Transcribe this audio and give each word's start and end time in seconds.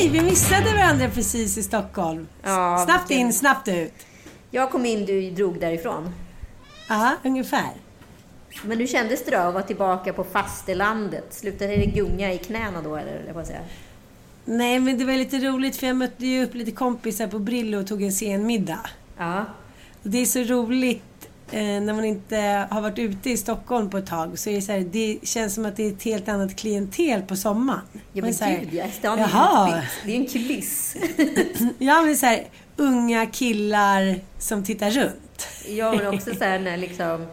Hej, 0.00 0.08
vi 0.08 0.20
missade 0.20 0.74
varandra 0.74 1.08
precis 1.08 1.58
i 1.58 1.62
Stockholm. 1.62 2.26
Ja, 2.42 2.84
snabbt 2.88 3.10
in, 3.10 3.32
snabbt 3.32 3.68
ut. 3.68 3.92
Jag 4.50 4.70
kom 4.70 4.86
in, 4.86 5.06
du 5.06 5.30
drog 5.30 5.60
därifrån. 5.60 6.14
Ja, 6.88 7.16
ungefär. 7.24 7.70
Men 8.64 8.78
hur 8.78 8.86
kändes 8.86 9.24
det 9.24 9.30
då 9.30 9.36
att 9.36 9.54
vara 9.54 9.64
tillbaka 9.64 10.12
på 10.12 10.24
fastelandet? 10.24 11.26
Slutade 11.30 11.76
det 11.76 11.86
gunga 11.86 12.32
i 12.32 12.38
knäna 12.38 12.82
då, 12.82 12.96
eller 12.96 13.24
jag 13.26 13.34
får 13.34 13.44
säga? 13.44 13.60
Nej, 14.44 14.80
men 14.80 14.98
det 14.98 15.04
var 15.04 15.12
lite 15.12 15.38
roligt 15.38 15.76
för 15.76 15.86
jag 15.86 15.96
mötte 15.96 16.26
ju 16.26 16.44
upp 16.44 16.54
lite 16.54 16.70
kompisar 16.70 17.26
på 17.26 17.38
Brillo 17.38 17.78
och 17.78 17.86
tog 17.86 18.02
en 18.02 18.12
sen 18.12 18.46
middag. 18.46 18.90
Ja. 19.18 19.44
Det 20.02 20.18
är 20.18 20.26
så 20.26 20.40
roligt 20.42 21.02
när 21.52 21.92
man 21.94 22.04
inte 22.04 22.66
har 22.70 22.80
varit 22.80 22.98
ute 22.98 23.30
i 23.30 23.36
Stockholm 23.36 23.90
på 23.90 23.98
ett 23.98 24.06
tag. 24.06 24.38
Så 24.38 24.50
är 24.50 24.54
det, 24.54 24.62
så 24.62 24.72
här, 24.72 24.80
det 24.80 25.18
känns 25.22 25.54
som 25.54 25.66
att 25.66 25.76
det 25.76 25.86
är 25.86 25.92
ett 25.92 26.02
helt 26.02 26.28
annat 26.28 26.56
klientel 26.56 27.22
på 27.22 27.36
sommaren. 27.36 27.80
Ja 28.12 28.22
men 28.22 28.60
gud 28.60 28.74
ja, 28.74 28.84
stan 28.98 29.18
är. 29.18 29.90
Det 30.06 30.12
är 30.12 30.16
en 30.16 30.26
kuliss. 30.26 30.96
Ja, 31.78 32.02
men 32.02 32.16
så 32.16 32.26
här, 32.26 32.44
unga 32.76 33.26
killar 33.26 34.20
som 34.38 34.64
tittar 34.64 34.90
runt. 34.90 35.46
ja 35.68 35.92
men 35.92 36.06
också 36.06 36.34
så 36.34 36.44
här 36.44 36.58
när 36.58 36.76
liksom 36.76 37.26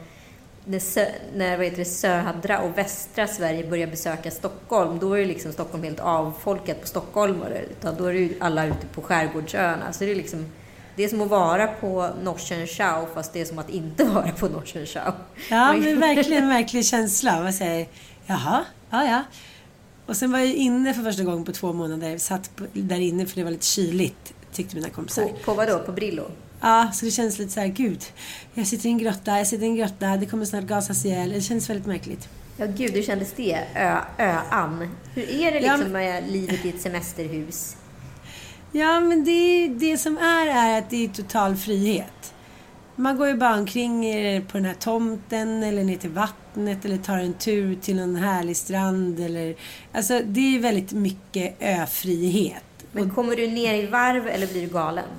när, 0.67 0.79
sö, 0.79 1.05
när 1.35 1.57
vad 1.57 1.65
heter 1.65 1.77
det, 1.77 1.85
södra 1.85 2.59
och 2.59 2.77
västra 2.77 3.27
Sverige 3.27 3.69
börjar 3.69 3.87
besöka 3.87 4.31
Stockholm, 4.31 4.99
då 4.99 5.13
är 5.13 5.17
ju 5.17 5.25
liksom 5.25 5.53
Stockholm 5.53 5.83
helt 5.83 5.99
avfolkat 5.99 6.81
på 6.81 6.87
stockholmare. 6.87 7.61
Utan 7.71 7.95
då 7.97 8.05
är 8.05 8.13
det 8.13 8.19
ju 8.19 8.33
alla 8.39 8.65
ute 8.65 8.87
på 8.93 9.01
skärgårdsöarna. 9.01 9.93
Så 9.93 10.03
det 10.03 10.11
är 10.11 10.15
liksom, 10.15 10.45
det 10.97 11.03
är 11.03 11.07
som 11.09 11.21
att 11.21 11.29
vara 11.29 11.67
på 11.67 12.09
Norsen 12.23 12.67
Chau, 12.67 13.05
fast 13.13 13.33
det 13.33 13.41
är 13.41 13.45
som 13.45 13.59
att 13.59 13.69
inte 13.69 14.03
vara 14.13 14.31
på 14.31 14.49
Norsen 14.49 14.85
Chau. 14.85 15.11
Ja, 15.49 15.73
men 15.73 15.99
verkligen 15.99 16.43
en 16.43 16.49
verklig 16.49 16.85
känsla. 16.85 17.41
Man 17.43 17.53
säger, 17.53 17.87
jaha, 18.25 18.65
ja, 18.89 19.05
ja. 19.05 19.23
Och 20.05 20.17
sen 20.17 20.31
var 20.31 20.39
jag 20.39 20.47
inne 20.53 20.93
för 20.93 21.01
första 21.03 21.23
gången 21.23 21.43
på 21.43 21.51
två 21.51 21.73
månader. 21.73 22.17
Satt 22.17 22.55
på, 22.55 22.65
där 22.73 22.99
inne 22.99 23.25
för 23.25 23.35
det 23.35 23.43
var 23.43 23.51
lite 23.51 23.65
kyligt, 23.65 24.33
tyckte 24.53 24.75
mina 24.75 24.89
kompisar. 24.89 25.23
På, 25.45 25.55
på 25.55 25.65
då? 25.65 25.79
På 25.79 25.91
Brillo? 25.91 26.23
Ja, 26.61 26.89
så 26.93 27.05
det 27.05 27.11
känns 27.11 27.39
lite 27.39 27.51
så 27.51 27.59
här, 27.59 27.67
gud. 27.67 28.03
Jag 28.53 28.67
sitter 28.67 28.85
i 28.89 28.91
en 28.91 28.97
grotta, 28.97 29.37
jag 29.37 29.47
sitter 29.47 29.63
i 29.65 29.67
en 29.69 29.75
grotta, 29.75 30.17
det 30.17 30.25
kommer 30.25 30.45
snart 30.45 30.63
gasas 30.63 31.05
ihjäl. 31.05 31.29
Det 31.31 31.41
känns 31.41 31.69
väldigt 31.69 31.85
märkligt. 31.85 32.29
Ja, 32.57 32.65
gud, 32.65 32.91
hur 32.91 33.03
kändes 33.03 33.33
det? 33.33 33.59
Ö, 33.75 33.97
öan. 34.17 34.95
Hur 35.13 35.29
är 35.29 35.51
det 35.51 35.59
Ja, 35.59 35.75
liksom 35.75 35.79
men- 35.79 35.91
med 35.91 36.31
livet 36.31 36.65
i 36.65 36.69
ett 36.69 36.81
semesterhus? 36.81 37.75
Ja, 38.71 38.99
men 38.99 39.23
det, 39.23 39.67
det 39.67 39.97
som 39.97 40.17
är, 40.17 40.47
är 40.47 40.77
att 40.77 40.89
det 40.89 41.03
är 41.03 41.07
total 41.07 41.55
frihet. 41.55 42.33
Man 42.95 43.17
går 43.17 43.27
ju 43.27 43.33
bara 43.33 43.55
omkring 43.55 44.01
på 44.47 44.57
den 44.57 44.65
här 44.65 44.73
tomten 44.73 45.63
eller 45.63 45.83
ner 45.83 45.97
till 45.97 46.09
vattnet 46.09 46.85
eller 46.85 46.97
tar 46.97 47.17
en 47.17 47.33
tur 47.33 47.75
till 47.75 47.99
en 47.99 48.15
härlig 48.15 48.57
strand 48.57 49.19
eller... 49.19 49.55
Alltså, 49.93 50.21
det 50.25 50.55
är 50.55 50.59
väldigt 50.59 50.91
mycket 50.91 51.61
öfrihet. 51.61 52.63
Men 52.91 53.09
kommer 53.09 53.35
du 53.35 53.47
ner 53.47 53.73
i 53.73 53.85
varv 53.85 54.27
eller 54.27 54.47
blir 54.47 54.61
du 54.61 54.67
galen? 54.67 55.09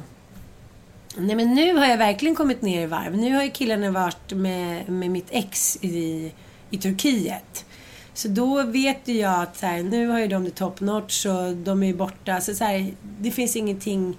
Nej 1.17 1.37
men 1.37 1.55
nu 1.55 1.75
har 1.75 1.87
jag 1.87 1.99
verkligen 1.99 2.35
kommit 2.35 2.63
ner 2.63 2.83
i 2.83 2.87
varv. 2.87 3.17
Nu 3.17 3.35
har 3.35 3.43
ju 3.43 3.51
killarna 3.51 3.91
varit 3.91 4.33
med, 4.33 4.89
med 4.89 5.11
mitt 5.11 5.29
ex 5.31 5.79
i, 5.81 6.33
i 6.71 6.79
Turkiet. 6.79 7.65
Så 8.19 8.29
då 8.29 8.63
vet 8.63 9.09
ju 9.09 9.15
jag 9.15 9.43
att 9.43 9.57
så 9.57 9.67
här, 9.67 9.83
nu 9.83 10.07
har 10.07 10.19
ju 10.19 10.27
de 10.27 10.45
det 10.45 10.51
top 10.51 10.81
notch 10.81 11.27
och 11.27 11.57
de 11.57 11.83
är 11.83 11.87
ju 11.87 11.95
borta. 11.95 12.41
Så, 12.41 12.55
så 12.55 12.65
här, 12.65 12.95
det 13.21 13.31
finns 13.31 13.57
ingenting, 13.57 14.19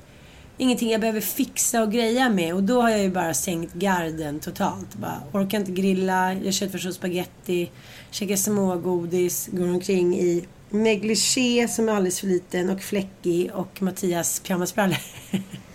ingenting 0.57 0.89
jag 0.89 1.01
behöver 1.01 1.21
fixa 1.21 1.83
och 1.83 1.91
greja 1.91 2.29
med. 2.29 2.53
Och 2.53 2.63
då 2.63 2.81
har 2.81 2.89
jag 2.89 2.99
ju 2.99 3.09
bara 3.09 3.33
sänkt 3.33 3.73
garden 3.73 4.39
totalt. 4.39 4.95
Bara, 4.95 5.21
orkar 5.31 5.59
inte 5.59 5.71
grilla, 5.71 6.33
gör 6.33 6.51
köttfärs 6.51 6.85
och 6.85 6.93
spagetti, 6.93 7.71
käkar 8.11 8.35
smågodis, 8.35 9.49
går 9.51 9.69
omkring 9.69 10.19
i 10.19 10.45
negligé 10.69 11.67
som 11.67 11.89
är 11.89 11.93
alldeles 11.93 12.19
för 12.19 12.27
liten 12.27 12.69
och 12.69 12.81
fläckig 12.81 13.51
och 13.53 13.81
Mattias 13.81 14.39
pyjamasbrallor. 14.39 14.97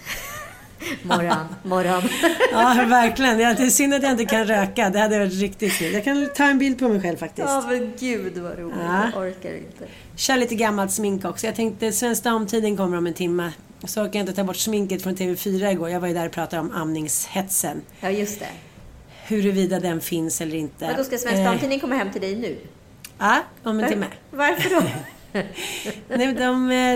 Morgon, 1.03 1.47
morgon. 1.62 2.03
Ja, 2.53 2.84
verkligen. 2.89 3.39
Det 3.39 3.45
är 3.45 3.71
synd 3.71 3.95
att 3.95 4.03
jag 4.03 4.12
inte 4.12 4.25
kan 4.25 4.45
röka. 4.47 4.91
Det 4.91 4.99
hade 4.99 5.19
varit 5.19 5.41
riktigt 5.41 5.72
kul. 5.72 5.93
Jag 5.93 6.05
kan 6.05 6.28
ta 6.37 6.45
en 6.45 6.59
bild 6.59 6.78
på 6.78 6.89
mig 6.89 7.00
själv 7.00 7.17
faktiskt. 7.17 7.49
Ja, 7.49 7.65
men 7.69 7.93
gud 8.00 8.39
vad 8.39 8.59
roligt. 8.59 8.77
Ja. 8.84 9.11
Jag 9.15 9.23
orkar 9.23 9.56
inte. 9.56 9.84
Kör 10.17 10.37
lite 10.37 10.55
gammalt 10.55 10.93
smink 10.93 11.25
också. 11.25 11.47
Jag 11.47 11.55
tänkte 11.55 11.93
Svenska 11.93 12.31
Damtiden 12.31 12.77
kommer 12.77 12.99
om 12.99 13.06
en 13.06 13.15
timme. 13.15 13.53
Så 13.84 14.03
orkar 14.03 14.19
jag 14.19 14.23
inte 14.23 14.33
ta 14.33 14.44
bort 14.44 14.56
sminket 14.56 15.03
från 15.03 15.17
TV4 15.17 15.71
igår. 15.73 15.91
Jag 15.91 16.00
var 16.00 16.09
ju 16.09 16.15
där 16.15 16.27
och 16.27 16.33
pratade 16.33 16.61
om 16.62 16.73
amningshetsen. 16.73 17.83
Ja, 18.00 18.11
just 18.11 18.41
det. 18.41 18.47
Huruvida 19.27 19.81
den 19.81 20.00
finns 20.00 20.41
eller 20.41 20.56
inte. 20.56 20.87
Men 20.87 20.97
då 20.97 21.05
ska 21.05 21.19
Svensk 21.19 21.39
Eh, 21.39 21.44
Damtidning 21.44 21.81
komma 21.81 21.94
hem 21.94 22.12
till 22.12 22.21
dig 22.21 22.37
nu? 22.37 22.56
Ja, 23.19 23.39
om 23.62 23.81
en 23.81 23.89
timme. 23.91 24.06
Varför 24.31 24.71
då? 24.71 24.83
Nej, 26.09 26.34
de, 26.34 26.34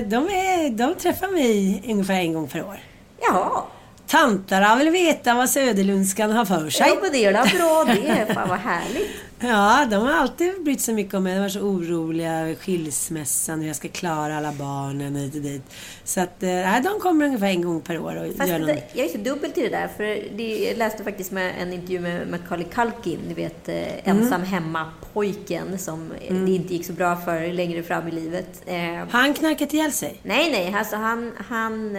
de, 0.08 0.28
är, 0.28 0.70
de 0.70 0.94
träffar 0.94 1.28
mig 1.28 1.82
ungefär 1.88 2.14
en 2.14 2.32
gång 2.32 2.48
per 2.48 2.64
år. 2.64 2.80
Jaha. 3.20 3.62
Tantarna 4.08 4.76
vill 4.76 4.90
veta 4.90 5.34
vad 5.34 5.50
Söderlundskan 5.50 6.30
har 6.30 6.44
för 6.44 6.70
sig. 6.70 6.88
Ja, 6.88 6.96
men 7.02 7.12
det 7.12 7.24
är 7.24 7.32
bra 7.58 7.84
det. 7.94 8.34
Fan 8.34 8.48
vad 8.48 8.58
härligt. 8.58 9.08
Ja, 9.40 9.86
de 9.90 10.02
har 10.02 10.12
alltid 10.12 10.64
brytt 10.64 10.80
sig 10.80 10.94
mycket 10.94 11.14
om 11.14 11.22
mig. 11.24 11.34
De 11.34 11.40
var 11.40 11.48
så 11.48 11.60
oroliga 11.60 12.32
över 12.40 12.54
skilsmässan, 12.54 13.60
hur 13.60 13.66
jag 13.66 13.76
ska 13.76 13.88
klara 13.88 14.36
alla 14.36 14.52
barnen 14.52 15.16
och 15.16 15.22
hit 15.22 15.34
och 15.34 15.40
dit. 15.40 15.62
Så 16.04 16.20
att, 16.20 16.42
eh, 16.42 16.48
nej, 16.48 16.82
de 16.82 17.00
kommer 17.00 17.24
ungefär 17.26 17.46
en 17.46 17.62
gång 17.62 17.80
per 17.80 17.98
år 17.98 18.16
och 18.16 18.36
Fast 18.36 18.50
gör 18.50 18.58
någon... 18.58 18.68
jag 18.92 19.04
är 19.06 19.08
så 19.08 19.18
dubbel 19.18 19.52
till 19.52 19.62
det 19.62 19.68
där. 19.68 19.88
För 19.96 20.36
det, 20.36 20.58
jag 20.68 20.78
läste 20.78 21.04
faktiskt 21.04 21.32
med 21.32 21.52
en 21.62 21.72
intervju 21.72 22.00
med 22.00 22.28
Macaulay 22.30 22.66
Culkin, 22.74 23.18
ni 23.28 23.34
vet 23.34 23.68
eh, 23.68 23.74
Mm. 24.04 24.22
ensam 24.22 24.42
hemma-pojken 24.42 25.78
som 25.78 26.12
eh, 26.28 26.34
det 26.34 26.50
inte 26.52 26.74
gick 26.74 26.86
så 26.86 26.92
bra 26.92 27.16
för 27.16 27.52
längre 27.52 27.82
fram 27.82 28.08
i 28.08 28.10
livet. 28.10 28.62
Han 29.10 29.34
knarkat 29.34 29.74
ihjäl 29.74 29.92
sig. 29.92 30.20
Nej, 30.22 30.50
nej, 30.50 30.74
alltså 30.78 30.96
han, 30.96 31.32
han, 31.48 31.96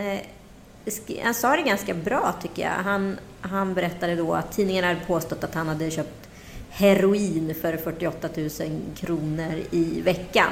han 1.24 1.34
sa 1.34 1.56
det 1.56 1.62
ganska 1.62 1.94
bra 1.94 2.36
tycker 2.42 2.62
jag. 2.62 2.72
Han, 2.72 3.18
han 3.42 3.74
berättade 3.74 4.16
då 4.16 4.34
att 4.34 4.52
tidningen 4.52 4.84
hade 4.84 5.00
påstått 5.08 5.44
att 5.44 5.56
han 5.56 5.68
hade 5.68 5.92
köpt 5.92 6.30
heroin 6.70 7.56
för 7.62 7.78
48 7.78 8.30
000 8.36 8.50
kronor 8.96 9.62
i 9.72 10.02
veckan. 10.02 10.52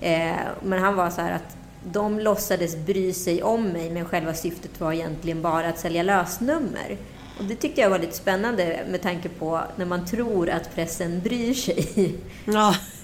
Eh, 0.00 0.36
men 0.62 0.78
han 0.78 0.96
var 0.96 1.10
så 1.10 1.20
här 1.20 1.32
att 1.32 1.56
de 1.92 2.20
låtsades 2.20 2.76
bry 2.76 3.12
sig 3.12 3.42
om 3.42 3.68
mig, 3.68 3.90
men 3.90 4.04
själva 4.04 4.34
syftet 4.34 4.80
var 4.80 4.92
egentligen 4.92 5.42
bara 5.42 5.68
att 5.68 5.78
sälja 5.78 6.02
lösnummer. 6.02 6.96
Och 7.38 7.44
det 7.44 7.54
tyckte 7.54 7.80
jag 7.80 7.90
var 7.90 7.98
lite 7.98 8.16
spännande 8.16 8.84
med 8.88 9.02
tanke 9.02 9.28
på 9.28 9.60
när 9.76 9.86
man 9.86 10.06
tror 10.06 10.50
att 10.50 10.74
pressen 10.74 11.20
bryr 11.20 11.54
sig. 11.54 12.14
Ja. 12.44 12.76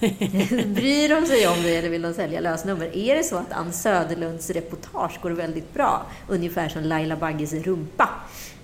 Bryr 0.65 1.09
de 1.09 1.25
sig 1.25 1.47
om 1.47 1.63
dig 1.63 1.77
eller 1.77 1.89
vill 1.89 2.01
de 2.01 2.13
sälja 2.13 2.39
lösnummer? 2.39 2.97
Är 2.97 3.15
det 3.15 3.23
så 3.23 3.35
att 3.35 3.51
Ann 3.51 3.73
Söderlunds 3.73 4.49
reportage 4.49 5.19
går 5.21 5.31
väldigt 5.31 5.73
bra? 5.73 6.05
Ungefär 6.27 6.69
som 6.69 6.83
Laila 6.83 7.15
Bagges 7.15 7.53
rumpa 7.53 8.09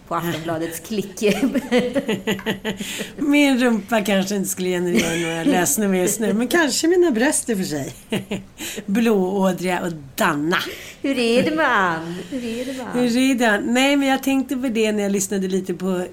på 0.09 0.15
Aftonbladets 0.15 0.79
klick. 0.79 1.21
Min 3.17 3.59
rumpa 3.59 4.01
kanske 4.01 4.35
inte 4.35 4.49
skulle 4.49 4.69
generera 4.69 5.29
några 5.29 5.43
lösningar 5.43 5.95
just 5.95 6.19
nu, 6.19 6.33
men 6.33 6.47
kanske 6.47 6.87
mina 6.87 7.11
bröst 7.11 7.49
i 7.49 7.53
och 7.53 7.57
för 7.57 7.65
sig. 7.65 7.93
Blåådriga 8.85 9.81
och 9.81 9.91
Danna. 10.15 10.57
Hur 11.01 11.19
är 11.19 11.43
det 11.43 11.55
man? 11.55 12.15
Hur 12.29 12.45
är 12.45 12.65
det 12.65 12.73
man? 12.83 12.87
Hur 12.93 13.17
är 13.17 13.35
det? 13.35 13.61
Nej, 13.65 13.95
men 13.95 14.07
jag 14.07 14.23
tänkte 14.23 14.55
på 14.55 14.67
det 14.67 14.91
när 14.91 15.03
jag 15.03 15.11
lyssnade 15.11 15.47
lite 15.47 15.73
på 15.73 16.05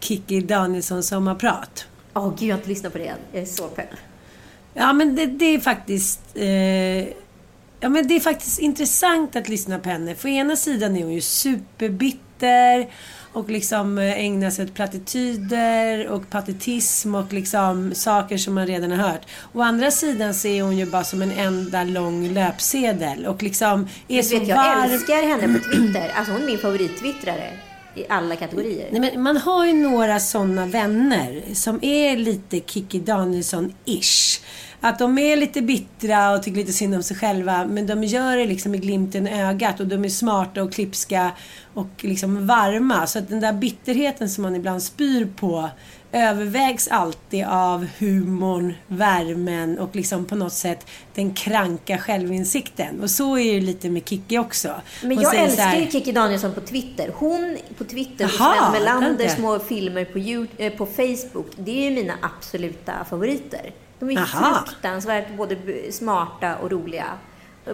Kikki 0.00 0.40
Danielssons 0.40 1.08
sommarprat. 1.08 1.86
Åh 2.14 2.30
gud, 2.38 2.48
jag 2.48 2.54
har 2.54 2.58
inte 2.58 2.68
lyssnat 2.68 2.92
på 2.92 2.98
det 2.98 3.06
än. 3.06 3.18
Jag 3.32 3.42
är 3.42 3.46
så 3.46 3.68
pepp. 3.68 3.90
Ja, 4.74 4.92
men 4.92 5.16
det, 5.16 5.26
det 5.26 5.44
är 5.44 5.60
faktiskt... 5.60 6.20
Eh, 6.34 6.46
ja, 7.80 7.88
men 7.88 8.08
det 8.08 8.16
är 8.16 8.20
faktiskt 8.20 8.58
intressant 8.58 9.36
att 9.36 9.48
lyssna 9.48 9.78
på 9.78 9.88
henne. 9.88 10.14
För 10.14 10.28
ena 10.28 10.56
sidan 10.56 10.96
är 10.96 11.02
hon 11.02 11.12
ju 11.12 11.20
superbitter 11.20 12.88
och 13.34 13.50
liksom 13.50 13.98
eh, 13.98 14.18
ägnar 14.24 14.50
sig 14.50 14.64
åt 14.64 14.74
plattityder 14.74 16.08
och 16.08 16.30
patetism 16.30 17.14
och 17.14 17.32
liksom 17.32 17.94
saker 17.94 18.38
som 18.38 18.54
man 18.54 18.66
redan 18.66 18.90
har 18.90 19.08
hört. 19.08 19.22
Å 19.52 19.62
andra 19.62 19.90
sidan 19.90 20.34
så 20.34 20.48
är 20.48 20.62
hon 20.62 20.76
ju 20.78 20.86
bara 20.86 21.04
som 21.04 21.22
en 21.22 21.32
enda 21.32 21.84
lång 21.84 22.28
löpsedel 22.28 23.26
och 23.26 23.42
liksom 23.42 23.88
är 24.08 24.22
så 24.22 24.38
vet, 24.38 24.48
jag 24.48 24.56
varm. 24.56 24.90
älskar 24.90 25.22
henne 25.28 25.58
på 25.58 25.64
Twitter. 25.64 26.12
Alltså 26.14 26.32
hon 26.32 26.42
är 26.42 26.46
min 26.46 26.58
favorittwittrare 26.58 27.50
i 27.94 28.04
alla 28.08 28.36
kategorier. 28.36 28.88
Nej, 28.92 29.00
men 29.00 29.22
man 29.22 29.36
har 29.36 29.66
ju 29.66 29.72
några 29.72 30.20
sådana 30.20 30.66
vänner 30.66 31.42
som 31.54 31.78
är 31.82 32.16
lite 32.16 32.60
Kikki 32.60 33.00
Danielsson-ish. 33.00 34.40
Att 34.86 34.98
de 34.98 35.18
är 35.18 35.36
lite 35.36 35.62
bittra 35.62 36.32
och 36.32 36.42
tycker 36.42 36.58
lite 36.58 36.72
synd 36.72 36.94
om 36.94 37.02
sig 37.02 37.16
själva 37.16 37.64
men 37.66 37.86
de 37.86 38.04
gör 38.04 38.36
det 38.36 38.46
liksom 38.46 38.70
med 38.70 38.82
glimten 38.82 39.28
i 39.28 39.42
ögat 39.42 39.80
och 39.80 39.86
de 39.86 40.04
är 40.04 40.08
smarta 40.08 40.62
och 40.62 40.72
klipska 40.72 41.30
och 41.74 41.88
liksom 42.00 42.46
varma. 42.46 43.06
Så 43.06 43.18
att 43.18 43.28
den 43.28 43.40
där 43.40 43.52
bitterheten 43.52 44.28
som 44.30 44.42
man 44.42 44.56
ibland 44.56 44.82
spyr 44.82 45.28
på 45.36 45.68
övervägs 46.12 46.88
alltid 46.88 47.44
av 47.44 47.86
humorn, 47.98 48.74
värmen 48.86 49.78
och 49.78 49.96
liksom 49.96 50.24
på 50.24 50.34
något 50.36 50.52
sätt 50.52 50.86
den 51.14 51.34
kranka 51.34 51.98
självinsikten. 51.98 53.00
Och 53.02 53.10
så 53.10 53.38
är 53.38 53.54
det 53.54 53.60
lite 53.60 53.90
med 53.90 54.08
Kikki 54.08 54.38
också. 54.38 54.74
Men 55.02 55.10
Hon 55.16 55.22
jag 55.22 55.34
älskar 55.36 55.62
här- 55.64 55.80
ju 55.80 55.90
Kikki 55.90 56.12
Danielsson 56.12 56.52
på 56.54 56.60
Twitter. 56.60 57.10
Hon 57.14 57.56
på 57.78 57.84
Twitter 57.84 58.24
och 58.24 58.30
Sven 58.30 58.72
Melanders 58.72 59.20
vänta. 59.20 59.34
små 59.36 59.58
filmer 59.58 60.04
på, 60.04 60.18
You- 60.18 60.46
eh, 60.56 60.72
på 60.72 60.86
Facebook. 60.86 61.46
Det 61.56 61.70
är 61.86 61.90
ju 61.90 61.96
mina 61.96 62.14
absoluta 62.22 62.92
favoriter. 63.10 63.70
De 64.08 64.16
är 64.16 64.18
Aha. 64.18 64.64
fruktansvärt 64.66 65.36
både 65.36 65.56
smarta 65.92 66.56
och 66.56 66.70
roliga. 66.70 67.06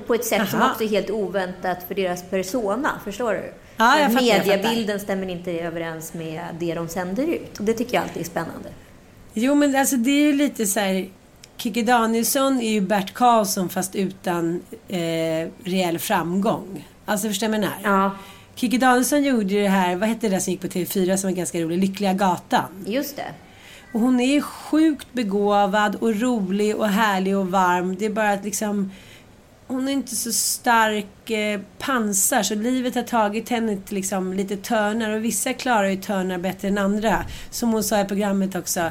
På 0.07 0.15
ett 0.15 0.25
sätt 0.25 0.49
som 0.49 0.61
Aha. 0.61 0.71
också 0.71 0.85
är 0.85 0.89
helt 0.89 1.11
oväntat 1.11 1.79
för 1.89 1.95
deras 1.95 2.31
persona. 2.31 2.91
Förstår 3.05 3.33
du? 3.33 3.53
Ja, 3.77 3.99
jag 3.99 4.13
fattar, 4.13 4.27
jag. 4.27 4.47
Mediebilden 4.47 5.01
stämmer 5.01 5.29
inte 5.29 5.53
överens 5.53 6.15
med 6.15 6.41
det 6.59 6.75
de 6.75 6.89
sänder 6.89 7.27
ut. 7.27 7.51
Det 7.61 7.73
tycker 7.73 7.95
jag 7.95 8.03
alltid 8.03 8.23
är 8.23 8.27
spännande. 8.27 8.69
Jo, 9.35 9.55
men 9.55 9.77
alltså 9.77 9.97
det 9.97 10.11
är 10.11 10.23
ju 10.27 10.33
lite 10.33 10.67
så 10.67 10.81
här... 10.81 11.09
Kikki 11.57 11.83
Danielsson 11.83 12.61
är 12.61 12.71
ju 12.71 12.81
Bert 12.81 13.15
Karlsson 13.15 13.69
fast 13.69 13.97
utan 13.97 14.63
eh, 14.89 15.49
reell 15.65 15.99
framgång. 15.99 16.89
Alltså 17.05 17.29
förstår 17.29 17.47
du 17.47 17.51
vad 17.51 17.65
jag 17.65 17.71
menar? 17.83 18.03
Ja, 18.05 18.11
Kikki 18.55 18.79
Danielsson 18.79 19.25
gjorde 19.25 19.55
ju 19.55 19.63
det 19.63 19.69
här, 19.69 19.97
vad 19.97 20.09
hette 20.09 20.29
det 20.29 20.35
där 20.35 20.41
som 20.41 20.51
gick 20.51 20.61
på 20.61 20.67
TV4 20.67 21.17
som 21.17 21.31
var 21.31 21.37
ganska 21.37 21.61
roligt? 21.61 21.81
Lyckliga 21.81 22.13
Gatan. 22.13 22.85
just 22.87 23.17
det. 23.17 23.27
Och 23.93 24.01
hon 24.01 24.21
är 24.21 24.35
ju 24.35 24.43
sjukt 24.43 25.13
begåvad 25.13 25.97
och 25.97 26.21
rolig 26.21 26.77
och 26.77 26.89
härlig 26.89 27.37
och 27.37 27.51
varm. 27.51 27.97
Det 27.97 28.07
är 28.07 28.11
bara 28.11 28.33
att 28.33 28.45
liksom... 28.45 28.93
Hon 29.67 29.89
är 29.89 29.93
inte 29.93 30.17
så 30.17 30.33
stark 30.33 31.31
eh, 31.31 31.61
pansar 31.79 32.43
så 32.43 32.55
livet 32.55 32.95
har 32.95 33.03
tagit 33.03 33.49
henne 33.49 33.77
till 33.77 33.95
liksom 33.95 34.33
lite 34.33 34.57
törnar 34.57 35.11
och 35.11 35.25
vissa 35.25 35.53
klarar 35.53 35.89
ju 35.89 35.97
törnar 35.97 36.39
bättre 36.39 36.69
än 36.69 36.79
andra. 36.79 37.25
Som 37.51 37.73
hon 37.73 37.85
sa 37.85 38.01
i 38.01 38.05
programmet 38.05 38.55
också. 38.55 38.91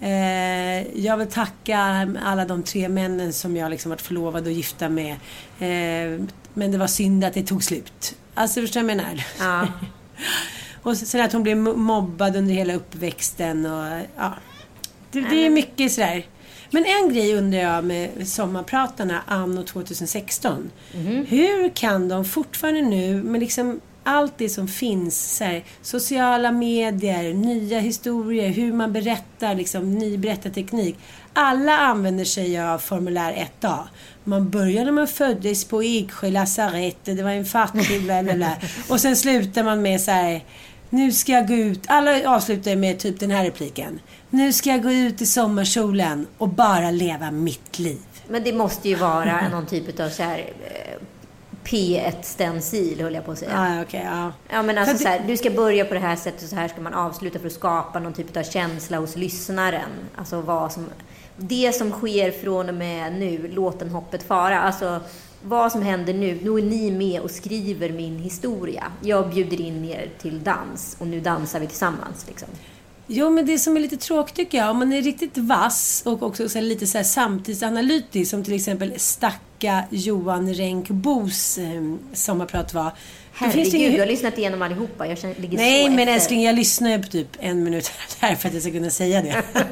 Eh, 0.00 0.98
jag 1.04 1.16
vill 1.16 1.28
tacka 1.28 2.08
alla 2.24 2.44
de 2.44 2.62
tre 2.62 2.88
männen 2.88 3.32
som 3.32 3.56
jag 3.56 3.70
liksom 3.70 3.90
varit 3.90 4.00
förlovad 4.00 4.46
och 4.46 4.52
gifta 4.52 4.88
med. 4.88 5.12
Eh, 5.58 6.26
men 6.54 6.72
det 6.72 6.78
var 6.78 6.86
synd 6.86 7.24
att 7.24 7.34
det 7.34 7.42
tog 7.42 7.64
slut. 7.64 8.16
Alltså 8.34 8.60
förstår 8.60 8.80
du 8.80 8.86
vad 8.86 8.96
jag 8.96 8.96
menar? 8.96 9.24
Ja. 9.38 9.66
Och 10.82 10.96
sen 10.96 11.20
att 11.20 11.32
hon 11.32 11.42
blev 11.42 11.56
mobbad 11.56 12.36
under 12.36 12.54
hela 12.54 12.74
uppväxten 12.74 13.66
och 13.66 14.06
ja. 14.16 14.34
Det, 15.12 15.20
det 15.20 15.46
är 15.46 15.50
mycket 15.50 15.92
sådär. 15.92 16.26
Men 16.70 16.84
en 16.84 17.14
grej 17.14 17.34
undrar 17.34 17.58
jag 17.58 17.84
med 17.84 18.28
sommarpratarna 18.28 19.22
anno 19.26 19.62
2016. 19.62 20.70
Hur 21.28 21.68
kan 21.68 22.08
de 22.08 22.24
fortfarande 22.24 22.82
nu 22.82 23.22
med 23.22 23.40
liksom 23.40 23.80
allt 24.02 24.38
det 24.38 24.48
som 24.48 24.68
finns, 24.68 25.36
så 25.36 25.44
här, 25.44 25.64
sociala 25.82 26.52
medier, 26.52 27.34
nya 27.34 27.80
historier, 27.80 28.48
hur 28.48 28.72
man 28.72 28.92
berättar, 28.92 29.54
liksom, 29.54 29.94
ny 29.94 30.18
berättarteknik. 30.18 30.98
Alla 31.32 31.78
använder 31.78 32.24
sig 32.24 32.60
av 32.60 32.78
formulär 32.78 33.48
1A. 33.60 33.78
Man 34.24 34.50
börjar 34.50 34.84
när 34.84 34.92
man 34.92 35.08
föddes 35.08 35.64
på 35.64 35.82
Eksjö 35.82 36.30
lasarett, 36.30 36.98
det 37.04 37.22
var 37.22 37.30
en 37.30 37.44
fattig 37.44 38.02
bla 38.02 38.22
bla 38.22 38.34
bla. 38.34 38.56
Och 38.88 39.00
sen 39.00 39.16
slutar 39.16 39.64
man 39.64 39.82
med 39.82 40.00
så 40.00 40.10
här, 40.10 40.40
nu 40.90 41.12
ska 41.12 41.32
jag 41.32 41.48
gå 41.48 41.54
ut, 41.54 41.84
alla 41.86 42.30
avslutar 42.30 42.76
med 42.76 42.98
typ 42.98 43.20
den 43.20 43.30
här 43.30 43.44
repliken. 43.44 44.00
Nu 44.30 44.52
ska 44.52 44.70
jag 44.70 44.82
gå 44.82 44.92
ut 44.92 45.22
i 45.22 45.26
sommarsolen 45.26 46.26
och 46.38 46.48
bara 46.48 46.90
leva 46.90 47.30
mitt 47.30 47.78
liv. 47.78 47.98
Men 48.28 48.44
det 48.44 48.52
måste 48.52 48.88
ju 48.88 48.94
vara 48.94 49.48
någon 49.52 49.66
typ 49.66 50.00
av 50.00 50.08
så 50.08 50.22
här 50.22 50.38
eh, 50.38 51.02
P1-stencil, 51.64 53.00
höll 53.00 53.14
jag 53.14 53.24
på 53.24 53.32
att 53.32 53.38
säga. 53.38 53.50
Ja, 53.54 53.74
ja, 53.74 53.82
okej, 53.82 54.08
ja. 54.50 54.62
Men 54.62 54.78
alltså 54.78 54.98
så 54.98 55.08
här, 55.08 55.24
du 55.26 55.36
ska 55.36 55.50
börja 55.50 55.84
på 55.84 55.94
det 55.94 56.00
här 56.00 56.16
sättet 56.16 56.42
och 56.42 56.48
så 56.48 56.56
här 56.56 56.68
ska 56.68 56.80
man 56.80 56.94
avsluta 56.94 57.38
för 57.38 57.46
att 57.46 57.52
skapa 57.52 57.98
någon 57.98 58.12
typ 58.12 58.36
av 58.36 58.42
känsla 58.42 58.98
hos 58.98 59.16
lyssnaren. 59.16 59.90
Alltså 60.16 60.40
vad 60.40 60.72
som... 60.72 60.86
Det 61.36 61.72
som 61.72 61.92
sker 61.92 62.30
från 62.30 62.68
och 62.68 62.74
med 62.74 63.12
nu, 63.12 63.48
låten 63.48 63.88
Hoppet 63.90 64.22
fara. 64.22 64.60
Alltså 64.60 65.00
vad 65.42 65.72
som 65.72 65.82
händer 65.82 66.14
nu. 66.14 66.38
Nu 66.42 66.58
är 66.58 66.62
ni 66.62 66.90
med 66.90 67.20
och 67.20 67.30
skriver 67.30 67.90
min 67.90 68.18
historia. 68.18 68.92
Jag 69.00 69.30
bjuder 69.30 69.60
in 69.60 69.84
er 69.84 70.10
till 70.18 70.42
dans 70.42 70.96
och 70.98 71.06
nu 71.06 71.20
dansar 71.20 71.60
vi 71.60 71.66
tillsammans. 71.66 72.26
Liksom. 72.28 72.48
Jo, 73.06 73.30
men 73.30 73.46
det 73.46 73.58
som 73.58 73.76
är 73.76 73.80
lite 73.80 73.96
tråkigt 73.96 74.36
tycker 74.36 74.58
jag, 74.58 74.70
om 74.70 74.78
man 74.78 74.92
är 74.92 75.02
riktigt 75.02 75.38
vass 75.38 76.02
och 76.06 76.22
också 76.22 76.48
så 76.48 76.60
lite 76.60 76.86
så 76.86 76.98
här 76.98 77.04
samtidsanalytisk, 77.04 78.30
som 78.30 78.44
till 78.44 78.54
exempel 78.54 78.92
Stacka 78.96 79.84
Johan 79.90 80.54
Renkbos 80.54 81.58
eh, 81.58 81.94
sommarprat 82.12 82.74
var. 82.74 82.92
Herregud, 83.32 83.92
jag 83.92 83.98
har 83.98 84.06
lyssnat 84.06 84.38
igenom 84.38 84.62
allihopa. 84.62 85.06
Jag 85.06 85.18
känner, 85.18 85.34
ligger 85.34 85.58
Nej, 85.58 85.84
så 85.84 85.90
men 85.90 86.00
efter. 86.00 86.14
älskling, 86.14 86.42
jag 86.42 86.54
lyssnar 86.54 86.98
på 86.98 87.08
typ 87.08 87.28
en 87.38 87.64
minut 87.64 87.92
här 88.20 88.34
för 88.34 88.48
att 88.48 88.54
jag 88.54 88.62
ska 88.62 88.72
kunna 88.72 88.90
säga 88.90 89.22
det. 89.22 89.42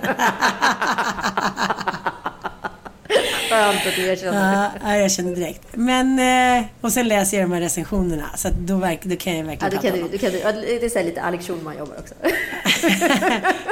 Skönt 3.48 3.86
att 3.86 3.94
du 3.96 4.06
erkänner. 4.06 4.70
Ja, 4.82 4.90
ja, 4.90 4.96
jag 4.96 5.10
känner 5.10 5.36
direkt. 5.36 5.62
Men, 5.72 6.18
eh, 6.58 6.64
och 6.80 6.92
sen 6.92 7.08
läser 7.08 7.36
jag 7.36 7.44
de 7.50 7.54
här 7.54 7.60
recensionerna, 7.60 8.30
så 8.36 8.48
då, 8.60 8.76
verk, 8.76 9.00
då 9.02 9.16
kan 9.16 9.36
jag 9.36 9.44
Ja, 9.44 9.48
verkligen 9.48 9.70
då 9.70 9.76
prata 9.76 9.98
kan 9.98 10.10
du, 10.10 10.18
kan 10.18 10.32
du, 10.32 10.38
ja, 10.38 10.52
det 10.52 10.84
är 10.84 10.88
så 10.88 11.02
lite 11.02 11.22
Alex 11.22 11.46
Schulman-jobbar 11.46 11.96
också. 11.98 12.14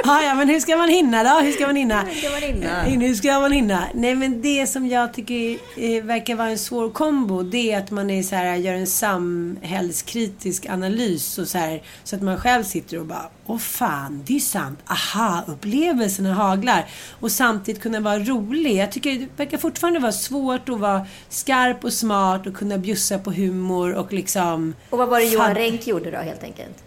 ja, 0.03 0.23
ja, 0.23 0.33
men 0.35 0.49
hur 0.49 0.59
ska 0.59 0.77
man 0.77 0.89
hinna 0.89 1.23
då? 1.23 1.39
Hur 1.39 1.51
ska 1.51 1.67
man 1.67 1.75
hinna? 1.75 2.01
Hur 2.01 2.13
ska 2.15 2.29
man 2.29 2.41
hinna? 2.41 2.83
Hur 2.83 3.15
ska 3.15 3.39
man 3.39 3.51
hinna? 3.51 3.83
Nej, 3.93 4.15
men 4.15 4.41
det 4.41 4.67
som 4.67 4.87
jag 4.87 5.13
tycker 5.13 5.57
eh, 5.77 6.03
verkar 6.03 6.35
vara 6.35 6.49
en 6.49 6.57
svår 6.57 6.89
kombo, 6.89 7.43
det 7.43 7.71
är 7.71 7.77
att 7.77 7.91
man 7.91 8.09
är 8.09 8.23
så 8.23 8.35
här, 8.35 8.55
gör 8.55 8.73
en 8.73 8.87
samhällskritisk 8.87 10.65
analys 10.69 11.37
och 11.37 11.47
så 11.47 11.57
här, 11.57 11.81
så 12.03 12.15
att 12.15 12.21
man 12.21 12.37
själv 12.37 12.63
sitter 12.63 12.99
och 12.99 13.05
bara, 13.05 13.29
åh 13.47 13.57
fan, 13.57 14.23
det 14.25 14.35
är 14.35 14.39
sant. 14.39 14.79
Aha, 14.87 15.43
upplevelserna 15.47 16.33
haglar. 16.33 16.85
Och 17.19 17.31
samtidigt 17.31 17.81
kunna 17.81 17.99
vara 17.99 18.19
rolig. 18.19 18.75
Jag 18.75 18.91
tycker 18.91 19.19
det 19.19 19.27
verkar 19.37 19.57
fortfarande 19.57 19.99
vara 19.99 20.11
svårt 20.11 20.69
att 20.69 20.79
vara 20.79 21.05
skarp 21.29 21.83
och 21.83 21.93
smart 21.93 22.47
och 22.47 22.55
kunna 22.55 22.77
bjussa 22.77 23.19
på 23.19 23.31
humor 23.31 23.93
och 23.93 24.13
liksom... 24.13 24.73
Och 24.89 24.97
vad 24.97 25.09
var 25.09 25.19
det 25.19 25.25
Johan. 25.25 25.55
Renck 25.55 25.87
gjorde 25.87 26.11
då 26.11 26.17
helt 26.17 26.43
enkelt? 26.43 26.83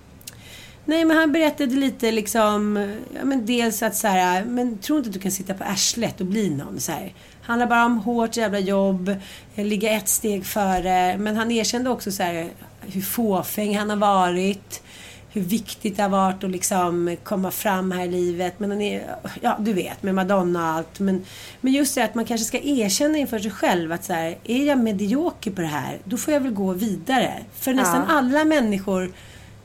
Nej, 0.85 1.05
men 1.05 1.17
han 1.17 1.33
berättade 1.33 1.75
lite 1.75 2.11
liksom, 2.11 2.76
ja 3.14 3.25
men 3.25 3.47
dels 3.47 3.83
att 3.83 3.97
så 3.97 4.09
här, 4.09 4.45
men 4.45 4.79
tro 4.79 4.97
inte 4.97 5.09
att 5.09 5.14
du 5.14 5.21
kan 5.21 5.31
sitta 5.31 5.55
på 5.55 5.64
arslet 5.64 6.21
och 6.21 6.26
bli 6.26 6.50
någon 6.50 6.81
så 6.81 6.93
här. 6.93 7.14
Handlar 7.43 7.67
bara 7.67 7.85
om 7.85 7.99
hårt 7.99 8.37
jävla 8.37 8.59
jobb, 8.59 9.09
eh, 9.55 9.64
ligga 9.64 9.90
ett 9.90 10.09
steg 10.09 10.47
före. 10.47 11.17
Men 11.19 11.37
han 11.37 11.50
erkände 11.50 11.90
också 11.90 12.12
så 12.12 12.23
här 12.23 12.50
hur 12.81 13.00
fåfäng 13.00 13.79
han 13.79 13.90
har 13.90 13.97
varit. 13.97 14.83
Hur 15.32 15.40
viktigt 15.40 15.96
det 15.96 16.02
har 16.02 16.10
varit 16.10 16.44
att 16.44 16.50
liksom 16.50 17.16
komma 17.22 17.50
fram 17.50 17.92
här 17.92 18.04
i 18.04 18.08
livet. 18.08 18.54
Men 18.60 18.80
är, 18.80 19.16
ja 19.40 19.56
du 19.60 19.72
vet, 19.72 20.02
med 20.02 20.14
Madonna 20.14 20.60
och 20.60 20.75
allt. 20.75 21.00
Men, 21.00 21.25
men 21.60 21.72
just 21.72 21.94
det 21.94 22.04
att 22.04 22.14
man 22.14 22.25
kanske 22.25 22.44
ska 22.44 22.58
erkänna 22.58 23.18
inför 23.18 23.38
sig 23.38 23.50
själv 23.50 23.92
att 23.92 24.04
så 24.04 24.12
här, 24.12 24.38
är 24.44 24.64
jag 24.66 24.78
medioker 24.78 25.50
på 25.50 25.60
det 25.60 25.66
här, 25.66 25.99
då 26.04 26.16
får 26.16 26.34
jag 26.34 26.40
väl 26.40 26.52
gå 26.52 26.72
vidare. 26.72 27.34
För 27.54 27.75
nästan 27.75 28.04
Ja. 28.08 28.14
alla 28.14 28.44
människor 28.44 29.12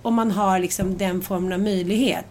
om 0.01 0.13
man 0.15 0.31
har 0.31 0.59
liksom 0.59 0.97
den 0.97 1.21
formen 1.21 1.53
av 1.53 1.59
möjlighet 1.59 2.25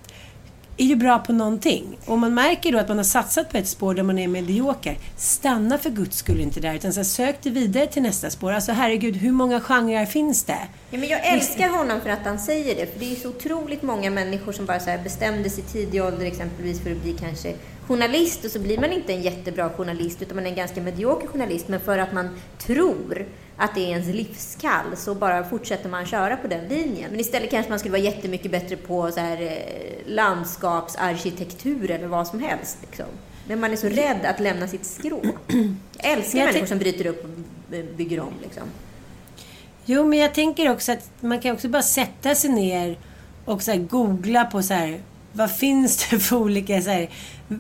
är 0.77 0.85
ju 0.85 0.97
bra 0.97 1.19
på 1.19 1.33
någonting. 1.33 1.99
Och 2.07 2.19
man 2.19 2.35
märker 2.35 2.73
då 2.73 2.79
att 2.79 2.89
man 2.89 2.97
har 2.97 3.05
satsat 3.05 3.51
på 3.51 3.59
ett 3.59 3.69
spår 3.69 3.95
där 3.95 4.03
man 4.03 4.19
är 4.19 4.29
medioker. 4.29 4.99
Stanna 5.17 5.79
för 5.79 5.91
guds 5.91 6.17
skull 6.17 6.41
inte 6.41 6.61
där, 6.61 6.75
utan 6.75 6.93
så 6.93 7.05
sök 7.05 7.43
dig 7.43 7.53
vidare 7.53 7.87
till 7.87 8.03
nästa 8.03 8.31
spår. 8.31 8.53
Alltså 8.53 8.73
herregud, 8.73 9.17
hur 9.17 9.33
många 9.33 9.61
genrer 9.61 10.07
finns 10.07 10.45
det? 10.45 10.59
Ja, 10.91 10.99
men 10.99 11.09
jag 11.09 11.27
älskar 11.27 11.69
honom 11.69 12.01
för 12.01 12.11
att 12.11 12.25
han 12.25 12.39
säger 12.39 12.75
det. 12.75 12.93
För 12.93 13.01
det 13.01 13.13
är 13.13 13.17
så 13.17 13.29
otroligt 13.29 13.83
många 13.83 14.11
människor 14.11 14.53
som 14.53 14.67
bara 14.67 14.81
så 14.81 14.91
här 14.91 15.03
bestämde 15.03 15.51
sig 15.51 15.65
i 15.65 15.67
tidig 15.67 16.05
ålder 16.05 16.27
exempelvis 16.27 16.81
för 16.81 16.91
att 16.91 17.03
bli 17.03 17.13
kanske 17.13 17.55
journalist 17.87 18.45
och 18.45 18.51
så 18.51 18.59
blir 18.59 18.79
man 18.79 18.93
inte 18.93 19.13
en 19.13 19.23
jättebra 19.23 19.71
journalist 19.71 20.23
utan 20.23 20.37
man 20.37 20.47
är 20.47 20.51
en 20.51 20.57
ganska 20.57 20.81
medioker 20.81 21.29
journalist. 21.29 21.69
Men 21.69 21.81
för 21.81 21.99
att 21.99 22.13
man 22.13 22.29
tror 22.59 23.27
att 23.57 23.75
det 23.75 23.81
är 23.81 23.89
ens 23.89 24.07
livskall 24.07 24.97
så 24.97 25.15
bara 25.15 25.45
fortsätter 25.45 25.89
man 25.89 26.07
köra 26.07 26.37
på 26.37 26.49
den 26.49 26.69
linjen. 26.69 27.11
Men 27.11 27.21
istället 27.21 27.51
kanske 27.51 27.71
man 27.71 27.79
skulle 27.79 27.93
vara 27.93 28.03
jättemycket 28.03 28.51
bättre 28.51 28.77
på 28.77 29.11
så 29.11 29.21
här, 29.21 29.43
eh, 29.43 30.07
landskapsarkitektur 30.07 31.91
eller 31.91 32.07
vad 32.07 32.27
som 32.27 32.41
helst. 32.41 32.79
Liksom. 32.81 33.07
Men 33.49 33.61
man 33.61 33.73
är 33.73 33.77
så 33.77 33.89
rädd 33.89 34.25
att 34.25 34.41
lämna 34.41 34.69
sitt 34.69 34.87
skrå. 34.87 35.23
Jag 35.99 36.13
älskar 36.13 36.39
Jag 36.39 36.47
människor 36.47 36.67
som 36.67 36.79
bryter 36.79 37.07
upp 37.07 37.25
och 37.25 37.31
bygger 37.97 38.21
om. 38.21 38.33
Liksom. 38.43 38.63
Jo, 39.85 40.05
men 40.05 40.19
jag 40.19 40.35
tänker 40.35 40.71
också 40.71 40.93
att 40.93 41.11
man 41.21 41.41
kan 41.41 41.55
också 41.55 41.69
bara 41.69 41.83
sätta 41.83 42.35
sig 42.35 42.51
ner 42.51 42.99
och 43.45 43.63
så 43.63 43.77
googla 43.77 44.45
på 44.45 44.63
så 44.63 44.75
här, 44.75 45.01
vad 45.35 45.51
finns 45.51 45.97
det 46.11 46.19
för 46.19 46.37
olika 46.37 46.83
så 46.83 46.91
här, 46.91 47.11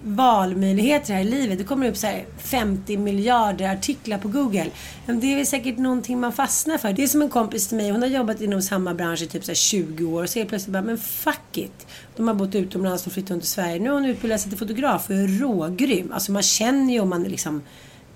valmöjligheter 0.04 1.14
här 1.14 1.20
i 1.20 1.24
livet. 1.24 1.58
Det 1.58 1.64
kommer 1.64 1.88
upp 1.88 1.96
så 1.96 2.06
här 2.06 2.24
50 2.38 2.96
miljarder 2.96 3.72
artiklar 3.72 4.18
på 4.18 4.28
Google. 4.28 4.70
Men 5.06 5.20
det 5.20 5.32
är 5.32 5.36
väl 5.36 5.46
säkert 5.46 5.78
någonting 5.78 6.20
man 6.20 6.32
fastnar 6.32 6.78
för. 6.78 6.92
Det 6.92 7.02
är 7.02 7.06
som 7.06 7.22
en 7.22 7.28
kompis 7.28 7.68
till 7.68 7.76
mig, 7.76 7.90
hon 7.90 8.02
har 8.02 8.08
jobbat 8.08 8.40
inom 8.40 8.62
samma 8.62 8.94
bransch 8.94 9.22
i 9.22 9.26
typ 9.26 9.44
så 9.44 9.50
här 9.50 9.56
20 9.56 10.04
år 10.04 10.22
och 10.22 10.28
så 10.28 10.38
helt 10.38 10.48
plötsligt 10.48 10.72
bara, 10.72 10.82
men 10.82 10.98
fuck 10.98 11.56
it. 11.58 11.86
De 12.16 12.28
har 12.28 12.34
bott 12.34 12.54
utomlands, 12.54 13.06
och 13.06 13.12
flyttat 13.12 13.40
till 13.40 13.48
Sverige. 13.48 13.78
Nu 13.78 13.88
har 13.88 13.94
hon 13.94 14.04
utbildat 14.04 14.40
sig 14.40 14.50
till 14.50 14.58
fotograf 14.58 15.08
och 15.10 15.14
är 15.14 15.40
rågrym. 15.40 16.12
Alltså 16.12 16.32
man 16.32 16.42
känner 16.42 16.92
ju 16.92 17.00
om 17.00 17.08
man 17.08 17.22
liksom 17.22 17.62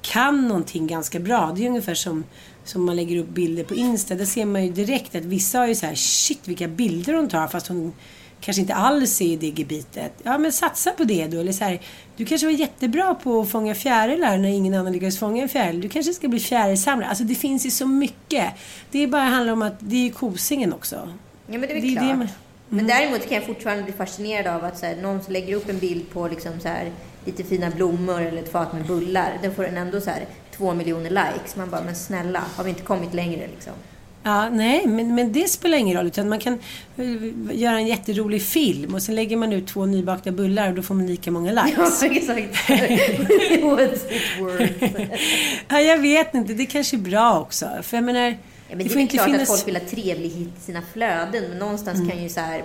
kan 0.03 0.49
någonting 0.49 0.87
ganska 0.87 1.19
bra. 1.19 1.53
Det 1.57 1.65
är 1.65 1.69
ungefär 1.69 1.95
som, 1.95 2.25
som 2.65 2.85
man 2.85 2.97
lägger 2.97 3.17
upp 3.17 3.29
bilder 3.29 3.65
på 3.65 3.75
Insta. 3.75 4.15
Där 4.15 4.25
ser 4.25 4.45
man 4.45 4.67
ju 4.67 4.73
direkt 4.73 5.15
att 5.15 5.25
vissa 5.25 5.59
har 5.59 5.67
ju 5.67 5.75
så 5.75 5.87
här, 5.87 5.95
shit 5.95 6.49
vilka 6.49 6.69
bilder 6.69 7.15
hon 7.15 7.29
tar 7.29 7.49
fast 7.49 7.67
hon 7.67 7.93
kanske 8.41 8.61
inte 8.61 8.75
alls 8.75 9.21
är 9.21 9.25
i 9.27 9.37
det 9.37 9.47
gebitet. 9.47 10.13
Ja 10.23 10.39
men 10.39 10.53
satsa 10.53 10.91
på 10.91 11.05
det 11.05 11.27
då. 11.27 11.41
Eller 11.41 11.53
så 11.53 11.65
här, 11.65 11.81
du 12.17 12.25
kanske 12.25 12.47
var 12.47 12.53
jättebra 12.55 13.15
på 13.15 13.41
att 13.41 13.51
fånga 13.51 13.75
fjärilar 13.75 14.39
när 14.39 14.49
ingen 14.49 14.75
annan 14.75 14.93
lyckades 14.93 15.19
fånga 15.19 15.43
en 15.43 15.49
fjäril. 15.49 15.81
Du 15.81 15.89
kanske 15.89 16.13
ska 16.15 16.29
bli 16.29 16.41
fjärilsamlare. 16.41 17.09
Alltså 17.09 17.25
det 17.25 17.35
finns 17.35 17.67
ju 17.67 17.71
så 17.71 17.87
mycket. 17.87 18.53
Det 18.91 18.99
är 19.03 19.07
bara 19.07 19.23
handlar 19.23 19.53
om 19.53 19.63
att 19.63 19.75
det 19.79 20.07
är 20.07 20.11
kosingen 20.11 20.73
också. 20.73 20.97
Ja, 21.47 21.53
men 21.59 21.61
det 21.61 21.71
är 21.71 21.75
väl 21.75 21.83
Det 21.83 21.93
klart. 21.97 22.09
det 22.09 22.17
med- 22.17 22.29
Men 22.69 22.87
däremot 22.87 23.29
kan 23.29 23.35
jag 23.35 23.47
fortfarande 23.47 23.83
bli 23.83 23.93
fascinerad 23.93 24.47
av 24.57 24.65
att 24.65 24.79
så 24.79 24.87
här, 24.87 24.97
någon 24.97 25.23
som 25.23 25.33
lägger 25.33 25.55
upp 25.57 25.69
en 25.69 25.79
bild 25.79 26.11
på 26.11 26.29
liksom 26.29 26.61
så 26.61 26.69
här, 26.69 26.93
lite 27.25 27.45
fina 27.45 27.71
blommor 27.71 28.21
eller 28.23 28.43
ett 28.43 28.53
fat 28.53 28.73
med 28.73 28.87
bullar. 28.87 29.39
Den 29.43 29.55
får 29.55 29.63
den 29.63 29.77
ändå 29.77 30.01
så 30.01 30.11
här, 30.11 30.27
två 30.57 30.75
miljoner 30.75 31.11
likes. 31.11 31.57
Man 31.57 31.71
bara, 31.71 31.83
men 31.85 31.97
snälla, 31.97 32.45
har 32.57 32.65
vi 32.65 32.71
inte 32.71 32.83
kommit 32.83 33.15
längre 33.15 33.47
liksom? 33.55 33.73
Ja, 34.23 34.51
nej, 34.51 34.87
men, 34.87 35.15
men 35.15 35.33
det 35.33 35.49
spelar 35.49 35.79
ingen 35.79 35.97
roll. 35.97 36.07
Utan 36.07 36.29
man 36.29 36.39
kan 36.39 36.59
eh, 36.97 37.07
göra 37.53 37.79
en 37.79 37.87
jätterolig 37.87 38.43
film 38.43 38.95
och 38.95 39.03
sen 39.03 39.15
lägger 39.15 39.37
man 39.37 39.53
ut 39.53 39.67
två 39.67 39.87
nybakta 39.87 40.31
bullar 40.31 40.69
och 40.69 40.75
då 40.75 40.83
får 40.83 40.95
man 40.95 41.07
lika 41.07 41.31
många 41.31 41.65
likes. 41.65 42.03
Ja, 42.03 42.09
exakt. 42.11 42.69
Ja, 45.69 45.81
jag 45.81 45.99
vet 45.99 46.35
inte. 46.35 46.55
Det 46.55 46.67
kanske 46.67 46.97
är 46.97 46.99
bra 46.99 47.41
också. 47.41 47.69
För 47.83 47.97
jag 47.97 48.05
menar, 48.05 48.37
Ja, 48.71 48.77
men 48.77 48.87
det, 48.87 48.95
det 48.95 49.01
är 49.01 49.03
inte 49.03 49.17
klart 49.17 49.27
finnas... 49.27 49.43
att 49.43 49.49
folk 49.49 49.69
vill 49.69 49.77
ha 49.77 49.83
trevlighet 49.91 50.49
i 50.59 50.61
sina 50.61 50.83
flöden, 50.93 51.45
men 51.49 51.59
någonstans 51.59 51.99
Mm. 51.99 52.11
kan 52.11 52.23
ju 52.23 52.29
så 52.29 52.41
här, 52.41 52.63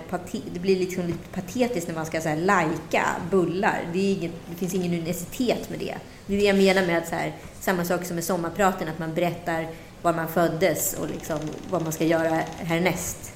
det 0.52 0.60
blir 0.60 0.78
liksom 0.78 1.06
lite 1.06 1.28
patetiskt 1.34 1.88
när 1.88 1.94
man 1.94 2.06
ska 2.06 2.20
så 2.20 2.28
här, 2.28 2.36
lajka 2.36 3.04
bullar. 3.30 3.80
Det, 3.92 3.98
inget, 3.98 4.32
det 4.50 4.56
finns 4.56 4.74
ingen 4.74 4.92
universitet 4.94 5.70
med 5.70 5.78
det. 5.78 5.94
Det 6.26 6.34
är 6.34 6.38
det 6.38 6.44
jag 6.44 6.56
menar 6.56 6.86
med 6.86 6.98
att 6.98 7.08
så 7.08 7.14
här, 7.14 7.32
samma 7.60 7.84
sak 7.84 8.04
som 8.04 8.14
med 8.14 8.24
sommarpraten, 8.24 8.88
att 8.88 8.98
man 8.98 9.14
berättar 9.14 9.66
var 10.04 10.12
man 10.14 10.28
föddes 10.28 10.94
och 11.00 11.08
liksom 11.08 11.38
vad 11.70 11.82
man 11.82 11.92
ska 11.92 12.04
göra 12.04 12.40
härnäst. 12.56 13.32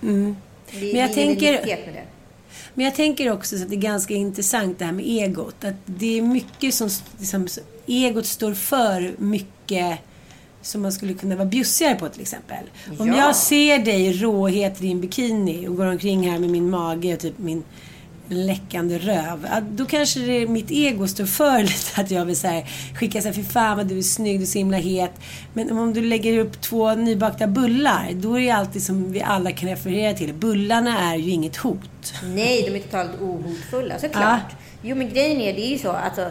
Det 0.00 0.06
är 0.06 0.10
Mm. 0.10 0.36
Men 0.72 0.82
jag 0.88 0.92
ingen 0.94 1.14
tänker- 1.14 1.52
med 1.52 1.94
det. 1.94 2.02
Men 2.74 2.84
jag 2.84 2.94
tänker 2.94 3.32
också 3.32 3.56
så 3.56 3.62
att 3.62 3.70
det 3.70 3.76
är 3.76 3.80
ganska 3.80 4.14
intressant 4.14 4.78
det 4.78 4.84
här 4.84 4.92
med 4.92 5.04
egot. 5.06 5.64
Att 5.64 5.74
det 5.86 6.18
är 6.18 6.22
mycket 6.22 6.74
som... 6.74 6.90
Liksom, 7.18 7.48
egot 7.86 8.26
står 8.26 8.54
för 8.54 9.14
mycket 9.18 9.98
som 10.62 10.82
man 10.82 10.92
skulle 10.92 11.14
kunna 11.14 11.36
vara 11.36 11.46
bjussigare 11.46 11.94
på 11.94 12.08
till 12.08 12.20
exempel. 12.22 12.64
Om 12.98 13.08
Ja. 13.08 13.16
jag 13.16 13.36
ser 13.36 13.78
dig 13.78 14.12
råhet 14.12 14.82
i 14.82 14.90
en 14.90 15.00
bikini 15.00 15.68
och 15.68 15.76
går 15.76 15.86
omkring 15.86 16.30
här 16.30 16.38
med 16.38 16.50
min 16.50 16.70
mage 16.70 17.14
och 17.14 17.20
typ 17.20 17.38
min 17.38 17.64
läckande 18.28 18.98
röv. 18.98 19.48
ja, 19.50 19.60
Då 19.60 19.86
kanske 19.86 20.20
det, 20.20 20.46
mitt 20.46 20.70
ego 20.70 21.08
står 21.08 21.24
för 21.26 21.58
lite 21.62 22.00
att 22.00 22.10
jag 22.10 22.24
vill 22.24 22.36
så 22.36 22.46
här, 22.46 22.64
skicka 23.00 23.20
så 23.20 23.28
här, 23.28 23.34
fy 23.34 23.44
fan 23.44 23.76
vad 23.76 23.86
du 23.86 23.98
är 23.98 24.02
snygg, 24.02 24.38
du 24.38 24.42
är 24.42 24.46
så 24.46 24.58
himla 24.58 24.76
het. 24.76 25.12
Men 25.52 25.78
om 25.78 25.92
du 25.92 26.00
lägger 26.02 26.38
upp 26.38 26.60
två 26.60 26.94
nybakta 26.94 27.46
bullar, 27.46 28.10
då 28.14 28.38
är 28.38 28.40
det 28.40 28.50
alltid 28.50 28.82
som 28.82 29.12
vi 29.12 29.22
alla 29.22 29.52
kan 29.52 29.68
referera 29.68 30.14
till. 30.14 30.34
Bullarna 30.34 31.12
är 31.12 31.16
ju 31.16 31.30
inget 31.30 31.56
hot. 31.56 32.14
Nej, 32.24 32.62
de 32.62 32.76
är 32.76 32.82
totalt 32.82 33.20
ohotfulla, 33.20 33.98
såklart. 33.98 34.52
Jo, 34.82 34.96
men 34.96 35.08
grejen 35.08 35.40
är, 35.40 35.52
det 35.52 35.66
är 35.66 35.70
ju 35.70 35.78
så, 35.78 35.92
alltså, 35.92 36.30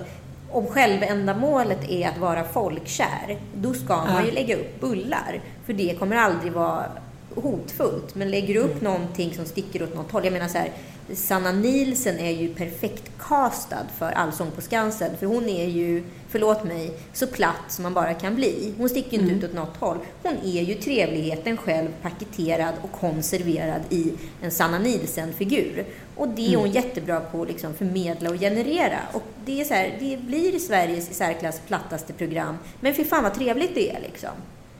om 0.52 0.68
självändamålet 0.68 1.90
är 1.90 2.10
att 2.10 2.18
vara 2.18 2.44
folkkär, 2.44 3.38
då 3.56 3.74
ska 3.74 3.96
man 4.06 4.26
ju 4.26 4.32
lägga 4.32 4.56
upp 4.56 4.82
bullar. 4.82 5.42
För 5.66 5.74
det 5.74 5.96
kommer 6.00 6.16
aldrig 6.16 6.52
vara 6.52 6.86
hotfullt. 7.36 8.16
Men 8.16 8.32
lägger 8.32 8.56
upp 8.56 8.82
någonting 8.82 9.34
som 9.34 9.46
sticker 9.46 9.84
åt 9.84 9.96
något 9.96 10.12
håll, 10.12 10.24
jag 10.24 10.34
menar 10.34 10.48
så 10.48 10.58
här, 10.58 10.72
Sanna 11.13 11.52
Nielsen 11.52 12.20
är 12.20 12.32
ju 12.32 12.54
perfekt 12.54 13.12
castad 13.20 13.86
för 13.98 14.12
Allsång 14.12 14.52
på 14.52 14.62
Skansen. 14.62 15.18
För 15.18 15.25
hon 15.25 15.50
är 15.50 15.66
ju, 15.66 16.04
förlåt 16.30 16.63
mig, 16.63 16.94
så 17.13 17.28
platt 17.28 17.66
som 17.70 17.84
man 17.84 17.94
bara 17.94 18.13
kan 18.13 18.36
bli. 18.36 18.74
Hon 18.78 18.90
sticker 18.90 19.20
inte 19.20 19.34
ut 19.34 19.44
åt 19.44 19.54
något 19.54 19.78
håll. 19.78 19.98
Hon 20.24 20.34
är 20.44 20.62
ju 20.62 20.74
trevligheten 20.74 21.58
själv 21.58 21.90
paketerad 22.02 22.74
och 22.82 22.92
konserverad 22.92 23.82
i 23.90 24.13
en 24.42 24.52
Sanna 24.52 24.80
Nielsen-figur. 24.80 25.86
Och 26.16 26.28
det 26.28 26.54
är 26.54 26.58
hon 26.58 26.72
jättebra 26.72 27.20
på 27.20 27.42
att 27.42 27.48
liksom 27.48 27.74
förmedla 27.74 28.30
och 28.30 28.40
generera. 28.40 29.00
Och 29.13 29.24
det, 29.46 29.62
är 29.62 29.66
så 29.66 29.74
här, 29.74 29.98
det 30.00 30.18
blir 30.18 30.60
Sveriges 30.60 31.12
i 31.12 31.13
särklass 31.13 31.62
plattaste 31.68 32.13
program. 32.13 32.58
Men 32.80 32.94
fy 32.94 33.04
fan 33.04 33.24
vad 33.24 33.34
trevligt 33.34 33.75
det 33.75 33.90
är 33.90 34.02
liksom. 34.02 34.32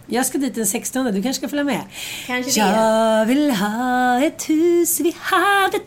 Jag 0.05 0.25
ska 0.25 0.38
dit 0.38 0.55
den 0.55 0.65
16, 0.65 1.05
du 1.05 1.12
kanske 1.12 1.33
ska 1.33 1.50
följa 1.50 1.63
med? 1.63 1.81
Kanske 2.27 2.62
det. 2.62 2.67
Jag 2.67 3.25
vill 3.25 3.51
ha 3.51 4.24
ett 4.24 4.50
hus 4.50 5.00
vid 5.00 5.13
havet. 5.15 5.81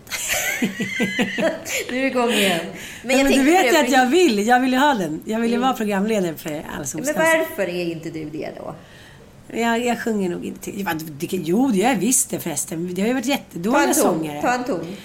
Nu 1.90 1.96
är 1.98 2.00
vi 2.00 2.06
igång 2.06 2.30
igen. 2.30 2.60
Men, 3.04 3.16
men 3.16 3.32
du 3.32 3.42
vet 3.42 3.72
ju 3.72 3.76
att 3.76 3.90
jag 3.90 4.06
vill. 4.06 4.46
Jag 4.46 4.60
vill 4.60 4.72
ju 4.72 4.78
ha 4.78 4.94
den. 4.94 5.22
Jag 5.24 5.40
vill 5.40 5.50
ju 5.50 5.58
vara 5.58 5.72
programledare 5.72 6.34
för 6.34 6.64
Allsång 6.78 7.00
på 7.00 7.06
Men 7.06 7.14
varför 7.14 7.62
är 7.62 7.84
inte 7.92 8.10
du 8.10 8.24
det 8.24 8.50
då? 8.58 8.74
Jag, 9.52 9.84
jag 9.84 10.00
sjunger 10.00 10.30
nog 10.30 10.44
inte 10.44 10.70
Jo, 11.30 11.68
det 11.68 11.78
gör 11.78 11.88
jag 11.88 11.96
visst 11.96 12.30
det 12.30 12.40
förresten. 12.40 12.94
Det 12.94 13.00
har 13.02 13.08
ju 13.08 13.14
varit 13.14 13.24
Ta 13.24 13.30
jättedåliga 13.30 13.82
en 13.82 13.94
ton. 13.94 14.02
sångare. 14.02 14.42
Ta 14.42 14.52
en 14.52 14.64
ton. 14.64 14.96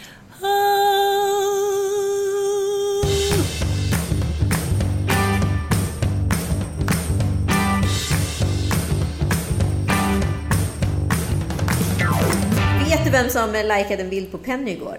Du 13.11 13.17
vem 13.17 13.29
som 13.29 13.51
likade 13.51 14.03
en 14.03 14.09
bild 14.09 14.31
på 14.31 14.37
Penny 14.37 14.71
igår? 14.71 14.97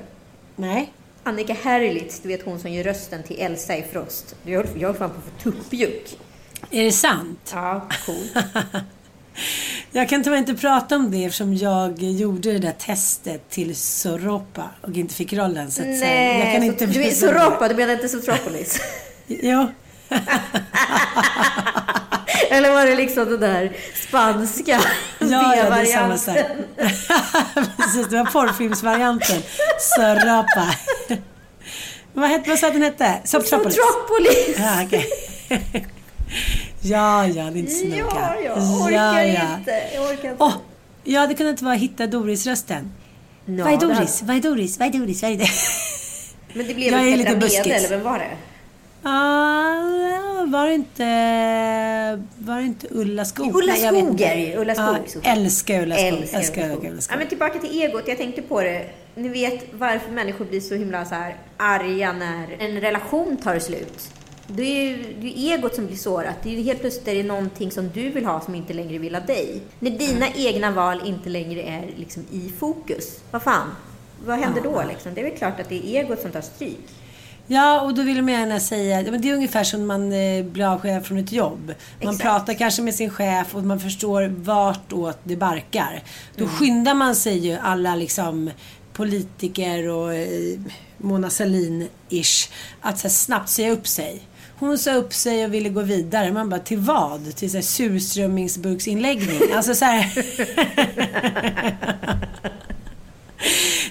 Nej. 0.56 0.92
Annika 1.22 1.56
Herlitz, 1.62 2.20
du 2.20 2.28
vet 2.28 2.42
hon 2.44 2.60
som 2.60 2.72
gör 2.72 2.84
rösten 2.84 3.22
till 3.22 3.40
Elsa 3.40 3.76
i 3.76 3.82
Frost. 3.92 4.34
Jag 4.44 4.66
höll 4.80 4.94
fan 4.94 4.94
på 4.94 5.04
att 5.04 5.12
få 5.12 5.50
tuppjuck. 5.50 6.18
Är 6.70 6.84
det 6.84 6.92
sant? 6.92 7.50
Ja, 7.52 7.88
cool. 8.06 8.16
Jag 9.92 10.08
kan 10.08 10.22
tyvärr 10.22 10.36
inte 10.36 10.54
prata 10.54 10.96
om 10.96 11.10
det 11.10 11.24
eftersom 11.24 11.54
jag 11.54 12.02
gjorde 12.02 12.52
det 12.52 12.58
där 12.58 12.72
testet 12.72 13.50
till 13.50 13.76
Soropa 13.76 14.70
och 14.80 14.96
inte 14.96 15.14
fick 15.14 15.32
rollen. 15.32 15.70
Så 15.70 15.82
att 15.82 15.98
säga. 15.98 16.14
Nej, 16.14 16.38
jag 16.38 16.52
kan 16.52 16.60
så, 16.60 16.66
inte 16.66 16.86
du 16.86 17.02
är 17.02 17.10
Soropa, 17.10 17.68
du 17.68 17.74
menar 17.74 17.92
inte 17.92 18.08
Sotropolis? 18.08 18.80
Jo. 19.26 19.66
Eller 22.50 22.72
var 22.72 22.86
det 22.86 22.96
liksom 22.96 23.24
den 23.30 23.40
där 23.40 23.72
spanska 24.08 24.80
Ja, 25.18 25.26
ja, 25.26 25.26
det 25.26 25.58
är 25.58 25.64
B-varianten? 25.64 26.36
Precis, 27.76 28.06
det 28.10 28.16
var 28.16 28.24
porrfilmsvarianten. 28.24 29.42
Soropa. 29.80 30.74
vad, 32.12 32.28
hette, 32.30 32.50
vad 32.50 32.58
sa 32.58 32.66
att 32.66 32.72
den 32.72 32.82
hette? 32.82 33.20
Subtropolis. 33.24 33.76
Sotropolis! 33.76 34.56
Ja, 34.58 34.82
okej. 34.86 35.06
ja, 36.82 37.26
ja, 37.26 37.44
det 37.44 37.58
är 37.58 37.60
inte 37.60 37.72
så 37.72 37.84
noga. 37.84 38.02
Ja, 38.14 38.36
jag 38.44 38.58
orkar 38.58 38.92
Ja, 38.92 39.22
ja. 39.22 39.58
inte. 39.58 39.82
Jag 39.94 40.04
orkar 40.04 40.30
inte. 40.30 40.50
Ja, 41.04 41.26
det 41.26 41.34
kunde 41.34 41.50
inte 41.50 41.64
vara 41.64 41.74
Hitta 41.74 42.06
Doris-rösten. 42.06 42.92
Ja, 43.46 43.64
vad 43.64 43.72
är 43.72 43.76
Doris? 43.76 44.22
Vad 44.22 44.36
är 44.36 44.40
Doris? 44.40 44.78
Vad 44.78 44.88
är 44.88 44.98
Doris? 44.98 45.22
Vad 45.22 45.30
är 45.32 45.36
det? 45.36 45.48
Men 46.52 46.66
det 46.66 46.74
blev 46.74 46.92
Jag 46.92 47.08
är 47.08 47.16
lite 47.16 47.28
Mede, 47.28 47.40
buskis. 47.40 47.66
eller 47.66 47.88
vem 47.88 48.02
var 48.02 48.18
det? 48.18 48.30
Ah, 49.02 50.44
var 50.46 50.66
det 50.66 50.74
inte, 50.74 52.22
var 52.38 52.56
det 52.56 52.62
inte 52.62 52.86
Ulla 52.90 53.24
Skog? 53.24 53.56
Ulla 53.56 53.74
Skog 53.74 54.20
är 54.20 54.36
det. 54.36 54.56
Ulla 54.56 54.74
Skog. 54.74 54.96
Ja, 55.22 55.32
älskar 55.32 55.82
Ulla 55.82 55.96
Skog. 55.96 56.08
Älskar, 56.08 56.38
Älskar 56.38 56.64
Ulla 56.64 56.74
Ulla 56.74 56.80
Skog. 56.90 57.02
Skog. 57.02 57.14
Ja, 57.14 57.18
men 57.18 57.28
tillbaka 57.28 57.58
till 57.58 57.82
egot. 57.82 58.08
Jag 58.08 58.18
tänkte 58.18 58.42
på 58.42 58.60
det. 58.62 58.86
Ni 59.14 59.28
vet 59.28 59.64
varför 59.72 60.10
människor 60.10 60.44
blir 60.44 60.60
så 60.60 60.74
himla 60.74 61.04
så 61.04 61.14
här 61.14 61.36
arga 61.56 62.12
när 62.12 62.56
en 62.58 62.80
relation 62.80 63.36
tar 63.36 63.58
slut. 63.58 64.10
Det 64.46 64.62
är 64.62 64.88
ju 64.88 65.14
det 65.20 65.38
är 65.38 65.58
egot 65.58 65.74
som 65.74 65.86
blir 65.86 65.96
sårat. 65.96 66.34
Det 66.42 66.48
är 66.48 66.54
ju 66.54 66.62
helt 66.62 66.80
plötsligt 66.80 67.08
är 67.08 67.14
det 67.14 67.22
någonting 67.22 67.70
som 67.70 67.88
du 67.88 68.10
vill 68.10 68.24
ha 68.24 68.40
som 68.40 68.54
inte 68.54 68.72
längre 68.72 68.98
vill 68.98 69.14
ha 69.14 69.22
dig. 69.22 69.60
När 69.78 69.90
dina 69.90 70.26
egna 70.36 70.70
val 70.70 71.00
inte 71.04 71.28
längre 71.28 71.62
är 71.62 71.90
liksom 71.96 72.26
i 72.32 72.52
fokus. 72.58 73.20
Vad 73.30 73.42
fan? 73.42 73.68
Vad 74.26 74.38
händer 74.38 74.60
då 74.62 74.84
liksom? 74.88 75.14
Det 75.14 75.20
är 75.20 75.24
väl 75.24 75.38
klart 75.38 75.60
att 75.60 75.68
det 75.68 75.74
är 75.96 76.00
egot 76.04 76.20
som 76.20 76.30
tar 76.30 76.40
stryk. 76.40 76.88
Ja, 77.46 77.80
och 77.80 77.94
då 77.94 78.02
vill 78.02 78.22
man 78.22 78.32
gärna 78.32 78.60
säga, 78.60 79.02
men 79.10 79.20
det 79.20 79.30
är 79.30 79.34
ungefär 79.34 79.64
som 79.64 79.86
man 79.86 80.12
eh, 80.12 80.44
blir 80.44 80.64
avskedad 80.72 81.06
från 81.06 81.18
ett 81.18 81.32
jobb. 81.32 81.66
Man 81.66 81.74
Exakt. 82.14 82.20
pratar 82.22 82.54
kanske 82.54 82.82
med 82.82 82.94
sin 82.94 83.10
chef 83.10 83.54
och 83.54 83.64
man 83.64 83.80
förstår 83.80 84.22
vartåt 84.36 85.18
det 85.24 85.36
barkar. 85.36 86.02
Då 86.36 86.44
Mm. 86.44 86.56
skyndar 86.56 86.94
man 86.94 87.14
sig 87.16 87.38
ju 87.38 87.56
alla 87.62 87.94
liksom 87.94 88.50
politiker 88.92 89.88
och 89.88 90.14
eh, 90.14 90.58
Mona 90.98 91.28
Sahlin-ish 91.28 92.50
att 92.80 92.98
så 92.98 93.08
snabbt 93.08 93.48
säga 93.48 93.70
upp 93.70 93.86
sig. 93.88 94.22
Hon 94.58 94.78
sa 94.78 94.92
upp 94.92 95.14
sig 95.14 95.44
och 95.44 95.54
ville 95.54 95.68
gå 95.68 95.82
vidare. 95.82 96.32
Man 96.32 96.50
bara, 96.50 96.60
till 96.60 96.78
vad? 96.78 97.36
Till 97.36 97.50
så 97.50 97.56
här, 97.56 97.62
surströmmingsburksinläggning? 97.62 99.40
Alltså 99.54 99.74
så 99.74 99.84
här... 99.84 100.12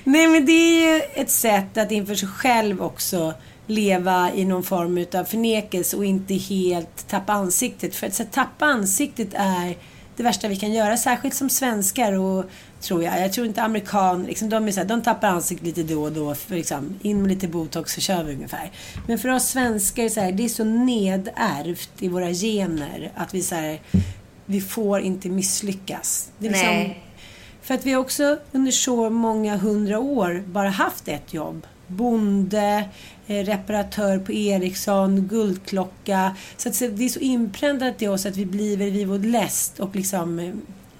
Nej 0.03 0.27
men 0.27 0.45
det 0.45 0.51
är 0.51 0.95
ju 0.95 1.01
ett 1.13 1.29
sätt 1.29 1.77
att 1.77 1.91
inför 1.91 2.15
sig 2.15 2.29
själv 2.29 2.81
också 2.81 3.33
leva 3.67 4.31
i 4.33 4.45
någon 4.45 4.63
form 4.63 4.97
utav 4.97 5.23
förnekelse 5.23 5.97
och 5.97 6.05
inte 6.05 6.33
helt 6.33 7.07
tappa 7.07 7.33
ansiktet. 7.33 7.95
För 7.95 8.07
att 8.07 8.13
så, 8.13 8.23
tappa 8.23 8.65
ansiktet 8.65 9.29
är 9.33 9.77
det 10.15 10.23
värsta 10.23 10.47
vi 10.47 10.55
kan 10.55 10.73
göra, 10.73 10.97
särskilt 10.97 11.35
som 11.35 11.49
svenskar 11.49 12.13
och 12.13 12.45
tror 12.81 13.03
jag. 13.03 13.21
Jag 13.21 13.33
tror 13.33 13.47
inte 13.47 13.61
amerikaner, 13.61 14.27
liksom, 14.27 14.49
de, 14.49 14.67
är 14.67 14.71
så 14.71 14.79
här, 14.79 14.87
de 14.87 15.01
tappar 15.01 15.27
ansiktet 15.27 15.67
lite 15.67 15.83
då 15.83 16.03
och 16.03 16.11
då. 16.11 16.35
För, 16.35 16.55
liksom, 16.55 16.99
in 17.01 17.21
med 17.21 17.29
lite 17.29 17.47
botox 17.47 17.93
så 17.93 18.01
kör 18.01 18.23
vi 18.23 18.33
ungefär. 18.33 18.71
Men 19.07 19.19
för 19.19 19.29
oss 19.29 19.47
svenskar, 19.47 20.03
det 20.03 20.09
så 20.09 20.19
här, 20.19 20.31
det 20.31 20.45
är 20.45 20.49
så 20.49 20.63
nedärvt 20.63 21.89
i 21.99 22.07
våra 22.07 22.29
gener 22.29 23.11
att 23.15 23.33
vi 23.33 23.41
så 23.41 23.55
här, 23.55 23.81
vi 24.45 24.61
får 24.61 25.01
inte 25.01 25.29
misslyckas. 25.29 26.31
Det 26.37 26.47
är 26.47 26.51
liksom, 26.51 26.69
Nej 26.69 27.03
för 27.61 27.73
att 27.73 27.85
vi 27.85 27.91
har 27.91 28.01
också 28.01 28.37
under 28.51 28.71
så 28.71 29.09
många 29.09 29.57
hundra 29.57 29.99
år 29.99 30.43
bara 30.45 30.69
haft 30.69 31.07
ett 31.07 31.33
jobb. 31.33 31.67
Bonde, 31.87 32.89
eh, 33.27 33.45
reparatör 33.45 34.19
på 34.19 34.31
Ericsson, 34.31 35.27
guldklocka. 35.27 36.35
Så 36.57 36.69
att 36.69 36.79
det 36.79 37.05
är 37.05 37.09
så 37.09 37.19
inpräntat 37.19 38.01
i 38.01 38.07
oss 38.07 38.25
att 38.25 38.37
vi 38.37 38.45
blir 38.45 38.77
vid 38.77 39.07
vår 39.07 39.19
läst 39.19 39.79
och 39.79 39.95
liksom 39.95 40.39
eh, 40.39 40.53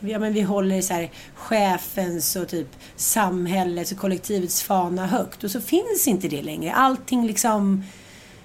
Ja, 0.04 0.20
men 0.20 0.34
vi 0.34 0.42
håller 0.42 0.82
så 0.82 0.94
här 0.94 1.12
chefens 1.36 2.36
och 2.36 2.48
typ 2.48 2.68
samhällets 2.96 3.92
och 3.92 3.98
kollektivets 3.98 4.64
fana 4.64 5.08
högt. 5.08 5.44
Och 5.44 5.52
så 5.52 5.62
finns 5.62 6.08
inte 6.08 6.28
det 6.28 6.42
längre. 6.42 6.74
Allting 6.74 7.28
liksom 7.28 7.84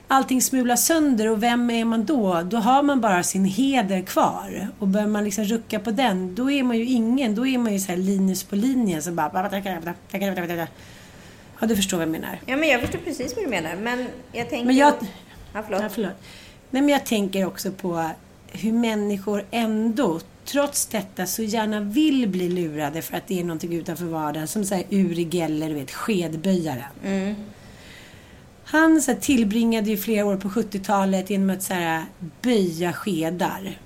allting 0.08 0.42
smulas 0.42 0.86
sönder 0.86 1.30
och 1.30 1.42
vem 1.42 1.70
är 1.70 1.84
man 1.84 2.04
då? 2.04 2.42
Då 2.42 2.56
har 2.56 2.82
man 2.82 3.00
bara 3.00 3.22
sin 3.22 3.44
heder 3.44 4.02
kvar. 4.02 4.68
Och 4.78 4.88
börjar 4.88 5.06
man 5.06 5.24
liksom 5.24 5.44
rucka 5.44 5.80
på 5.80 5.90
den, 5.90 6.34
då 6.34 6.50
är 6.50 6.62
man 6.62 6.76
ju 6.76 6.84
ingen. 6.84 7.34
Då 7.34 7.46
är 7.46 7.58
man 7.58 7.72
ju 7.72 7.78
så 7.78 7.86
här 7.92 7.96
Linus 7.96 8.44
på 8.44 8.56
linjen 8.56 9.02
som 9.02 9.16
bara... 9.16 9.50
Ja, 11.60 11.66
du 11.66 11.76
förstår 11.76 11.96
vad 11.96 12.06
jag 12.06 12.12
menar. 12.12 12.40
Ja, 12.46 12.56
men 12.56 12.68
jag 12.68 12.80
förstår 12.80 12.98
precis 12.98 13.36
vad 13.36 13.44
du 13.44 13.50
menar. 13.50 13.76
Men 13.76 14.06
jag 14.32 14.50
tänker... 14.50 14.66
Men 14.66 14.76
jag... 14.76 14.94
Ja, 15.54 15.62
förlåt. 15.64 15.82
Ja, 15.82 15.88
förlåt. 15.88 16.12
Nej, 16.70 16.82
men 16.82 16.88
jag 16.88 17.06
tänker 17.06 17.46
också 17.46 17.70
på 17.70 18.10
hur 18.52 18.72
människor 18.72 19.44
ändå, 19.50 20.20
trots 20.44 20.86
detta, 20.86 21.26
så 21.26 21.42
gärna 21.42 21.80
vill 21.80 22.28
bli 22.28 22.48
lurade 22.48 23.02
för 23.02 23.16
att 23.16 23.26
det 23.26 23.40
är 23.40 23.44
någonting 23.44 23.74
utanför 23.74 24.04
vardagen. 24.04 24.48
Som 24.48 24.64
säger 24.64 24.84
Uri 24.90 25.28
Geller, 25.30 25.68
du 25.68 25.74
vet, 25.74 25.90
skedböjaren. 25.90 27.34
Han 28.68 29.02
så 29.02 29.12
här, 29.12 29.18
tillbringade 29.20 29.90
ju 29.90 29.96
flera 29.96 30.26
år 30.26 30.36
på 30.36 30.48
70-talet 30.48 31.30
genom 31.30 31.50
att 31.50 31.62
så 31.62 31.74
här, 31.74 32.04
böja 32.42 32.92
skedar. 32.92 33.78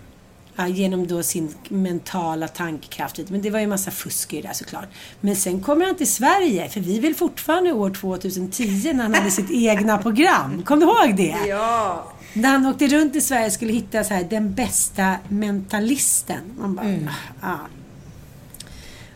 Ja, 0.56 0.66
genom 0.68 1.06
då 1.06 1.22
sin 1.22 1.54
mentala 1.68 2.48
tankekraft. 2.48 3.30
Men 3.30 3.42
det 3.42 3.50
var 3.50 3.58
ju 3.58 3.62
en 3.62 3.68
massa 3.70 3.90
fusk 3.90 4.32
i 4.32 4.40
det 4.42 4.48
där 4.48 4.54
såklart. 4.54 4.88
Men 5.20 5.36
sen 5.36 5.60
kommer 5.62 5.86
han 5.86 5.94
till 5.96 6.10
Sverige, 6.12 6.68
för 6.68 6.80
vi 6.80 6.98
vill 7.00 7.14
fortfarande 7.14 7.72
år 7.72 7.90
2010 7.90 8.92
när 8.92 9.02
han 9.02 9.14
hade 9.14 9.30
sitt 9.30 9.50
egna 9.54 9.98
program. 9.98 10.62
Kom 10.62 10.80
du 10.80 10.86
ihåg 10.86 11.16
det? 11.16 11.36
Ja. 11.48 12.12
När 12.34 12.48
han 12.48 12.66
åkte 12.66 12.86
runt 12.88 13.16
i 13.16 13.20
Sverige 13.20 13.50
skulle 13.50 13.72
hitta 13.72 14.04
så 14.04 14.14
här, 14.14 14.24
den 14.24 14.54
bästa 14.54 15.16
mentalisten. 15.28 16.40
Man 16.58 16.74
bara, 16.74 16.86
Mm. 16.86 17.08
ah. 17.40 17.54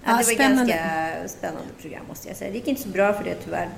Ja, 0.04 0.10
det 0.10 0.12
var 0.12 0.20
ett 0.20 0.26
spännande. 0.26 0.72
ganska 0.72 1.28
spännande 1.38 1.68
program 1.80 2.02
måste 2.08 2.28
jag 2.28 2.36
säga. 2.36 2.50
Det 2.50 2.56
gick 2.58 2.68
inte 2.68 2.82
så 2.82 2.88
bra 2.88 3.12
för 3.12 3.24
det 3.24 3.34
tyvärr. 3.44 3.68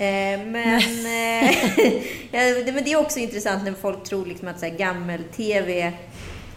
Eh, 0.00 0.40
men, 0.46 0.80
eh, 1.06 1.50
ja, 2.30 2.40
men 2.72 2.84
det 2.84 2.92
är 2.92 2.96
också 3.00 3.18
intressant 3.18 3.64
när 3.64 3.72
folk 3.72 4.04
tror 4.04 4.26
liksom 4.26 4.48
att 4.48 4.60
gammel-tv 4.60 5.92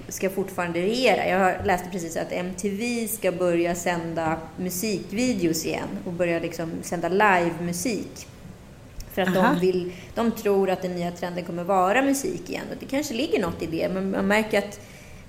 ska 0.08 0.30
fortfarande 0.30 0.82
regera. 0.82 1.28
Jag 1.28 1.40
har- 1.40 1.62
läste 1.66 1.90
precis 1.92 2.18
att 2.18 2.32
MTV 2.32 3.08
ska 3.08 3.32
börja 3.32 3.76
sända 3.76 4.38
musikvideos 4.58 5.66
igen 5.66 5.88
och 6.06 6.14
börja 6.14 6.40
liksom 6.40 6.72
sända 6.82 7.10
livemusik. 7.10 8.28
För 9.14 9.22
att 9.22 9.38
Aha. 9.38 9.54
de, 9.54 9.60
vill, 9.60 9.92
de 10.16 10.32
tror 10.32 10.70
att 10.70 10.82
den 10.82 10.96
nya 10.96 11.12
trenden 11.12 11.46
kommer 11.46 11.64
vara 11.64 12.02
musik 12.02 12.50
igen. 12.50 12.64
Och 12.72 12.78
det 12.80 12.86
kanske 12.86 13.14
ligger 13.14 13.42
något 13.42 13.62
i 13.62 13.66
det, 13.66 13.90
men 13.90 14.12
man 14.12 14.28
märker 14.28 14.58
att 14.58 14.80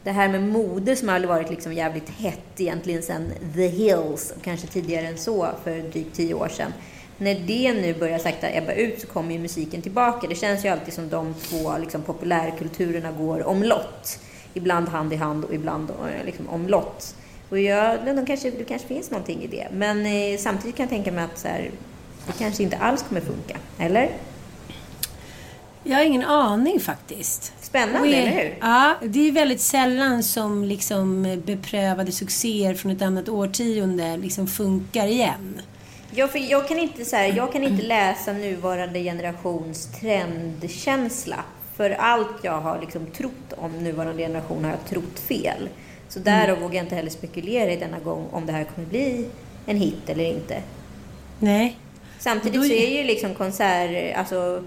det 0.04 0.10
här 0.10 0.28
med 0.28 0.42
mode 0.42 0.96
som 0.96 1.08
aldrig 1.08 1.28
varit 1.28 1.50
liksom 1.50 1.72
jävligt 1.72 2.08
hett 2.10 2.60
egentligen 2.60 3.02
sedan 3.02 3.32
The 3.54 3.68
Hills, 3.68 4.32
och 4.36 4.42
kanske 4.42 4.66
tidigare 4.66 5.06
än 5.06 5.18
så, 5.18 5.48
för 5.64 5.78
drygt 5.78 6.14
tio 6.16 6.34
år 6.34 6.48
sedan. 6.48 6.72
När 7.18 7.34
det 7.34 7.72
nu 7.72 7.94
börjar 7.94 8.18
sakta 8.18 8.50
ebba 8.50 8.72
ut 8.72 9.00
så 9.00 9.06
kommer 9.06 9.32
ju 9.34 9.38
musiken 9.38 9.82
tillbaka. 9.82 10.26
Det 10.28 10.34
känns 10.34 10.64
ju 10.64 10.68
alltid 10.68 10.94
som 10.94 11.08
de 11.08 11.34
två 11.34 11.78
liksom, 11.78 12.02
populärkulturerna 12.02 13.12
går 13.12 13.46
omlott. 13.46 14.18
Ibland 14.54 14.88
hand 14.88 15.12
i 15.12 15.16
hand 15.16 15.44
och 15.44 15.54
ibland 15.54 15.90
eh, 15.90 16.24
liksom, 16.26 16.48
omlott. 16.48 17.14
Och 17.50 17.58
jag, 17.60 17.98
de 18.16 18.26
kanske, 18.26 18.50
det 18.50 18.64
kanske 18.64 18.88
finns 18.88 19.10
någonting 19.10 19.42
i 19.42 19.46
det. 19.46 19.68
Men 19.72 20.06
eh, 20.06 20.38
samtidigt 20.38 20.76
kan 20.76 20.84
jag 20.84 20.90
tänka 20.90 21.12
mig 21.12 21.24
att 21.24 21.38
så 21.38 21.48
här, 21.48 21.70
det 22.26 22.32
kanske 22.38 22.62
inte 22.62 22.76
alls 22.76 23.02
kommer 23.08 23.20
funka. 23.20 23.56
Eller? 23.78 24.10
Jag 25.84 25.96
har 25.96 26.04
ingen 26.04 26.24
aning 26.24 26.80
faktiskt. 26.80 27.52
Spännande, 27.60 28.08
är- 28.08 28.22
eller 28.22 28.42
hur? 28.42 28.56
Ja, 28.60 28.94
det 29.02 29.28
är 29.28 29.32
väldigt 29.32 29.60
sällan 29.60 30.22
som 30.22 30.64
liksom 30.64 31.22
beprövade 31.46 32.12
succéer 32.12 32.74
från 32.74 32.92
ett 32.92 33.02
annat 33.02 33.28
årtionde 33.28 34.16
liksom 34.16 34.46
funkar 34.46 35.06
igen. 35.06 35.60
Ja, 36.16 36.28
för 36.28 36.38
jag 36.50 36.68
kan 36.68 36.78
inte, 36.78 37.04
så 37.04 37.16
här, 37.16 37.32
jag 37.36 37.52
kan 37.52 37.64
inte 37.64 37.82
läsa 37.82 38.32
nuvarande 38.32 39.02
generations 39.02 39.86
trendkänsla. 40.00 41.36
För 41.76 41.90
allt 41.90 42.36
jag 42.42 42.60
har 42.60 42.80
liksom 42.80 43.06
trott 43.06 43.52
om 43.56 43.72
nuvarande 43.84 44.22
generation 44.22 44.64
har 44.64 44.70
jag 44.70 44.84
trott 44.88 45.18
fel. 45.18 45.68
Så 46.08 46.18
därav 46.18 46.58
vågar 46.58 46.74
jag 46.74 46.84
inte 46.84 46.94
heller 46.94 47.10
spekulera 47.10 47.72
i 47.72 47.76
denna 47.76 47.98
gång 47.98 48.26
om 48.32 48.46
det 48.46 48.52
här 48.52 48.64
kommer 48.64 48.88
bli 48.88 49.26
en 49.66 49.76
hit 49.76 50.08
eller 50.08 50.24
inte. 50.24 50.62
Nej. 51.38 51.78
Samtidigt 52.18 52.60
Då- 52.60 52.66
så 52.66 52.72
är 52.72 52.96
ju 52.98 53.04
liksom 53.04 53.34
konsert, 53.34 54.16
alltså 54.16 54.62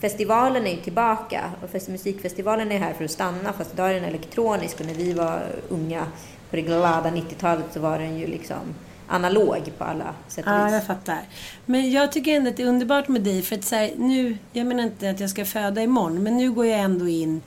festivalen 0.00 0.66
är 0.66 0.70
ju 0.70 0.76
tillbaka 0.76 1.40
och 1.62 1.70
fest- 1.70 1.88
musikfestivalen 1.88 2.72
är 2.72 2.78
här 2.78 2.92
för 2.92 3.04
att 3.04 3.10
stanna 3.10 3.52
fast 3.52 3.74
idag 3.74 3.90
är 3.90 3.94
den 3.94 4.04
elektronisk 4.04 4.80
och 4.80 4.86
när 4.86 4.94
vi 4.94 5.12
var 5.12 5.42
unga 5.68 6.06
på 6.50 6.56
det 6.56 6.62
glada 6.62 7.10
90-talet 7.10 7.64
så 7.72 7.80
var 7.80 7.98
den 7.98 8.18
ju 8.18 8.26
liksom 8.26 8.58
analog 9.08 9.72
på 9.78 9.84
alla 9.84 10.14
sätt 10.28 10.46
och 10.46 10.52
Ja, 10.52 10.64
vis. 10.64 10.72
jag 10.74 10.86
fattar. 10.86 11.20
Men 11.66 11.90
jag 11.90 12.12
tycker 12.12 12.36
ändå 12.36 12.50
att 12.50 12.56
det 12.56 12.62
är 12.62 12.66
underbart 12.66 13.08
med 13.08 13.22
dig 13.22 13.42
för 13.42 13.56
att 13.56 13.64
så 13.64 13.74
här, 13.76 13.90
nu, 13.96 14.38
jag 14.52 14.66
menar 14.66 14.82
inte 14.82 15.10
att 15.10 15.20
jag 15.20 15.30
ska 15.30 15.44
föda 15.44 15.82
imorgon, 15.82 16.22
men 16.22 16.36
nu 16.36 16.50
går 16.52 16.66
jag 16.66 16.80
ändå 16.80 17.08
in 17.08 17.42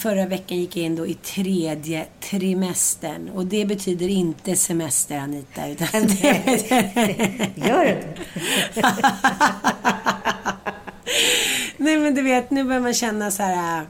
Förra 0.00 0.26
veckan 0.26 0.58
gick 0.58 0.76
jag 0.76 0.84
in 0.84 0.96
då 0.96 1.06
i 1.06 1.14
tredje 1.14 2.06
trimestern 2.20 3.28
och 3.28 3.46
det 3.46 3.64
betyder 3.64 4.08
inte 4.08 4.56
semester 4.56 5.18
Anita. 5.18 5.68
Utan. 5.68 5.88
Gör 7.54 7.84
det 7.84 7.90
inte? 7.90 8.22
Nej 11.76 11.96
men 11.96 12.14
du 12.14 12.22
vet, 12.22 12.50
nu 12.50 12.64
börjar 12.64 12.80
man 12.80 12.94
känna 12.94 13.30
så 13.30 13.42
här. 13.42 13.86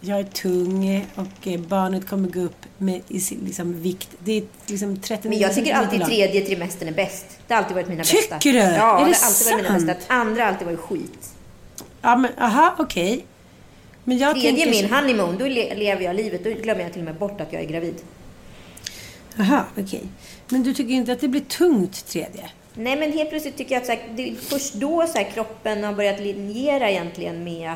Jag 0.00 0.18
är 0.20 0.24
tung 0.24 1.06
och 1.14 1.46
eh, 1.46 1.60
barnet 1.60 2.08
kommer 2.08 2.28
gå 2.28 2.40
upp 2.40 2.66
med 2.78 3.00
i 3.08 3.20
sin 3.20 3.40
liksom, 3.44 3.82
vikt. 3.82 4.08
Det 4.24 4.32
är 4.38 4.42
liksom 4.66 4.96
39 4.96 5.30
Men 5.30 5.38
jag 5.38 5.54
tycker 5.54 5.74
alltid 5.74 6.04
tredje 6.04 6.40
trimestern 6.40 6.88
är 6.88 6.92
bäst. 6.92 7.26
Det 7.46 7.54
har 7.54 7.62
alltid 7.62 7.74
varit 7.74 7.88
mina 7.88 8.04
Tycker 8.04 8.20
bästa. 8.20 8.38
du? 8.42 8.58
Ja, 8.58 8.64
Är 8.64 8.72
det 8.72 8.78
har 8.80 9.00
alltid 9.00 9.46
varit 9.46 9.56
mina 9.56 9.68
sant? 9.68 9.86
bästa. 9.86 10.14
Andra 10.14 10.42
har 10.42 10.48
alltid 10.52 10.66
varit 10.66 10.80
skit. 10.80 11.30
Ja 12.02 12.16
men 12.16 12.30
aha, 12.38 12.74
okej. 12.78 13.24
Men 14.04 14.18
jag 14.18 14.34
Tredje 14.40 14.64
tänker... 14.64 14.82
min 14.82 14.94
honeymoon, 14.94 15.36
då 15.38 15.46
le- 15.46 15.74
lever 15.74 16.04
jag 16.04 16.16
livet. 16.16 16.44
Då 16.44 16.50
glömmer 16.50 16.82
jag 16.82 16.92
till 16.92 17.00
och 17.00 17.04
med 17.04 17.14
bort 17.16 17.40
att 17.40 17.52
jag 17.52 17.62
är 17.62 17.66
gravid. 17.66 17.94
Aha, 19.38 19.64
okej. 19.78 20.02
Men 20.48 20.62
du 20.62 20.74
tycker 20.74 20.94
inte 20.94 21.12
att 21.12 21.20
det 21.20 21.28
blir 21.28 21.40
tungt 21.40 22.06
tredje? 22.06 22.50
Nej, 22.74 22.96
men 22.96 23.12
helt 23.12 23.30
plötsligt 23.30 23.56
tycker 23.56 23.74
jag 23.74 23.80
att 23.80 23.86
så 23.86 23.92
här, 23.92 24.02
det 24.16 24.30
är 24.30 24.34
först 24.34 24.74
då 24.74 25.06
så 25.06 25.18
här, 25.18 25.30
kroppen 25.34 25.84
har 25.84 25.92
börjat 25.92 26.20
linjera 26.20 26.90
egentligen 26.90 27.44
med 27.44 27.74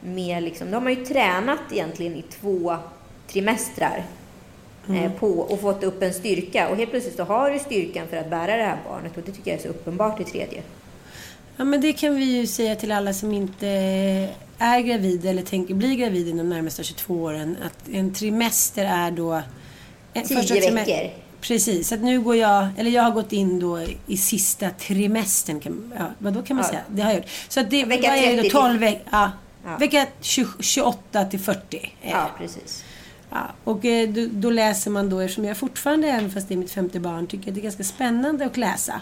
mer 0.00 0.40
liksom, 0.40 0.70
då 0.70 0.76
har 0.76 0.80
man 0.82 0.92
ju 0.94 1.04
tränat 1.04 1.58
egentligen 1.72 2.14
i 2.16 2.22
två 2.40 2.76
trimestrar 3.28 4.04
eh, 4.88 5.12
på 5.12 5.26
och 5.28 5.60
fått 5.60 5.84
upp 5.84 6.02
en 6.02 6.14
styrka. 6.14 6.68
Och 6.68 6.76
helt 6.76 6.90
plötsligt 6.90 7.16
så 7.16 7.24
har 7.24 7.50
du 7.50 7.58
styrkan 7.58 8.06
för 8.10 8.16
att 8.16 8.30
bära 8.30 8.56
det 8.56 8.62
här 8.62 8.78
barnet 8.88 9.16
och 9.16 9.22
det 9.26 9.32
tycker 9.32 9.50
jag 9.50 9.58
är 9.58 9.62
så 9.62 9.68
uppenbart 9.68 10.20
i 10.20 10.24
tredje. 10.24 10.62
Ja, 11.56 11.64
men 11.64 11.80
det 11.80 11.92
kan 11.92 12.14
vi 12.16 12.24
ju 12.24 12.46
säga 12.46 12.74
till 12.76 12.92
alla 12.92 13.12
som 13.12 13.32
inte 13.32 13.66
är 14.58 14.80
gravida 14.80 15.30
eller 15.30 15.42
tänker 15.42 15.74
bli 15.74 15.96
gravida 15.96 16.30
inom 16.30 16.48
de 16.50 16.54
närmaste 16.56 16.84
22 16.84 17.14
åren. 17.14 17.56
Att 17.66 17.88
en 17.92 18.14
trimester 18.14 18.84
är 18.84 19.10
då... 19.10 19.32
en- 20.12 20.24
Tio 20.26 20.36
första 20.36 20.54
trimer- 20.54 20.84
veckor. 20.86 21.10
Precis, 21.40 21.88
så 21.88 21.94
att 21.94 22.02
nu 22.02 22.20
går 22.20 22.36
jag, 22.36 22.68
eller 22.78 22.90
jag 22.90 23.02
har 23.02 23.10
gått 23.10 23.32
in 23.32 23.60
då 23.60 23.80
i 24.06 24.16
sista 24.16 24.70
trimestern, 24.70 25.60
kan, 25.60 25.92
ja, 25.98 26.04
vad 26.18 26.32
då 26.32 26.42
kan 26.42 26.56
man 26.56 26.64
Ja. 26.64 26.68
säga? 26.70 26.82
Det 26.88 27.02
har 27.02 27.10
jag 27.10 27.16
gjort. 27.18 27.28
Så 27.48 27.60
att 27.60 27.70
det 27.70 27.84
Vecka 27.84 28.08
vad 28.08 28.18
är 28.18 28.36
det 28.36 28.42
30 28.42 28.48
då? 28.54 28.60
12 28.60 28.80
veckor. 28.80 29.00
Ja. 29.10 29.30
Ja. 29.66 29.76
Vecka 29.76 30.06
20, 30.20 30.48
28 30.60 31.24
till 31.24 31.40
40. 31.40 31.94
är 32.02 32.10
Ja, 32.10 32.30
precis. 32.38 32.84
Ja, 33.30 33.46
och 33.64 33.84
eh, 33.84 34.08
då, 34.08 34.26
då 34.30 34.50
läser 34.50 34.90
man 34.90 35.10
då, 35.10 35.20
eftersom 35.20 35.44
jag 35.44 35.56
fortfarande, 35.56 36.08
även 36.08 36.30
fast 36.30 36.48
det 36.48 36.54
är 36.54 36.58
mitt 36.58 36.70
femte 36.70 37.00
barn, 37.00 37.26
tycker 37.26 37.48
att 37.48 37.54
det 37.54 37.60
är 37.60 37.62
ganska 37.62 37.84
spännande 37.84 38.46
att 38.46 38.56
läsa. 38.56 39.00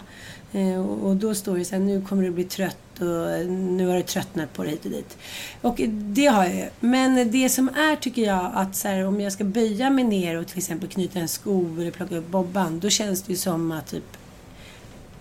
Eh, 0.51 0.85
och, 0.85 1.15
då 1.15 1.35
står 1.35 1.57
det 1.57 1.65
så 1.65 1.75
här, 1.75 1.81
nu 1.81 2.01
kommer 2.01 2.23
du 2.23 2.31
bli 2.31 2.43
trött 2.43 2.77
och 2.99 3.45
nu 3.49 3.87
har 3.87 3.95
du 3.95 4.03
tröttnat 4.03 4.53
på 4.53 4.63
det 4.63 4.69
hit 4.69 4.85
och 4.85 4.91
dit. 4.91 5.17
Och 5.61 5.81
det 5.87 6.25
har 6.25 6.43
jag 6.43 6.55
ju. 6.55 6.65
Men 6.79 7.31
det 7.31 7.49
som 7.49 7.69
är, 7.69 7.95
tycker 7.95 8.21
jag, 8.21 8.51
att 8.53 8.75
så 8.75 8.87
här, 8.87 9.07
om 9.07 9.21
jag 9.21 9.33
ska 9.33 9.43
böja 9.43 9.89
mig 9.89 10.03
ner 10.03 10.39
och 10.39 10.47
till 10.47 10.57
exempel 10.57 10.89
knyta 10.89 11.19
en 11.19 11.27
sko 11.27 11.75
eller 11.79 11.91
plocka 11.91 12.17
upp 12.17 12.27
bobban, 12.27 12.79
då 12.79 12.89
känns 12.89 13.23
det 13.23 13.31
ju 13.31 13.37
som 13.37 13.71
att 13.71 13.87
typ 13.87 14.17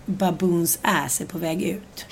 baboons 0.06 0.78
ass 0.82 1.20
är 1.20 1.26
på 1.26 1.38
väg 1.38 1.62
ut. 1.62 2.06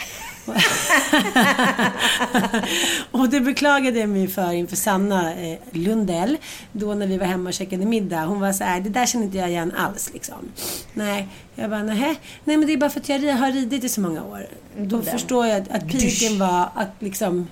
och 3.11 3.29
det 3.29 3.41
beklagade 3.41 3.99
jag 3.99 4.09
mig 4.09 4.29
för 4.29 4.53
inför 4.53 4.77
Sanna 4.77 5.35
eh, 5.35 5.59
Lundell. 5.71 6.37
Då 6.73 6.95
när 6.95 7.07
vi 7.07 7.19
var 7.19 7.27
hemma 7.27 7.49
och 7.49 7.55
käkade 7.55 7.87
middag. 7.87 8.25
Hon 8.25 8.41
var 8.41 8.53
så 8.53 8.65
här, 8.65 8.81
det 8.81 8.91
där 8.91 9.07
känner 9.07 9.25
inte 9.25 9.39
jag 9.39 9.49
igen 9.49 9.73
alls 9.77 10.11
liksom. 10.13 10.49
Nej, 10.95 11.29
jag 11.55 11.71
bara, 11.71 11.83
nähä. 11.83 12.15
Nej 12.45 12.57
men 12.57 12.67
det 12.67 12.73
är 12.73 12.77
bara 12.77 12.91
för 12.91 13.01
att 13.01 13.09
jag 13.09 13.35
har 13.35 13.53
ridit 13.53 13.85
i 13.85 13.89
så 13.89 14.01
många 14.01 14.25
år. 14.25 14.47
Då 14.79 15.03
förstår 15.03 15.47
jag 15.47 15.63
att, 15.63 15.69
att 15.69 15.89
piken 15.89 16.39
var 16.39 16.69
att 16.75 16.93
liksom 16.99 17.49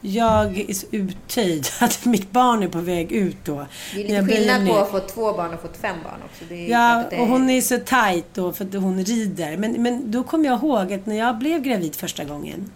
jag 0.00 0.58
är 0.70 0.74
så 0.74 0.86
uttöjd 0.90 1.66
att 1.80 2.04
mitt 2.04 2.30
barn 2.30 2.62
är 2.62 2.68
på 2.68 2.78
väg 2.78 3.12
ut 3.12 3.36
då. 3.44 3.66
Det 3.94 4.10
är 4.10 4.14
jag 4.14 4.26
lite 4.26 4.36
skillnad 4.36 4.66
på 4.68 4.76
att 4.76 4.90
få 4.90 5.00
två 5.00 5.32
barn 5.32 5.54
och 5.54 5.60
få 5.60 5.68
fem 5.80 5.96
barn 6.04 6.20
också. 6.24 6.54
Är 6.54 6.70
Ja, 6.70 7.04
det 7.10 7.20
och 7.20 7.26
hon 7.26 7.50
är 7.50 7.60
så 7.60 7.78
tight 7.78 8.26
då 8.34 8.52
för 8.52 8.64
att 8.64 8.74
hon 8.74 9.04
rider. 9.04 9.56
Men, 9.56 9.82
men 9.82 10.10
då 10.10 10.22
kom 10.22 10.44
jag 10.44 10.58
ihåg 10.58 10.92
att 10.92 11.06
när 11.06 11.16
jag 11.16 11.38
blev 11.38 11.62
gravid 11.62 11.94
första 11.94 12.24
gången. 12.24 12.70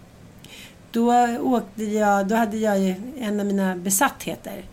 Då 0.91 1.13
åkte 1.41 1.83
jag, 1.83 2.27
då 2.27 2.35
hade 2.35 2.57
jag 2.57 2.79
ju 2.79 2.95
en 3.19 3.39
av 3.39 3.45
mina 3.45 3.75
besattheter. 3.75 4.63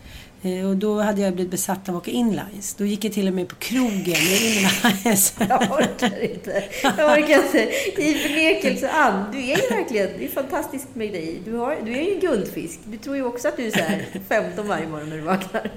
Eh, 0.43 0.69
Och 0.69 0.75
då 0.77 1.01
hade 1.01 1.21
jag 1.21 1.33
blivit 1.33 1.51
besatt 1.51 1.89
av 1.89 1.95
att 1.95 2.01
åka 2.01 2.11
inlines. 2.11 2.73
Då 2.77 2.85
gick 2.85 3.05
jag 3.05 3.13
till 3.13 3.27
och 3.27 3.33
med 3.33 3.47
på 3.47 3.55
krogen 3.55 4.01
med 4.05 4.41
inlines. 4.41 5.33
Jag 5.49 5.61
orkar 5.71 6.23
inte. 6.23 6.63
Jag 6.83 6.93
orkar 7.11 7.45
inte. 7.45 7.57
I 8.01 8.13
förnekelse, 8.13 8.89
Ann. 8.89 9.25
Du 9.31 9.37
är 9.37 9.41
ju 9.57 9.75
verkligen, 9.75 10.09
det 10.17 10.25
är 10.25 10.29
fantastiskt 10.29 10.87
med 10.93 11.11
dig. 11.13 11.41
Du, 11.45 11.53
har, 11.55 11.77
du 11.85 11.91
är 11.97 12.01
ju 12.01 12.13
en 12.13 12.19
guldfisk. 12.19 12.79
Du 12.85 12.97
tror 12.97 13.15
ju 13.15 13.23
också 13.23 13.47
att 13.47 13.57
du 13.57 13.65
är 13.67 13.71
så 13.71 13.79
här 13.79 14.05
15 14.29 14.67
varje 14.67 14.87
morgon 14.87 15.09
när 15.09 15.15
du 15.17 15.21
vaknar. 15.23 15.71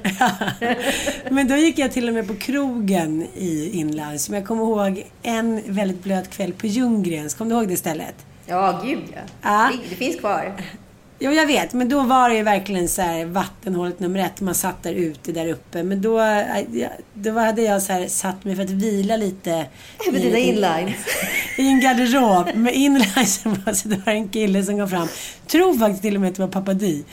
Men 1.31 1.49
då 1.49 1.57
gick 1.57 1.79
jag 1.79 1.93
till 1.93 2.09
och 2.09 2.15
med 2.15 2.29
på 2.29 2.35
krogen 2.35 3.27
i 3.37 3.71
inlines. 3.79 4.29
Men 4.31 4.39
jag 4.39 4.49
kommer 4.49 4.63
ihåg 4.65 5.07
en 5.23 5.63
väldigt 5.67 6.03
blöt 6.03 6.31
kväll 6.31 6.53
på 6.53 6.67
Ljunggrens. 6.67 7.35
Kommer 7.35 7.51
du 7.51 7.57
ihåg 7.61 7.69
det 7.69 7.77
stället? 7.77 8.15
Ja, 8.47 8.81
gud 8.85 8.99
ja. 9.15 9.21
Ja. 9.43 9.71
Det, 9.73 9.89
det 9.91 9.97
finns 9.97 10.17
kvar. 10.17 10.53
Jo, 11.25 11.33
jag 11.33 11.47
vet. 11.47 11.73
Men 11.73 11.89
då 11.89 12.03
var 12.03 12.29
det 12.31 12.37
ju 12.37 12.43
verkligen 12.43 12.89
så 12.89 13.03
här 13.03 13.25
vattenhålet 13.25 14.01
nummer 14.01 14.21
ett. 14.21 14.41
Man 14.41 14.55
satt 14.55 14.83
där 14.83 14.93
ute, 14.93 15.33
där 15.33 15.49
uppe. 15.49 15.83
Men 15.83 16.03
då, 16.03 16.21
äh, 16.21 16.61
ja, 16.73 16.89
då 17.15 17.31
hade 17.39 17.63
jag 17.63 17.83
så 17.83 17.93
här 17.93 18.09
satt 18.09 18.45
mig 18.45 18.57
för 18.57 18.63
att 18.63 18.71
vila 18.71 19.17
lite. 19.17 19.67
Med 20.13 20.21
i- 20.21 20.25
dina 20.25 20.39
inlines. 20.39 20.97
I 21.59 21.67
en 21.69 21.81
garderob 21.81 22.55
med 22.55 22.75
inlinesen 22.75 23.63
på. 23.65 23.75
Så 23.75 23.89
det 23.89 24.01
var 24.07 24.13
en 24.13 24.29
kille 24.29 24.63
som 24.65 24.79
kom 24.79 24.89
fram. 24.89 25.09
Tror 25.47 25.79
faktiskt 25.79 26.03
till 26.03 26.15
och 26.15 26.21
med 26.21 26.31
att 26.31 26.37
det 26.37 26.43
var 26.43 26.49
pappa 26.53 26.75
Di. 26.75 27.05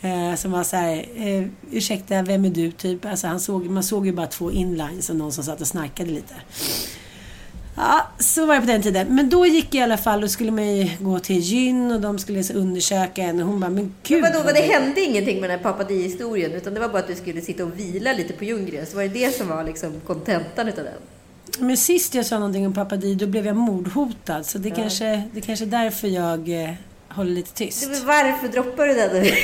Eh, 0.00 0.34
som 0.36 0.52
var 0.52 0.64
så 0.64 0.76
här, 0.76 0.96
eh, 1.16 1.46
ursäkta, 1.70 2.22
vem 2.22 2.44
är 2.44 2.50
du? 2.50 2.70
Typ. 2.72 3.04
Alltså, 3.04 3.26
han 3.26 3.40
såg, 3.40 3.66
man 3.70 3.82
såg 3.82 4.06
ju 4.06 4.12
bara 4.12 4.26
två 4.26 4.52
inlines 4.52 5.10
och 5.10 5.16
någon 5.16 5.32
som 5.32 5.44
satt 5.44 5.60
och 5.60 5.66
snarkade 5.66 6.10
lite. 6.10 6.34
Ja, 7.76 8.08
så 8.18 8.46
var 8.46 8.54
det 8.54 8.60
på 8.60 8.66
den 8.66 8.82
tiden. 8.82 9.14
Men 9.14 9.30
då 9.30 9.46
gick 9.46 9.74
jag 9.74 9.80
i 9.80 9.82
alla 9.82 9.96
fall 9.96 10.22
och 10.22 10.30
skulle 10.30 10.50
man 10.50 10.76
ju 10.76 10.90
gå 11.00 11.18
till 11.18 11.38
gyn 11.38 11.92
och 11.92 12.00
de 12.00 12.18
skulle 12.18 12.42
undersöka 12.54 13.22
en 13.22 13.40
och 13.40 13.46
hon 13.46 13.60
bara, 13.60 13.70
men 13.70 13.94
gud. 14.02 14.22
Men 14.22 14.32
vadå, 14.32 14.44
vad 14.44 14.54
det 14.54 14.60
hände 14.60 15.00
ingenting 15.00 15.40
med 15.40 15.50
den 15.50 15.58
här 15.58 15.64
pappadi-historien 15.64 16.52
utan 16.52 16.74
det 16.74 16.80
var 16.80 16.88
bara 16.88 16.98
att 16.98 17.06
du 17.06 17.14
skulle 17.14 17.40
sitta 17.40 17.64
och 17.64 17.78
vila 17.78 18.12
lite 18.12 18.32
på 18.32 18.44
Ljunggren. 18.44 18.86
Så 18.86 18.96
var 18.96 19.02
det 19.02 19.08
det 19.08 19.34
som 19.34 19.48
var 19.48 19.64
liksom 19.64 19.92
kontentan 20.06 20.68
utav 20.68 20.84
den? 20.84 20.94
Men 21.66 21.76
sist 21.76 22.14
jag 22.14 22.26
sa 22.26 22.38
någonting 22.38 22.66
om 22.66 22.74
pappa 22.74 22.96
Di, 22.96 23.14
då 23.14 23.26
blev 23.26 23.46
jag 23.46 23.56
mordhotad. 23.56 24.44
Så 24.44 24.58
det, 24.58 24.70
kanske, 24.70 25.22
det 25.32 25.40
kanske 25.40 25.64
är 25.64 25.66
därför 25.66 26.08
jag 26.08 26.64
eh, 26.64 26.70
håller 27.08 27.30
lite 27.30 27.52
tyst. 27.52 27.82
Du, 27.82 27.88
men 27.88 28.06
Varför 28.06 28.48
droppar 28.48 28.86
du 28.86 28.94
den? 28.94 29.26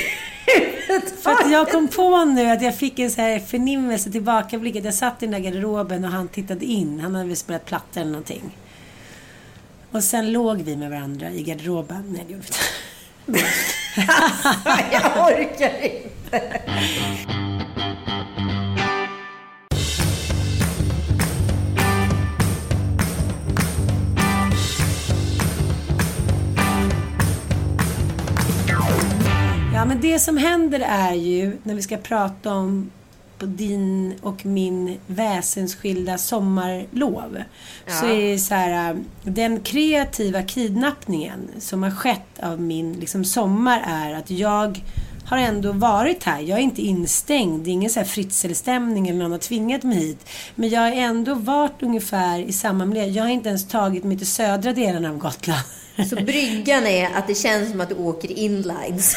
För 1.22 1.30
att 1.30 1.52
jag 1.52 1.70
kom 1.70 1.88
på 1.88 2.24
nu 2.24 2.50
att 2.50 2.62
jag 2.62 2.78
fick 2.78 2.98
en 2.98 3.10
så 3.10 3.20
här 3.20 3.38
förnimmelse 3.38 4.10
tillbakablick. 4.10 4.76
Jag 4.76 4.94
satt 4.94 5.22
i 5.22 5.26
den 5.26 5.42
där 5.42 5.50
garderoben 5.50 6.04
och 6.04 6.10
han 6.10 6.28
tittade 6.28 6.64
in. 6.64 7.00
Han 7.00 7.14
hade 7.14 7.28
väl 7.28 7.36
spelat 7.36 7.64
platta 7.64 8.00
eller 8.00 8.10
någonting. 8.10 8.56
Och 9.90 10.04
sen 10.04 10.32
låg 10.32 10.62
vi 10.62 10.76
med 10.76 10.90
varandra 10.90 11.30
i 11.30 11.42
garderoben. 11.42 12.04
Nej, 12.08 12.24
det 12.26 12.32
gjorde 12.32 12.46
vi 13.26 13.38
inte. 13.38 13.44
jag 14.92 15.28
orkar 15.28 15.84
inte. 15.84 16.60
Ja, 29.80 29.84
men 29.84 30.00
det 30.00 30.18
som 30.18 30.36
händer 30.36 30.80
är 30.80 31.14
ju 31.14 31.58
när 31.62 31.74
vi 31.74 31.82
ska 31.82 31.96
prata 31.96 32.54
om 32.54 32.90
på 33.38 33.46
din 33.46 34.14
och 34.22 34.46
min 34.46 34.98
väsensskilda 35.06 36.18
sommarlov. 36.18 37.42
Så 37.86 38.06
är 38.06 38.32
det 38.32 38.38
så 38.38 38.54
här, 38.54 38.96
den 39.22 39.60
kreativa 39.60 40.42
kidnappningen 40.42 41.48
som 41.58 41.82
har 41.82 41.90
skett 41.90 42.40
av 42.42 42.60
min 42.60 42.92
liksom, 42.92 43.24
sommar 43.24 43.84
är 43.86 44.14
att 44.14 44.30
jag 44.30 44.82
har 45.24 45.38
ändå 45.38 45.72
varit 45.72 46.24
här. 46.24 46.40
Jag 46.40 46.58
är 46.58 46.62
inte 46.62 46.82
instängd. 46.82 47.64
Det 47.64 47.70
är 47.70 47.72
ingen 47.72 47.90
så 47.90 48.00
här 48.00 48.06
fritzelstämning 48.06 49.08
eller 49.08 49.18
någon 49.18 49.32
har 49.32 49.38
tvingat 49.38 49.82
mig 49.82 49.98
hit. 49.98 50.28
Men 50.54 50.68
jag 50.68 50.80
har 50.80 50.92
ändå 50.92 51.34
varit 51.34 51.82
ungefär 51.82 52.38
i 52.38 52.52
samma 52.52 52.84
miljö. 52.84 53.04
Jag 53.04 53.22
har 53.22 53.30
inte 53.30 53.48
ens 53.48 53.68
tagit 53.68 54.04
mig 54.04 54.18
till 54.18 54.26
södra 54.26 54.72
delen 54.72 55.06
av 55.06 55.18
Gotland. 55.18 55.62
Så 56.08 56.16
bryggan 56.16 56.86
är 56.86 57.08
att 57.14 57.26
det 57.26 57.34
känns 57.34 57.70
som 57.70 57.80
att 57.80 57.88
du 57.88 57.94
åker 57.94 58.32
inlines. 58.32 59.16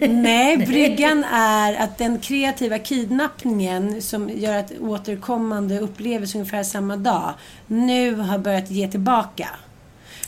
Nej, 0.00 0.56
bryggan 0.56 1.24
är 1.24 1.74
att 1.74 1.98
den 1.98 2.18
kreativa 2.18 2.78
kidnappningen 2.78 4.02
som 4.02 4.30
gör 4.30 4.56
att 4.56 4.72
återkommande 4.80 5.80
upplevelser 5.80 6.38
ungefär 6.38 6.62
samma 6.62 6.96
dag 6.96 7.34
nu 7.66 8.14
har 8.14 8.38
börjat 8.38 8.70
ge 8.70 8.88
tillbaka. 8.88 9.48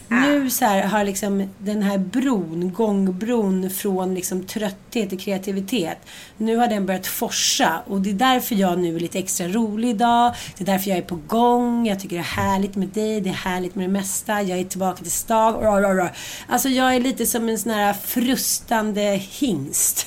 Nu 0.08 0.50
så 0.50 0.64
här 0.64 0.82
har 0.82 1.04
liksom 1.04 1.48
den 1.58 1.82
här 1.82 1.98
bron, 1.98 2.72
gångbron 2.72 3.70
från 3.70 4.14
liksom 4.14 4.44
trötthet 4.44 5.08
till 5.08 5.20
kreativitet. 5.20 5.98
Nu 6.36 6.56
har 6.56 6.68
den 6.68 6.86
börjat 6.86 7.06
forsa 7.06 7.82
och 7.86 8.00
det 8.00 8.10
är 8.10 8.14
därför 8.14 8.54
jag 8.54 8.78
nu 8.78 8.96
är 8.96 9.00
lite 9.00 9.18
extra 9.18 9.48
rolig 9.48 9.90
idag. 9.90 10.34
Det 10.58 10.64
är 10.64 10.66
därför 10.66 10.90
jag 10.90 10.98
är 10.98 11.02
på 11.02 11.18
gång. 11.26 11.86
Jag 11.86 12.00
tycker 12.00 12.16
det 12.16 12.22
är 12.22 12.42
härligt 12.42 12.76
med 12.76 12.88
dig. 12.88 13.20
Det 13.20 13.30
är 13.30 13.34
härligt 13.34 13.74
med 13.74 13.84
det 13.88 13.92
mesta. 13.92 14.42
Jag 14.42 14.58
är 14.58 14.64
tillbaka 14.64 15.04
till 15.04 15.12
ra. 15.34 16.08
Alltså 16.48 16.68
jag 16.68 16.94
är 16.94 17.00
lite 17.00 17.26
som 17.26 17.48
en 17.48 17.58
sån 17.58 17.72
här 17.72 17.92
frustande 17.92 19.02
hingst. 19.30 20.06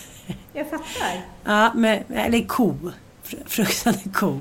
Jag 0.54 0.70
fattar. 0.70 1.26
Ja, 1.44 1.74
med, 1.74 2.04
eller 2.16 2.48
ko. 2.48 2.76
Fr- 3.26 3.44
Fruktande 3.46 4.00
ko. 4.14 4.40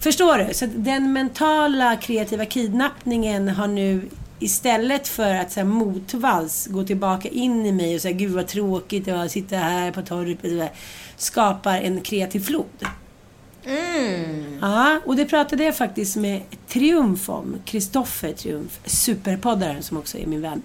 Förstår 0.00 0.38
du? 0.38 0.54
Så 0.54 0.66
den 0.66 1.12
mentala 1.12 1.96
kreativa 1.96 2.44
kidnappningen 2.44 3.48
har 3.48 3.66
nu 3.66 4.08
istället 4.38 5.08
för 5.08 5.34
att 5.34 5.52
så 5.52 5.60
här, 5.60 5.64
motvalls 5.64 6.66
gå 6.66 6.84
tillbaka 6.84 7.28
in 7.28 7.66
i 7.66 7.72
mig 7.72 7.94
och 7.94 8.00
säga 8.00 8.16
gud 8.16 8.30
vad 8.30 8.46
tråkigt 8.46 9.08
att 9.08 9.30
sitta 9.30 9.56
här 9.56 9.92
på 9.92 10.02
torpet 10.02 10.44
och 10.44 10.50
så 10.50 10.56
där", 10.56 10.70
skapar 11.16 11.80
en 11.80 12.00
kreativ 12.00 12.40
flod. 12.40 12.66
Ja, 14.60 15.00
och 15.04 15.16
det 15.16 15.24
pratade 15.24 15.64
jag 15.64 15.76
faktiskt 15.76 16.16
med 16.16 16.42
Triumf 16.68 17.28
om. 17.28 17.56
Kristoffer 17.64 18.32
Triumf, 18.32 18.80
superpoddaren 18.84 19.82
som 19.82 19.96
också 19.96 20.18
är 20.18 20.26
min 20.26 20.40
vän. 20.40 20.62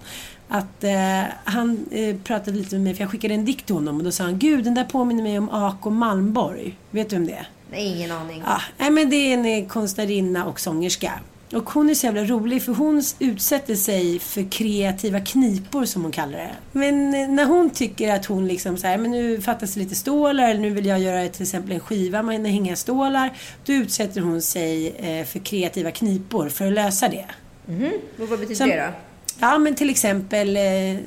Att 0.48 0.84
eh, 0.84 1.22
han 1.44 1.86
eh, 1.90 2.16
pratade 2.16 2.56
lite 2.56 2.74
med 2.74 2.84
mig, 2.84 2.94
för 2.94 3.02
jag 3.02 3.10
skickade 3.10 3.34
en 3.34 3.44
dikt 3.44 3.66
till 3.66 3.74
honom 3.74 3.96
och 3.96 4.04
då 4.04 4.10
sa 4.10 4.24
han 4.24 4.38
Gud, 4.38 4.64
den 4.64 4.74
där 4.74 4.84
påminner 4.84 5.22
mig 5.22 5.38
om 5.38 5.50
Ako 5.50 5.90
Malmborg. 5.90 6.78
Vet 6.90 7.10
du 7.10 7.16
vem 7.16 7.26
det 7.26 7.32
är? 7.32 7.48
Ingen 7.76 8.12
aning. 8.12 8.42
Ja, 8.46 8.60
nej, 8.78 8.90
men 8.90 9.10
det 9.10 9.16
är 9.16 9.34
en 9.34 9.44
eh, 9.44 9.68
konstnärinna 9.68 10.44
och 10.44 10.60
sångerska. 10.60 11.12
Och 11.54 11.70
hon 11.70 11.90
är 11.90 11.94
så 11.94 12.06
jävla 12.06 12.24
rolig 12.24 12.62
för 12.62 12.72
hon 12.72 13.02
utsätter 13.18 13.74
sig 13.74 14.18
för 14.18 14.50
kreativa 14.50 15.20
knipor 15.20 15.84
som 15.84 16.02
hon 16.02 16.12
kallar 16.12 16.38
det. 16.38 16.54
Men 16.72 17.14
eh, 17.14 17.28
när 17.28 17.44
hon 17.44 17.70
tycker 17.70 18.14
att 18.14 18.26
hon 18.26 18.46
liksom 18.48 18.76
så 18.76 18.86
här, 18.86 18.98
men 18.98 19.10
nu 19.10 19.40
fattas 19.40 19.74
det 19.74 19.80
lite 19.80 19.94
stålar 19.94 20.50
eller 20.50 20.60
nu 20.60 20.70
vill 20.70 20.86
jag 20.86 21.00
göra 21.00 21.28
till 21.28 21.42
exempel 21.42 21.72
en 21.72 21.80
skiva 21.80 22.22
med 22.22 22.46
hänga 22.46 22.76
stålar. 22.76 23.32
Då 23.64 23.72
utsätter 23.72 24.20
hon 24.20 24.42
sig 24.42 24.88
eh, 24.88 25.26
för 25.26 25.38
kreativa 25.38 25.90
knipor 25.90 26.48
för 26.48 26.66
att 26.66 26.72
lösa 26.72 27.08
det. 27.08 27.26
Mm. 27.68 27.92
Och 28.20 28.28
vad 28.28 28.38
betyder 28.38 28.54
Som- 28.54 28.68
det 28.68 28.76
då? 28.76 28.92
Ja, 29.40 29.58
men 29.58 29.74
till 29.74 29.90
exempel, 29.90 30.56
eh, 30.56 30.62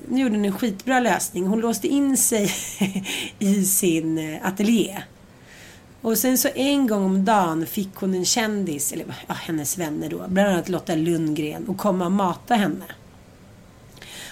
nu 0.09 0.21
gjorde 0.21 0.35
hon 0.35 0.45
en 0.45 0.57
skitbra 0.57 0.99
lösning. 0.99 1.47
Hon 1.47 1.59
låste 1.59 1.87
in 1.87 2.17
sig 2.17 2.51
i 3.39 3.63
sin 3.65 4.37
ateljé. 4.43 4.97
Och 6.07 6.17
sen 6.17 6.37
så 6.37 6.47
en 6.55 6.87
gång 6.87 7.05
om 7.05 7.25
dagen 7.25 7.65
fick 7.65 7.95
hon 7.95 8.13
en 8.13 8.25
kändis, 8.25 8.91
eller 8.91 9.05
ja, 9.27 9.33
hennes 9.33 9.77
vänner 9.77 10.09
då, 10.09 10.25
bland 10.27 10.49
annat 10.49 10.69
Lotta 10.69 10.95
Lundgren, 10.95 11.67
och 11.67 11.77
komma 11.77 12.05
och 12.05 12.11
mata 12.11 12.55
henne. 12.55 12.85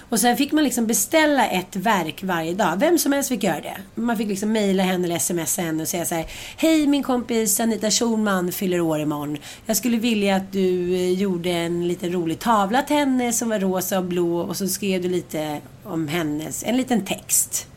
Och 0.09 0.19
sen 0.19 0.37
fick 0.37 0.51
man 0.51 0.63
liksom 0.63 0.87
beställa 0.87 1.47
ett 1.47 1.75
verk 1.75 2.23
varje 2.23 2.53
dag. 2.53 2.79
Vem 2.79 2.97
som 2.97 3.11
helst 3.11 3.29
fick 3.29 3.43
göra 3.43 3.61
det. 3.61 3.77
Man 3.95 4.17
fick 4.17 4.27
liksom 4.27 4.51
mejla 4.51 4.83
henne 4.83 5.05
eller 5.05 5.19
smsa 5.19 5.61
henne 5.61 5.81
och 5.81 5.87
säga 5.87 6.05
så 6.05 6.15
här. 6.15 6.25
Hej 6.57 6.87
min 6.87 7.03
kompis 7.03 7.59
Anita 7.59 7.91
Schulman 7.91 8.51
fyller 8.51 8.81
år 8.81 8.99
imorgon. 8.99 9.37
Jag 9.65 9.77
skulle 9.77 9.97
vilja 9.97 10.35
att 10.35 10.51
du 10.51 10.95
eh, 10.95 11.11
gjorde 11.11 11.49
en 11.49 11.87
liten 11.87 12.11
rolig 12.11 12.39
tavla 12.39 12.81
till 12.81 12.95
henne 12.95 13.33
som 13.33 13.49
var 13.49 13.59
rosa 13.59 13.97
och 13.97 14.05
blå 14.05 14.39
och 14.39 14.57
så 14.57 14.67
skrev 14.67 15.01
du 15.01 15.09
lite 15.09 15.61
om 15.83 16.07
hennes, 16.07 16.63
en 16.63 16.77
liten 16.77 17.05
text. 17.05 17.67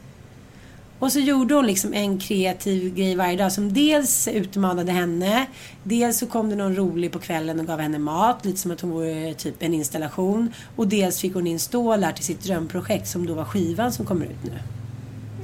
Och 0.99 1.13
så 1.13 1.19
gjorde 1.19 1.55
hon 1.55 1.67
liksom 1.67 1.95
en 1.95 2.21
kreativ 2.21 2.95
grej 2.95 3.15
varje 3.17 3.37
dag 3.37 3.53
som 3.53 3.73
dels 3.73 4.29
utmanade 4.29 4.93
henne. 4.93 5.47
Dels 5.83 6.19
så 6.19 6.27
kom 6.27 6.51
det 6.51 6.57
någon 6.57 6.77
rolig 6.77 7.13
på 7.13 7.19
kvällen 7.19 7.61
och 7.61 7.67
gav 7.67 7.81
henne 7.81 7.99
mat, 7.99 8.45
lite 8.45 8.59
som 8.59 8.71
att 8.71 8.81
hon 8.81 8.91
vore 8.91 9.35
typ 9.35 9.63
en 9.63 9.75
installation. 9.75 10.53
Och 10.77 10.89
dels 10.89 11.21
fick 11.21 11.35
hon 11.35 11.47
in 11.47 11.59
stålar 11.59 12.13
till 12.13 12.25
sitt 12.25 12.45
drömprojekt 12.45 13.09
som 13.09 13.27
då 13.27 13.35
var 13.35 13.45
skivan 13.45 13.93
som 13.93 14.07
kommer 14.07 14.27
ut 14.27 14.45
nu. 14.45 14.59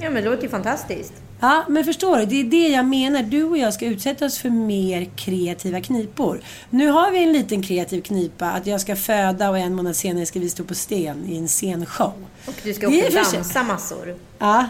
Ja, 0.01 0.09
men 0.09 0.23
det 0.23 0.29
låter 0.29 0.43
ju 0.43 0.49
fantastiskt. 0.49 1.13
Ja, 1.39 1.65
men 1.69 1.83
förstår 1.83 2.17
du? 2.17 2.25
Det 2.25 2.35
är 2.35 2.43
det 2.43 2.67
jag 2.67 2.85
menar. 2.85 3.23
Du 3.23 3.43
och 3.43 3.57
jag 3.57 3.73
ska 3.73 3.85
utsätta 3.85 4.25
oss 4.25 4.37
för 4.37 4.49
mer 4.49 5.09
kreativa 5.15 5.81
knipor. 5.81 6.41
Nu 6.69 6.87
har 6.87 7.11
vi 7.11 7.23
en 7.23 7.33
liten 7.33 7.63
kreativ 7.63 8.01
knipa 8.01 8.51
att 8.51 8.67
jag 8.67 8.81
ska 8.81 8.95
föda 8.95 9.49
och 9.49 9.57
en 9.57 9.75
månad 9.75 9.95
senare 9.95 10.25
ska 10.25 10.39
vi 10.39 10.49
stå 10.49 10.63
på 10.63 10.75
sten 10.75 11.25
i 11.29 11.37
en 11.37 11.47
scenshow. 11.47 12.13
Och 12.45 12.53
du 12.63 12.73
ska 12.73 12.87
också 12.87 13.33
dansa 13.33 13.63
massor. 13.63 14.15
Ja, 14.39 14.69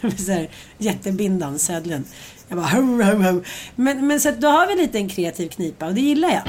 så 0.18 0.32
här, 0.32 0.48
jättebindan, 0.78 1.58
södlen. 1.58 2.04
Jag 2.48 2.58
bara 2.58 2.66
ho, 2.66 3.02
ho, 3.02 3.32
ho. 3.32 3.42
Men, 3.76 4.06
men 4.06 4.20
så 4.20 4.30
då 4.30 4.48
har 4.48 4.66
vi 4.66 4.74
lite 4.74 4.98
en 4.98 5.08
kreativ 5.08 5.48
knipa 5.48 5.86
och 5.86 5.94
det 5.94 6.00
gillar 6.00 6.30
jag. 6.30 6.42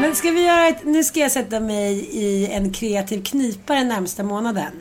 Men 0.00 0.14
ska 0.14 0.30
vi 0.30 0.46
göra 0.46 0.68
ett... 0.68 0.84
Nu 0.84 1.04
ska 1.04 1.20
jag 1.20 1.32
sätta 1.32 1.60
mig 1.60 2.08
i 2.12 2.46
en 2.46 2.72
kreativ 2.72 3.24
knipa 3.24 3.74
den 3.74 3.88
närmsta 3.88 4.22
månaden. 4.22 4.72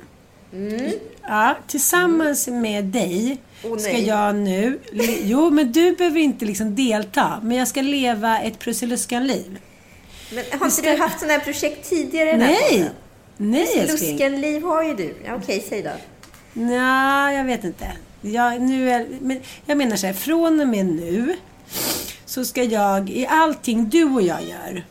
Ja, 1.21 1.57
tillsammans 1.67 2.47
med 2.47 2.85
dig 2.85 3.37
Åh, 3.63 3.77
ska 3.77 3.97
jag 3.97 4.35
nu... 4.35 4.79
Jo, 5.23 5.49
men 5.49 5.71
du 5.71 5.95
behöver 5.95 6.19
inte 6.19 6.45
liksom 6.45 6.75
delta. 6.75 7.39
Men 7.43 7.57
jag 7.57 7.67
ska 7.67 7.81
leva 7.81 8.39
ett 8.39 8.59
Prussiluskan-liv. 8.59 9.59
Men 10.31 10.43
har 10.59 10.65
inte 10.65 10.69
ska- 10.69 10.91
du 10.91 10.97
haft 10.97 11.19
sådana 11.19 11.33
här 11.33 11.39
projekt 11.43 11.89
tidigare? 11.89 12.37
Nej! 12.37 12.89
Nej, 13.37 13.79
älskling. 13.79 14.11
Luskenliv 14.11 14.63
har 14.63 14.83
ju 14.83 14.95
du. 14.95 15.15
Ja, 15.25 15.35
okej, 15.35 15.65
säg 15.69 15.81
då. 15.81 15.89
Nja, 16.59 17.33
jag 17.33 17.43
vet 17.43 17.63
inte. 17.63 17.91
Jag, 18.21 18.61
nu 18.61 18.89
är, 18.89 19.07
men 19.21 19.41
jag 19.65 19.77
menar 19.77 19.95
så 19.95 20.07
här, 20.07 20.13
från 20.13 20.61
och 20.61 20.67
med 20.67 20.85
nu 20.85 21.35
så 22.25 22.45
ska 22.45 22.63
jag 22.63 23.09
i 23.09 23.27
allting 23.27 23.89
du 23.89 24.03
och 24.03 24.21
jag 24.21 24.43
gör 24.43 24.83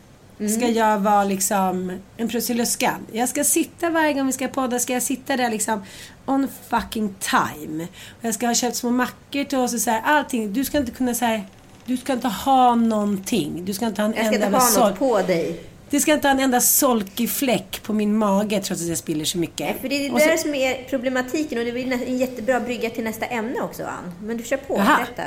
ska 0.47 0.67
jag 0.67 0.99
vara 0.99 1.23
liksom 1.23 1.99
en 2.17 2.29
prussiluskan. 2.29 3.05
Jag 3.11 3.29
ska 3.29 3.43
sitta 3.43 3.89
varje 3.89 4.13
gång 4.13 4.25
vi 4.25 4.31
ska 4.31 4.47
podda, 4.47 4.79
ska 4.79 4.93
jag 4.93 5.03
sitta 5.03 5.37
där 5.37 5.49
liksom 5.49 5.83
on 6.25 6.47
fucking 6.69 7.15
time. 7.19 7.83
Och 7.83 8.25
jag 8.25 8.33
ska 8.33 8.47
ha 8.47 8.53
köpt 8.53 8.75
små 8.75 8.91
mackor 8.91 9.43
till 9.43 9.57
oss 9.57 9.73
och 9.73 9.79
så 9.79 9.89
här, 9.89 10.01
allting. 10.05 10.53
Du 10.53 10.65
ska 10.65 10.77
inte 10.77 10.91
kunna 10.91 11.13
här, 11.13 11.43
du 11.85 11.97
ska 11.97 12.13
inte 12.13 12.27
ha 12.27 12.75
någonting. 12.75 13.65
Du 13.65 13.73
ska 13.73 13.85
inte 13.85 14.01
ha 14.01 14.09
en 14.09 14.13
Jag 14.15 14.25
ska 14.25 14.35
enda 14.35 14.47
inte 14.47 14.57
ha 14.57 14.89
något 14.89 14.99
på 14.99 15.21
dig. 15.21 15.68
Det 15.89 15.99
ska 15.99 16.13
inte 16.13 16.27
ha 16.27 16.33
en 16.35 16.39
enda 16.39 16.61
solkig 16.61 17.29
fläck 17.29 17.83
på 17.83 17.93
min 17.93 18.17
mage 18.17 18.59
trots 18.61 18.81
att 18.81 18.87
jag 18.87 18.97
spiller 18.97 19.25
så 19.25 19.37
mycket. 19.37 19.81
För 19.81 19.89
det 19.89 19.95
är 19.95 20.09
det 20.09 20.15
Och 20.15 20.21
så- 20.21 20.27
där 20.27 20.37
som 20.37 20.55
är 20.55 20.83
problematiken 20.89 21.59
och 21.59 21.65
det 21.65 21.71
blir 21.71 21.93
en 21.93 22.17
jättebra 22.17 22.59
brygga 22.59 22.89
till 22.89 23.03
nästa 23.03 23.25
ämne 23.25 23.61
också, 23.61 23.83
Ann. 23.83 24.13
Men 24.23 24.37
du 24.37 24.43
kör 24.43 24.57
på, 24.57 24.73
berätta. 24.75 25.23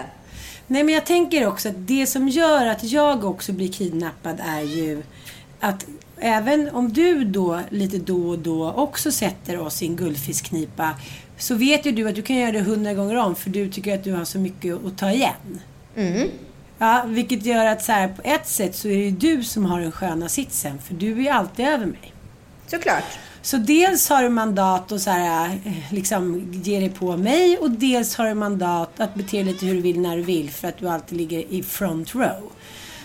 Nej, 0.66 0.84
men 0.84 0.94
jag 0.94 1.06
tänker 1.06 1.46
också 1.46 1.68
att 1.68 1.74
det 1.86 2.06
som 2.06 2.28
gör 2.28 2.66
att 2.66 2.84
jag 2.84 3.24
också 3.24 3.52
blir 3.52 3.72
kidnappad 3.72 4.40
är 4.48 4.60
ju 4.62 5.02
att 5.60 5.86
även 6.18 6.68
om 6.70 6.92
du 6.92 7.24
då 7.24 7.60
lite 7.70 7.98
då 7.98 8.28
och 8.28 8.38
då 8.38 8.70
också 8.72 9.12
sätter 9.12 9.60
oss 9.60 9.82
i 9.82 9.86
en 9.86 9.96
guldfiskknipa 9.96 10.94
så 11.38 11.54
vet 11.54 11.86
ju 11.86 11.92
du 11.92 12.08
att 12.08 12.14
du 12.14 12.22
kan 12.22 12.36
göra 12.36 12.52
det 12.52 12.60
hundra 12.60 12.94
gånger 12.94 13.16
om 13.16 13.34
för 13.34 13.50
du 13.50 13.68
tycker 13.70 13.94
att 13.94 14.04
du 14.04 14.12
har 14.12 14.24
så 14.24 14.38
mycket 14.38 14.86
att 14.86 14.98
ta 14.98 15.10
igen. 15.10 15.60
Ja, 16.82 17.02
vilket 17.06 17.46
gör 17.46 17.66
att 17.66 17.82
så 17.82 17.92
här, 17.92 18.08
på 18.08 18.22
ett 18.24 18.48
sätt 18.48 18.76
så 18.76 18.88
är 18.88 18.92
det 18.92 19.04
ju 19.04 19.10
du 19.10 19.44
som 19.44 19.64
har 19.64 19.80
den 19.80 19.92
sköna 19.92 20.28
sitsen 20.28 20.78
för 20.78 20.94
du 20.94 21.12
är 21.12 21.22
ju 21.22 21.28
alltid 21.28 21.66
över 21.66 21.86
mig. 21.86 22.12
Såklart. 22.66 23.04
Så 23.42 23.56
dels 23.56 24.08
har 24.08 24.22
du 24.22 24.28
mandat 24.28 24.92
att 24.92 25.00
så 25.00 25.10
här, 25.10 25.60
eh, 25.64 25.92
liksom 25.92 26.52
ge 26.52 26.80
dig 26.80 26.88
på 26.88 27.16
mig 27.16 27.58
och 27.58 27.70
dels 27.70 28.16
har 28.16 28.28
du 28.28 28.34
mandat 28.34 29.00
att 29.00 29.14
bete 29.14 29.36
dig 29.36 29.44
lite 29.44 29.66
hur 29.66 29.74
du 29.74 29.80
vill 29.80 30.00
när 30.00 30.16
du 30.16 30.22
vill 30.22 30.50
för 30.50 30.68
att 30.68 30.78
du 30.78 30.88
alltid 30.88 31.18
ligger 31.18 31.52
i 31.52 31.62
front 31.62 32.14
row. 32.14 32.52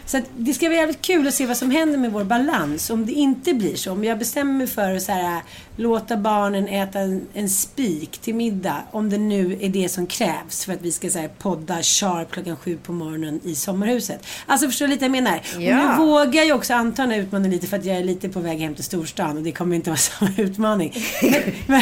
Så 0.08 0.22
det 0.38 0.54
ska 0.54 0.67
bli 0.67 0.78
jävligt 0.78 1.02
kul 1.02 1.28
att 1.28 1.34
se 1.34 1.46
vad 1.46 1.58
som 1.58 1.72
händer 1.72 1.98
med 1.98 2.12
vår 2.12 2.24
balans 2.24 2.89
om 2.89 3.06
det 3.06 3.12
inte 3.12 3.54
blir 3.54 3.76
så. 3.76 3.91
Om 3.91 4.04
jag 4.04 4.20
bestämmer 4.20 4.54
mig 4.54 4.67
för 4.67 4.96
att 4.96 5.02
så 5.04 5.12
här, 5.12 5.41
låta 5.76 6.17
barnen 6.17 6.67
äta 6.67 7.00
en, 7.00 7.28
en 7.34 7.50
spik 7.50 8.17
till 8.17 8.36
middag 8.36 8.84
om 8.91 9.10
det 9.10 9.17
nu 9.17 9.58
är 9.62 9.70
det 9.70 9.89
som 9.89 10.08
krävs 10.08 10.65
för 10.65 10.74
att 10.74 10.82
vi 10.82 10.91
ska 10.91 11.10
så 11.10 11.20
här, 11.20 11.28
podda 11.28 11.84
sharp 11.84 12.32
klockan 12.32 12.58
sju 12.58 12.78
på 12.84 12.91
morgonen 12.91 13.39
i 13.43 13.56
sommarhuset. 13.56 14.28
Alltså 14.46 14.67
förstår 14.67 14.86
du 14.86 14.93
lite 14.93 15.08
vad 15.08 15.17
jag 15.17 15.24
menar? 15.24 15.41
Ja. 15.58 15.93
Och 15.93 16.00
nu 16.00 16.06
vågar 16.06 16.43
jag 16.43 16.58
också 16.58 16.74
anta 16.74 17.02
den 17.02 17.12
här 17.12 17.20
utmaningen 17.20 17.52
lite 17.52 17.67
för 17.67 17.78
att 17.78 17.86
jag 17.86 17.98
är 17.98 18.04
lite 18.04 18.30
på 18.30 18.39
väg 18.39 18.60
hem 18.60 18.76
till 18.76 18.84
storstan 18.84 19.38
och 19.38 19.43
det 19.43 19.52
kommer 19.52 19.76
inte 19.76 19.89
vara 19.89 19.98
samma 19.98 20.32
utmaning. 20.38 20.93
Men, 21.22 21.41
men, 21.67 21.82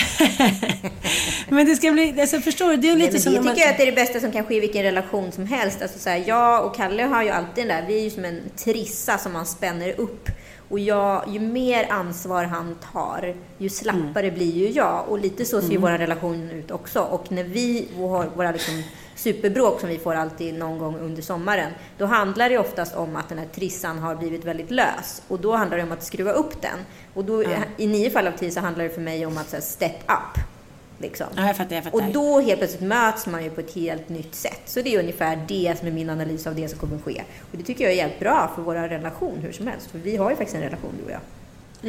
men 1.50 1.66
det 1.66 1.76
ska 1.76 1.92
bli, 1.92 2.22
alltså 2.22 2.40
förstår 2.40 2.70
du? 2.70 2.78
Det 2.78 2.90
är 2.90 2.96
Nej, 2.96 3.02
lite 3.02 3.12
men 3.12 3.22
som 3.22 3.34
när 3.34 3.42
tycker 3.42 3.62
jag 3.62 3.72
att 3.72 3.78
det 3.78 3.84
är 3.84 3.92
det 3.92 3.96
bästa 3.96 4.20
som 4.20 4.32
kan 4.32 4.46
ske 4.46 4.56
i 4.56 4.60
vilken 4.60 4.84
relation 4.84 5.32
som 5.32 5.46
helst. 5.46 5.82
Alltså 5.82 6.00
så 6.00 6.10
här, 6.10 6.24
jag 6.28 6.66
och 6.66 6.76
Kalle 6.76 7.04
har 7.04 7.24
ju 7.24 7.30
alltid 7.30 7.68
den 7.68 7.68
där, 7.68 7.88
vi 7.88 8.15
som 8.16 8.26
en 8.26 8.42
trissa 8.56 9.18
som 9.18 9.34
man 9.34 9.46
spänner 9.46 10.00
upp. 10.00 10.30
Och 10.70 10.80
jag, 10.80 11.24
ju 11.30 11.40
mer 11.40 11.88
ansvar 11.92 12.44
han 12.44 12.76
tar, 12.94 13.36
ju 13.58 13.70
slappare 13.70 14.32
blir 14.32 14.52
ju 14.52 14.70
jag. 14.70 15.06
Och 15.10 15.20
lite 15.20 15.46
så 15.46 15.62
ser 15.62 15.72
ju 15.72 15.78
vår 15.78 15.90
relation 15.90 16.50
ut 16.52 16.72
också. 16.72 17.00
Och 17.00 17.32
när 17.32 17.44
vi 17.44 17.88
har 17.98 18.30
våra 18.36 18.52
liksom 18.52 18.84
superbråk 19.16 19.80
som 19.80 19.90
vi 19.90 19.98
får 19.98 20.16
alltid 20.16 20.54
någon 20.54 20.78
gång 20.78 21.00
under 21.00 21.22
sommaren, 21.22 21.72
då 21.98 22.06
handlar 22.06 22.50
det 22.50 22.58
oftast 22.58 22.96
om 22.96 23.16
att 23.16 23.30
den 23.30 23.38
här 23.38 23.48
trissan 23.56 24.00
har 24.00 24.16
blivit 24.16 24.46
väldigt 24.46 24.72
lös. 24.72 25.22
Och 25.28 25.40
då 25.40 25.56
handlar 25.56 25.78
det 25.78 25.84
om 25.84 25.92
att 25.92 26.04
skruva 26.04 26.32
upp 26.32 26.62
den. 26.62 26.80
Och 27.14 27.26
då, 27.26 27.44
i 27.78 27.88
nio 27.88 28.10
fall 28.10 28.28
av 28.28 28.32
tio 28.32 28.52
så 28.52 28.60
handlar 28.60 28.84
det 28.84 28.90
för 28.90 29.02
mig 29.02 29.26
om 29.26 29.38
att 29.38 29.50
så 29.50 29.56
här, 29.56 29.64
step 29.64 30.04
up. 30.08 30.55
Liksom. 30.98 31.28
Ja, 31.36 31.48
jag 31.48 31.58
fattar, 31.58 31.76
jag 31.76 31.84
fattar. 31.84 31.98
Och 31.98 32.14
då 32.14 32.40
helt 32.40 32.60
plötsligt 32.60 32.82
möts 32.82 33.28
man 33.28 33.44
ju 33.44 33.50
på 33.50 33.62
ett 33.62 33.76
helt 33.76 34.10
nytt 34.10 34.36
sätt. 34.36 34.62
Så 34.66 34.82
det 34.82 34.96
är 34.96 35.00
ungefär 35.00 35.46
det 35.48 35.76
som 35.80 35.88
är 35.88 35.92
min 35.92 36.10
analys 36.10 36.48
av 36.48 36.56
det 36.56 36.68
som 36.68 36.80
kommer 36.80 37.00
ske. 37.00 37.24
Och 37.52 37.58
det 37.58 37.64
tycker 37.64 37.84
jag 37.84 37.94
är 37.94 37.98
jävligt 37.98 38.20
bra 38.20 38.52
för 38.56 38.62
vår 38.62 38.76
relation 38.76 39.38
hur 39.42 39.52
som 39.52 39.68
helst. 39.68 39.92
För 39.92 40.00
vi 40.00 40.18
har 40.18 40.30
ju 40.30 40.36
faktiskt 40.36 40.56
en 40.56 40.64
relation 40.64 40.92
du 41.00 41.06
och 41.06 41.12
jag. 41.12 41.22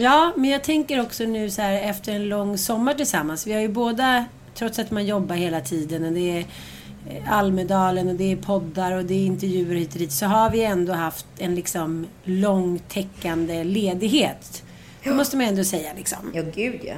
Ja, 0.03 0.33
men 0.37 0.51
jag 0.51 0.65
tänker 0.65 1.01
också 1.01 1.25
nu 1.25 1.51
så 1.51 1.63
här 1.63 1.91
efter 1.91 2.13
en 2.13 2.29
lång 2.29 2.59
sommar 2.59 2.95
tillsammans. 2.95 3.47
Vi 3.47 3.53
har 3.53 3.61
ju 3.61 3.69
båda, 3.69 4.25
trots 4.55 4.79
att 4.79 4.91
man 4.91 5.07
jobbar 5.07 5.35
hela 5.37 5.61
tiden 5.61 6.05
och 6.05 6.13
det 6.13 6.39
är 6.39 6.47
eh, 7.11 7.33
Almedalen 7.33 8.09
och 8.09 8.15
det 8.15 8.33
är 8.33 8.37
poddar 8.37 8.93
och 8.93 9.05
det 9.05 9.15
är 9.15 9.27
intervjuer 9.27 9.75
hit 9.75 9.93
och 9.93 9.99
dit. 9.99 10.13
Så 10.13 10.27
har 10.27 10.51
vi 10.51 10.65
ändå 10.65 10.93
haft 10.93 11.27
en 11.39 11.55
liksom 11.55 12.07
lång 12.25 12.79
täckande 12.89 13.65
ledighet. 13.65 14.63
Det 15.05 15.15
måste 15.15 15.37
man 15.37 15.47
ändå 15.47 15.65
säga 15.65 15.91
liksom. 15.97 16.19
Ja, 16.35 16.43
gud 16.55 16.81
ja. 16.85 16.95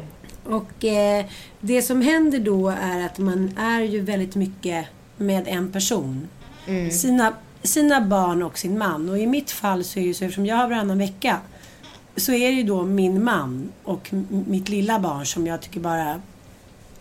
Och 0.48 0.84
eh, 0.84 1.26
det 1.60 1.82
som 1.82 2.00
händer 2.02 2.38
då 2.38 2.68
är 2.68 3.06
att 3.06 3.18
man 3.18 3.50
är 3.58 3.80
ju 3.80 4.00
väldigt 4.00 4.34
mycket 4.34 4.86
med 5.16 5.48
en 5.48 5.72
person. 5.72 6.28
Sina, 6.90 7.34
sina 7.62 8.00
barn 8.00 8.42
och 8.42 8.58
sin 8.58 8.78
man. 8.78 9.08
Och 9.08 9.18
i 9.18 9.26
mitt 9.26 9.50
fall 9.50 9.84
så 9.84 9.98
är 9.98 10.02
det 10.02 10.06
ju 10.06 10.14
så, 10.14 10.24
eftersom 10.24 10.46
jag 10.46 10.56
har 10.56 10.68
varannan 10.68 10.98
vecka, 10.98 11.40
så 12.16 12.32
är 12.32 12.48
det 12.48 12.54
ju 12.54 12.62
då 12.62 12.84
min 12.84 13.24
man 13.24 13.72
och 13.84 14.08
mitt 14.28 14.68
lilla 14.68 14.98
barn 14.98 15.26
som 15.26 15.46
jag 15.46 15.60
tycker 15.60 15.80
bara, 15.80 16.20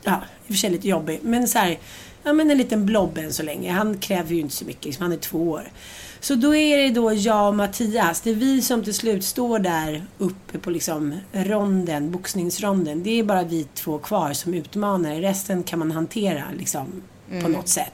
ja, 0.04 0.16
i 0.16 0.44
och 0.44 0.48
för 0.48 0.54
sig 0.54 0.70
lite 0.70 0.88
jobbig, 0.88 1.20
men 1.24 1.48
så 1.48 1.60
här, 1.60 1.80
ja 2.24 2.34
men 2.34 2.52
en 2.52 2.58
liten 2.58 2.86
blob 2.86 3.18
än 3.18 3.34
så 3.34 3.44
länge. 3.44 3.72
Han 3.72 3.98
kräver 3.98 4.34
ju 4.34 4.40
inte 4.40 4.56
så 4.56 4.66
mycket, 4.66 4.86
liksom, 4.86 5.04
han 5.04 5.12
är 5.12 5.18
två 5.18 5.50
år. 5.50 5.72
Så 6.20 6.36
då 6.36 6.56
är 6.56 6.78
det 6.78 6.90
då 6.90 7.14
jag 7.14 7.48
och 7.48 7.56
Mattias, 7.56 8.22
det 8.22 8.30
är 8.30 8.36
vi 8.36 8.62
som 8.62 8.84
till 8.84 8.94
slut 8.94 9.24
står 9.24 9.60
där 9.60 10.06
uppe 10.18 10.60
på 10.60 10.70
liksom 10.70 11.16
ronden, 11.32 12.12
boxningsronden. 12.12 13.04
Det 13.04 13.20
är 13.20 13.24
bara 13.24 13.44
vi 13.44 13.64
två 13.74 13.98
kvar 13.98 14.34
som 14.34 14.54
utmanar, 14.54 15.16
resten 15.16 15.64
kan 15.64 15.80
man 15.80 15.92
hantera 15.92 16.44
liksom 16.58 17.02
på 17.42 17.48
något 17.48 17.68
sätt. 17.68 17.94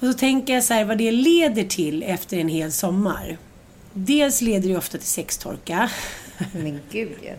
Och 0.00 0.06
så 0.06 0.12
tänker 0.12 0.54
jag 0.54 0.64
så 0.64 0.74
här 0.74 0.84
vad 0.84 0.98
det 0.98 1.12
leder 1.12 1.64
till 1.64 2.02
efter 2.02 2.36
en 2.36 2.48
hel 2.48 2.72
sommar. 2.72 3.38
dels 3.92 4.40
leder 4.40 4.68
det 4.68 4.76
ofta 4.76 4.98
till 4.98 5.06
sextorka. 5.06 5.90
Men 6.52 6.80
gud 6.90 7.12
ja. 7.22 7.32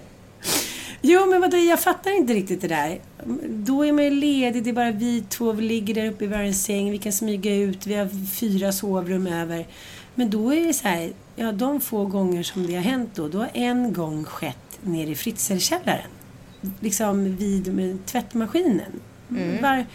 Jo, 1.08 1.26
men 1.26 1.42
vadå, 1.42 1.58
jag 1.58 1.80
fattar 1.80 2.18
inte 2.18 2.34
riktigt 2.34 2.62
det 2.62 2.68
där. 2.68 3.00
Då 3.48 3.86
är 3.86 3.92
man 3.92 4.04
ju 4.04 4.10
ledig, 4.10 4.64
det 4.64 4.70
är 4.70 4.74
bara 4.74 4.92
vi 4.92 5.24
två, 5.30 5.52
vi 5.52 5.64
ligger 5.64 5.94
där 5.94 6.08
uppe 6.08 6.24
i 6.24 6.28
varje 6.28 6.54
säng, 6.54 6.92
vi 6.92 6.98
kan 6.98 7.12
smyga 7.12 7.56
ut, 7.56 7.88
vi 7.88 7.94
har 7.94 8.28
fyra 8.28 8.72
sovrum 8.72 9.28
över. 9.28 9.68
Men 10.16 10.30
då 10.30 10.54
är 10.54 10.68
det 10.68 10.74
så 10.74 10.88
här, 10.88 11.14
ja 11.36 11.52
de 11.52 11.82
få 11.82 12.06
gånger 12.06 12.44
som 12.44 12.68
det 12.68 12.76
har 12.76 12.82
hänt 12.82 13.10
då, 13.16 13.28
då 13.28 13.38
har 13.38 13.50
en 13.54 13.94
gång 13.94 14.24
skett 14.24 14.80
nere 14.82 15.10
i 15.10 15.16
Fritzlkällaren. 15.16 16.10
Liksom 16.80 17.36
vid 17.36 17.74
med 17.74 18.06
tvättmaskinen. 18.06 19.00
Var, 19.62 19.86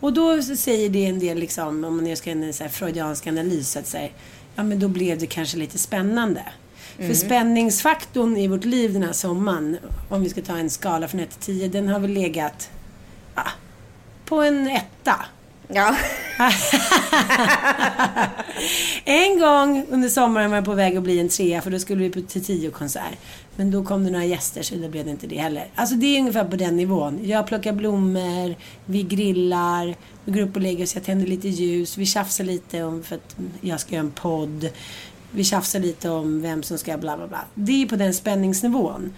och 0.00 0.12
då 0.12 0.42
så 0.42 0.56
säger 0.56 0.90
det 0.90 1.06
en 1.06 1.18
del, 1.18 1.38
liksom, 1.38 1.84
om 1.84 1.96
man 1.96 2.04
nu 2.04 2.16
ska 2.16 2.30
göra 2.30 2.44
en 2.44 2.52
så 2.52 2.64
här 2.64 2.70
freudiansk 2.70 3.26
analys, 3.26 3.76
att 3.76 3.86
säga, 3.86 4.08
ja 4.54 4.62
men 4.62 4.80
då 4.80 4.88
blev 4.88 5.18
det 5.18 5.26
kanske 5.26 5.58
lite 5.58 5.78
spännande. 5.78 6.42
För 6.98 7.14
spänningsfaktorn 7.14 8.36
i 8.36 8.48
vårt 8.48 8.64
liv 8.64 8.92
den 8.92 9.02
här 9.02 9.12
sommaren, 9.12 9.78
om 10.08 10.22
vi 10.22 10.28
ska 10.28 10.42
ta 10.42 10.56
en 10.56 10.70
skala 10.70 11.08
från 11.08 11.20
1 11.20 11.30
till 11.30 11.58
10, 11.58 11.68
den 11.68 11.88
har 11.88 12.00
väl 12.00 12.10
legat 12.10 12.70
ja, 13.34 13.42
på 14.24 14.42
en 14.42 14.68
etta. 14.68 15.16
Ja. 15.68 15.96
En 19.04 19.38
gång 19.38 19.86
under 19.90 20.08
sommaren 20.08 20.50
var 20.50 20.56
jag 20.56 20.64
på 20.64 20.74
väg 20.74 20.96
att 20.96 21.02
bli 21.02 21.20
en 21.20 21.28
trea 21.28 21.62
för 21.62 21.70
då 21.70 21.78
skulle 21.78 22.02
vi 22.02 22.10
på 22.10 22.20
till 22.20 22.44
tio 22.44 22.70
konsert. 22.70 23.18
Men 23.56 23.70
då 23.70 23.84
kom 23.84 24.04
det 24.04 24.10
några 24.10 24.24
gäster 24.24 24.62
så 24.62 24.74
då 24.74 24.88
blev 24.88 25.04
det 25.04 25.10
inte 25.10 25.26
det 25.26 25.38
heller. 25.38 25.66
Alltså 25.74 25.94
det 25.94 26.06
är 26.06 26.20
ungefär 26.20 26.44
på 26.44 26.56
den 26.56 26.76
nivån. 26.76 27.20
Jag 27.22 27.46
plockar 27.46 27.72
blommor, 27.72 28.54
vi 28.84 29.02
grillar, 29.02 29.94
vi 30.24 30.32
går 30.32 30.40
upp 30.40 30.56
och 30.56 30.62
lägger 30.62 30.84
oss, 30.84 30.94
jag 30.94 31.04
tänder 31.04 31.26
lite 31.26 31.48
ljus, 31.48 31.96
vi 31.96 32.06
tjafsar 32.06 32.44
lite 32.44 32.82
om 32.82 33.02
för 33.02 33.16
att 33.16 33.36
jag 33.60 33.80
ska 33.80 33.94
göra 33.94 34.04
en 34.04 34.10
podd. 34.10 34.68
Vi 35.30 35.44
tjafsar 35.44 35.80
lite 35.80 36.10
om 36.10 36.42
vem 36.42 36.62
som 36.62 36.78
ska 36.78 36.98
bla 36.98 37.16
bla 37.16 37.28
bla. 37.28 37.44
Det 37.54 37.82
är 37.82 37.86
på 37.86 37.96
den 37.96 38.14
spänningsnivån. 38.14 39.14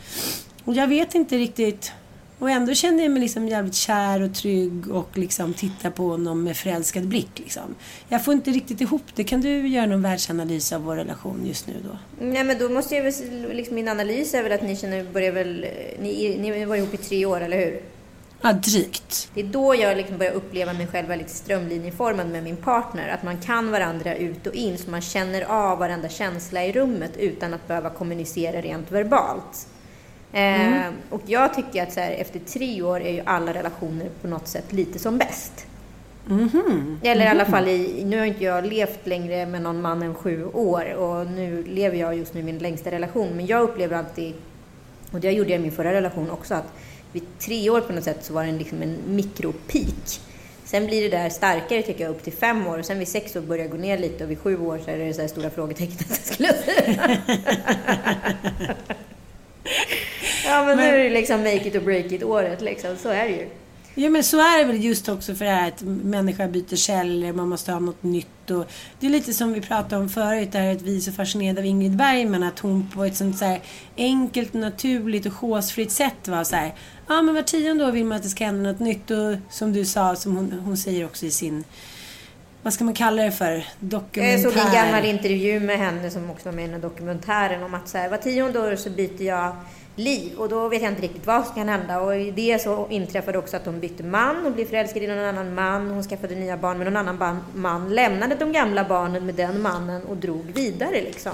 Och 0.65 0.75
jag 0.75 0.87
vet 0.87 1.15
inte 1.15 1.39
riktigt 1.39 1.93
och 2.41 2.51
ändå 2.51 2.75
känner 2.75 3.03
jag 3.03 3.13
mig 3.13 3.21
liksom 3.23 3.49
jävligt 3.49 3.75
kär 3.75 4.23
och 4.23 4.35
trygg 4.35 4.91
och 4.91 5.19
liksom 5.19 5.55
tittar 5.55 5.91
på 5.91 6.09
honom 6.09 6.45
med 6.45 6.57
förälskad 6.57 7.09
blick. 7.09 7.31
Liksom. 7.39 7.75
Jag 8.09 8.25
får 8.25 8.35
inte 8.35 8.51
riktigt 8.51 8.81
ihop 8.81 9.03
det. 9.15 9.25
Kan 9.25 9.41
du 9.41 9.69
göra 9.69 9.87
någon 9.87 10.03
världsanalys 10.03 10.73
av 10.73 10.83
vår 10.83 10.97
relation 10.97 11.47
just 11.47 11.67
nu 11.67 11.75
då? 11.85 11.99
Nej 12.27 12.45
men 12.45 12.59
då 12.59 12.69
måste 12.69 12.95
jag 12.95 13.03
väl, 13.03 13.13
liksom 13.53 13.75
min 13.75 13.89
analys 13.89 14.35
är 14.35 14.43
väl 14.43 14.53
att 14.53 14.63
ni 14.63 14.77
känner, 14.77 15.05
börjar 15.05 15.33
väl, 15.33 15.65
eh, 15.65 16.03
ni, 16.03 16.39
ni 16.41 16.65
var 16.65 16.77
ihop 16.77 16.95
i 16.95 16.97
tre 16.97 17.27
år, 17.27 17.41
eller 17.41 17.59
hur? 17.59 17.81
Ja, 18.43 18.53
drygt. 18.53 19.31
Det 19.35 19.41
är 19.41 19.45
då 19.45 19.75
jag 19.75 19.97
liksom 19.97 20.19
börjar 20.19 20.33
uppleva 20.33 20.73
mig 20.73 20.87
själv 20.87 21.09
väldigt 21.09 21.31
strömlinjeformad 21.31 22.29
med 22.29 22.43
min 22.43 22.57
partner. 22.57 23.09
Att 23.09 23.23
man 23.23 23.39
kan 23.39 23.71
varandra 23.71 24.15
ut 24.15 24.47
och 24.47 24.55
in, 24.55 24.79
så 24.79 24.91
man 24.91 25.01
känner 25.01 25.43
av 25.43 25.79
varenda 25.79 26.09
känsla 26.09 26.65
i 26.65 26.73
rummet 26.73 27.17
utan 27.19 27.55
att 27.55 27.69
behöva 27.69 27.91
kommunicera 27.91 28.61
rent 28.61 28.93
verbalt. 28.93 29.69
Eh, 30.33 30.93
och 31.11 31.23
jag 31.27 31.55
tycker 31.55 31.83
att 31.83 31.93
så 31.93 32.01
här, 32.01 32.13
efter 32.13 32.39
tre 32.39 32.83
år 32.83 33.01
är 33.01 33.13
ju 33.13 33.23
alla 33.25 33.55
relationer 33.55 34.09
på 34.23 34.29
något 34.29 34.49
sätt 34.49 34.73
lite 34.73 34.99
som 34.99 35.19
bäst. 35.19 35.67
Eller 37.03 37.25
i 37.25 37.29
alla 37.29 37.45
fall 37.45 37.69
i, 37.69 38.05
nu 38.05 38.19
har 38.19 38.27
inte 38.27 38.45
jag 38.45 38.67
levt 38.67 39.07
längre 39.07 39.47
med 39.47 39.63
någon 39.63 39.81
man 39.81 40.03
än 40.03 40.15
sju 40.15 40.45
år 40.47 40.95
och 40.95 41.27
nu 41.27 41.65
lever 41.65 41.97
jag 41.97 42.17
just 42.17 42.35
nu 42.35 42.43
min 42.43 42.59
längsta 42.59 42.91
relation. 42.91 43.29
Men 43.37 43.47
jag 43.47 43.63
upplever 43.63 43.97
alltid, 43.97 44.35
och 45.13 45.21
det 45.21 45.31
gjorde 45.33 45.51
jag 45.51 45.59
i 45.59 45.63
min 45.63 45.73
förra 45.73 45.93
relation 45.93 46.31
också, 46.31 46.55
att 46.55 46.73
vid 47.13 47.23
tre 47.39 47.71
år 47.71 47.81
på 47.81 47.93
något 47.93 48.05
sätt 48.05 48.25
så 48.25 48.33
var 48.33 48.43
det 48.43 48.49
en, 48.49 48.59
liksom 48.59 48.83
en 48.83 48.99
mikropeak. 49.07 50.21
Sen 50.65 50.87
blir 50.87 51.03
det 51.03 51.17
där 51.17 51.31
starkare 51.31 51.83
tycker 51.83 52.05
jag 52.05 52.11
upp 52.11 52.25
till 52.25 52.33
fem 52.33 52.67
år 52.67 52.79
och 52.79 52.85
sen 52.85 52.99
vid 52.99 53.09
sex 53.09 53.37
år 53.37 53.41
börjar 53.41 53.65
det 53.65 53.71
gå 53.71 53.77
ner 53.77 53.99
lite 53.99 54.25
och 54.25 54.31
vid 54.31 54.39
sju 54.39 54.59
år 54.59 54.81
så 54.85 54.91
är 54.91 54.99
det 54.99 55.15
så 55.15 55.21
här 55.21 55.29
stora 55.29 55.51
frågetecknet 55.51 56.25
skulle 56.27 56.49
jag 56.49 56.57
säga. 56.57 57.19
ja 60.45 60.65
men, 60.65 60.77
nu 60.77 60.83
är 60.83 60.99
det 60.99 61.11
liksom 61.11 61.41
make 61.41 61.69
it 61.69 61.77
or 61.77 61.81
break 61.81 62.13
it 62.13 62.23
året 62.23 62.61
liksom, 62.61 62.97
så 62.97 63.09
är 63.09 63.25
det 63.25 63.31
ju. 63.31 63.47
Ja 63.95 64.11
men 64.11 64.25
så 64.25 64.39
är 64.39 64.59
det 64.59 64.65
väl 64.65 64.85
just 64.85 65.09
också 65.09 65.35
för 65.35 65.45
det 65.45 65.51
här 65.51 65.69
att 65.69 65.83
människan 65.83 66.53
byter 66.53 66.77
källor, 66.77 67.33
man 67.33 67.49
måste 67.49 67.73
ha 67.73 67.81
något 67.81 68.03
nytt 68.03 68.51
och 68.51 68.71
det 69.01 69.07
är 69.07 69.11
lite 69.11 69.33
som 69.33 69.53
vi 69.53 69.61
pratade 69.61 70.03
om 70.03 70.09
förut, 70.09 70.53
det 70.53 70.59
här 70.59 70.73
att 70.73 70.83
vi 70.83 70.97
är 70.97 71.01
så 71.01 71.13
fascinerade 71.13 71.61
av 71.61 71.67
Ingrid 71.67 71.97
Bergman, 71.97 72.43
att 72.43 72.59
hon 72.59 72.91
på 72.95 73.05
ett 73.05 73.17
sånt 73.17 73.39
så 73.39 73.45
här 73.45 73.61
enkelt, 73.97 74.53
naturligt 74.53 75.27
och 75.27 75.33
chosefritt 75.33 75.91
sätt 75.91 76.29
var 76.29 76.45
så 76.45 76.57
här, 76.57 76.75
ja 77.15 77.23
men 77.23 77.35
var 77.35 77.43
tionde 77.43 77.85
år 77.85 77.93
vill 77.93 78.05
man 78.05 78.17
att 78.17 78.23
det 78.23 78.29
ska 78.29 78.45
hända 78.45 78.71
något 78.73 78.81
nytt 78.81 79.11
och 79.11 79.37
som 79.51 79.73
du 79.73 79.85
sa, 79.85 80.17
som 80.17 80.37
hon, 80.37 80.53
hon 80.53 80.77
säger 80.77 81.05
också 81.05 81.27
i 81.27 81.31
sin, 81.31 81.65
vad 82.63 82.73
ska 82.73 82.85
man 82.85 82.95
kalla 82.95 83.23
det 83.23 83.33
för, 83.33 83.65
dokumentär? 83.81 84.33
Jag 84.33 84.41
såg 84.41 84.57
en 84.67 84.73
gammal 84.73 85.05
intervju 85.05 85.61
med 85.61 85.79
henne 85.79 86.11
som 86.11 86.31
också 86.31 86.49
var 86.49 86.57
med 86.57 86.69
i 86.69 86.73
den 86.73 86.81
dokumentären 86.81 87.63
om 87.63 87.75
att 87.75 87.89
så 87.89 87.99
här, 87.99 88.09
var 88.09 88.17
tionde 88.17 88.61
år 88.61 88.77
så 88.77 88.91
byter 88.91 89.23
jag 89.23 89.57
liv 89.97 90.39
och 90.39 90.49
då 90.49 90.69
vet 90.69 90.83
jag 90.83 90.93
inte 90.93 91.03
riktigt 91.03 91.27
vad 91.27 91.47
som 91.47 91.55
kan 91.55 91.69
hända 91.69 92.01
och 92.01 92.17
i 92.17 92.31
det 92.31 92.63
så 92.63 92.87
inträffade 92.91 93.39
också 93.39 93.57
att 93.57 93.67
hon 93.67 93.81
bytte 93.81 94.03
man 94.03 94.47
och 94.47 94.53
blev 94.53 94.65
förälskad 94.65 95.03
i 95.03 95.07
någon 95.07 95.19
annan 95.19 95.55
man. 95.55 95.91
Hon 95.91 96.03
skaffade 96.03 96.35
nya 96.35 96.57
barn 96.57 96.79
med 96.79 96.93
någon 96.93 97.09
annan 97.09 97.41
man, 97.55 97.95
lämnade 97.95 98.35
de 98.35 98.53
gamla 98.53 98.85
barnen 98.85 99.27
med 99.27 99.35
den 99.35 99.63
mannen 99.63 100.03
och 100.05 100.17
drog 100.17 100.45
vidare 100.55 101.01
liksom. 101.01 101.33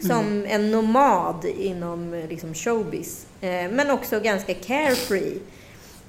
Som 0.00 0.46
en 0.48 0.70
nomad 0.70 1.44
inom 1.44 2.24
liksom, 2.28 2.54
showbiz. 2.54 3.26
Eh, 3.40 3.48
men 3.48 3.90
också 3.90 4.20
ganska 4.20 4.54
carefree. 4.54 5.38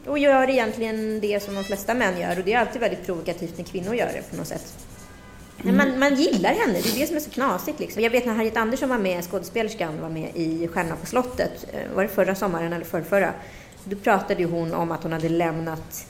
Och 0.05 0.19
gör 0.19 0.49
egentligen 0.49 1.19
det 1.19 1.43
som 1.43 1.55
de 1.55 1.63
flesta 1.63 1.93
män 1.93 2.19
gör 2.19 2.39
och 2.39 2.45
det 2.45 2.53
är 2.53 2.59
alltid 2.59 2.81
väldigt 2.81 3.05
provokativt 3.05 3.57
när 3.57 3.65
kvinnor 3.65 3.95
gör 3.95 4.11
det 4.13 4.31
på 4.31 4.37
något 4.37 4.47
sätt. 4.47 4.88
Men 5.63 5.77
man, 5.77 5.99
man 5.99 6.15
gillar 6.15 6.53
henne, 6.53 6.73
det 6.73 6.89
är 6.89 6.99
det 6.99 7.07
som 7.07 7.15
är 7.15 7.19
så 7.19 7.29
knasigt. 7.29 7.79
Liksom. 7.79 8.03
Jag 8.03 8.09
vet 8.09 8.25
när 8.25 8.33
Harriet 8.33 8.57
Andersson 8.57 8.89
var 8.89 8.97
med, 8.97 9.23
skådespelerskan, 9.23 10.01
var 10.01 10.09
med 10.09 10.29
i 10.35 10.67
Stjärnorna 10.67 10.95
på 10.95 11.05
slottet. 11.05 11.65
Eh, 11.73 11.95
var 11.95 12.03
det 12.03 12.09
förra 12.09 12.35
sommaren 12.35 12.73
eller 12.73 12.85
förrförra? 12.85 13.33
Då 13.83 13.95
pratade 13.95 14.41
ju 14.41 14.47
hon 14.49 14.73
om 14.73 14.91
att 14.91 15.03
hon 15.03 15.11
hade 15.11 15.29
lämnat 15.29 16.05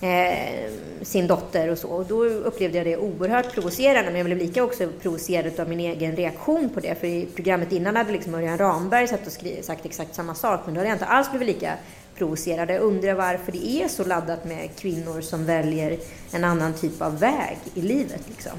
eh, 0.00 0.70
sin 1.02 1.26
dotter 1.26 1.68
och 1.70 1.78
så. 1.78 1.88
Och 1.88 2.06
då 2.06 2.24
upplevde 2.24 2.78
jag 2.78 2.86
det 2.86 2.96
oerhört 2.96 3.54
provocerande, 3.54 4.10
men 4.10 4.16
jag 4.16 4.26
blev 4.26 4.38
lika 4.38 4.64
också 4.64 4.88
provocerad 5.02 5.60
av 5.60 5.68
min 5.68 5.80
egen 5.80 6.16
reaktion 6.16 6.68
på 6.74 6.80
det. 6.80 6.94
För 7.00 7.06
i 7.06 7.26
programmet 7.34 7.72
innan 7.72 7.96
hade 7.96 8.12
liksom 8.12 8.34
Örjan 8.34 8.58
Ramberg 8.58 9.08
satt 9.08 9.26
och 9.26 9.32
skri- 9.32 9.62
sagt 9.62 9.86
exakt 9.86 10.14
samma 10.14 10.34
sak, 10.34 10.60
men 10.64 10.74
då 10.74 10.80
hade 10.80 10.88
jag 10.88 10.94
inte 10.94 11.06
alls 11.06 11.30
blivit 11.30 11.48
lika 11.48 11.72
provocerad. 12.16 12.70
Jag 12.70 12.80
undrar 12.80 13.14
varför 13.14 13.52
det 13.52 13.66
är 13.82 13.88
så 13.88 14.04
laddat 14.04 14.44
med 14.44 14.68
kvinnor 14.78 15.20
som 15.20 15.44
väljer 15.46 15.98
en 16.32 16.44
annan 16.44 16.72
typ 16.72 17.02
av 17.02 17.18
väg 17.18 17.58
i 17.74 17.80
livet. 17.80 18.20
Liksom. 18.28 18.52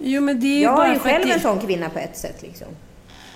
Jo 0.00 0.20
men 0.20 0.40
det 0.40 0.46
är 0.46 0.62
Jag 0.62 0.88
är 0.88 0.92
ju 0.92 0.98
själv 0.98 1.26
det... 1.26 1.32
en 1.32 1.40
sån 1.40 1.60
kvinna 1.60 1.90
på 1.90 1.98
ett 1.98 2.16
sätt. 2.18 2.42
Liksom. 2.42 2.66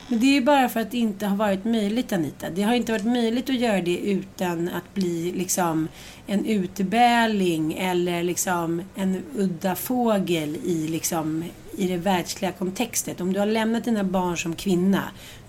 Men 0.08 0.20
det 0.20 0.26
är 0.26 0.32
ju 0.32 0.40
bara 0.40 0.68
för 0.68 0.80
att 0.80 0.90
det 0.90 0.98
inte 0.98 1.26
har 1.26 1.36
varit 1.36 1.64
möjligt 1.64 2.12
Anita. 2.12 2.50
Det 2.50 2.62
har 2.62 2.74
inte 2.74 2.92
varit 2.92 3.06
möjligt 3.06 3.50
att 3.50 3.56
göra 3.56 3.80
det 3.80 3.98
utan 3.98 4.68
att 4.68 4.94
bli 4.94 5.32
liksom 5.32 5.88
en 6.26 6.46
utebäling 6.46 7.74
eller 7.78 8.22
liksom 8.22 8.82
en 8.94 9.22
udda 9.36 9.74
fågel 9.74 10.56
i, 10.64 10.88
liksom, 10.88 11.44
i 11.76 11.88
det 11.88 11.96
världsliga 11.96 12.52
kontextet. 12.52 13.20
Om 13.20 13.32
du 13.32 13.38
har 13.38 13.46
lämnat 13.46 13.84
dina 13.84 14.04
barn 14.04 14.38
som 14.38 14.54
kvinna, 14.54 15.02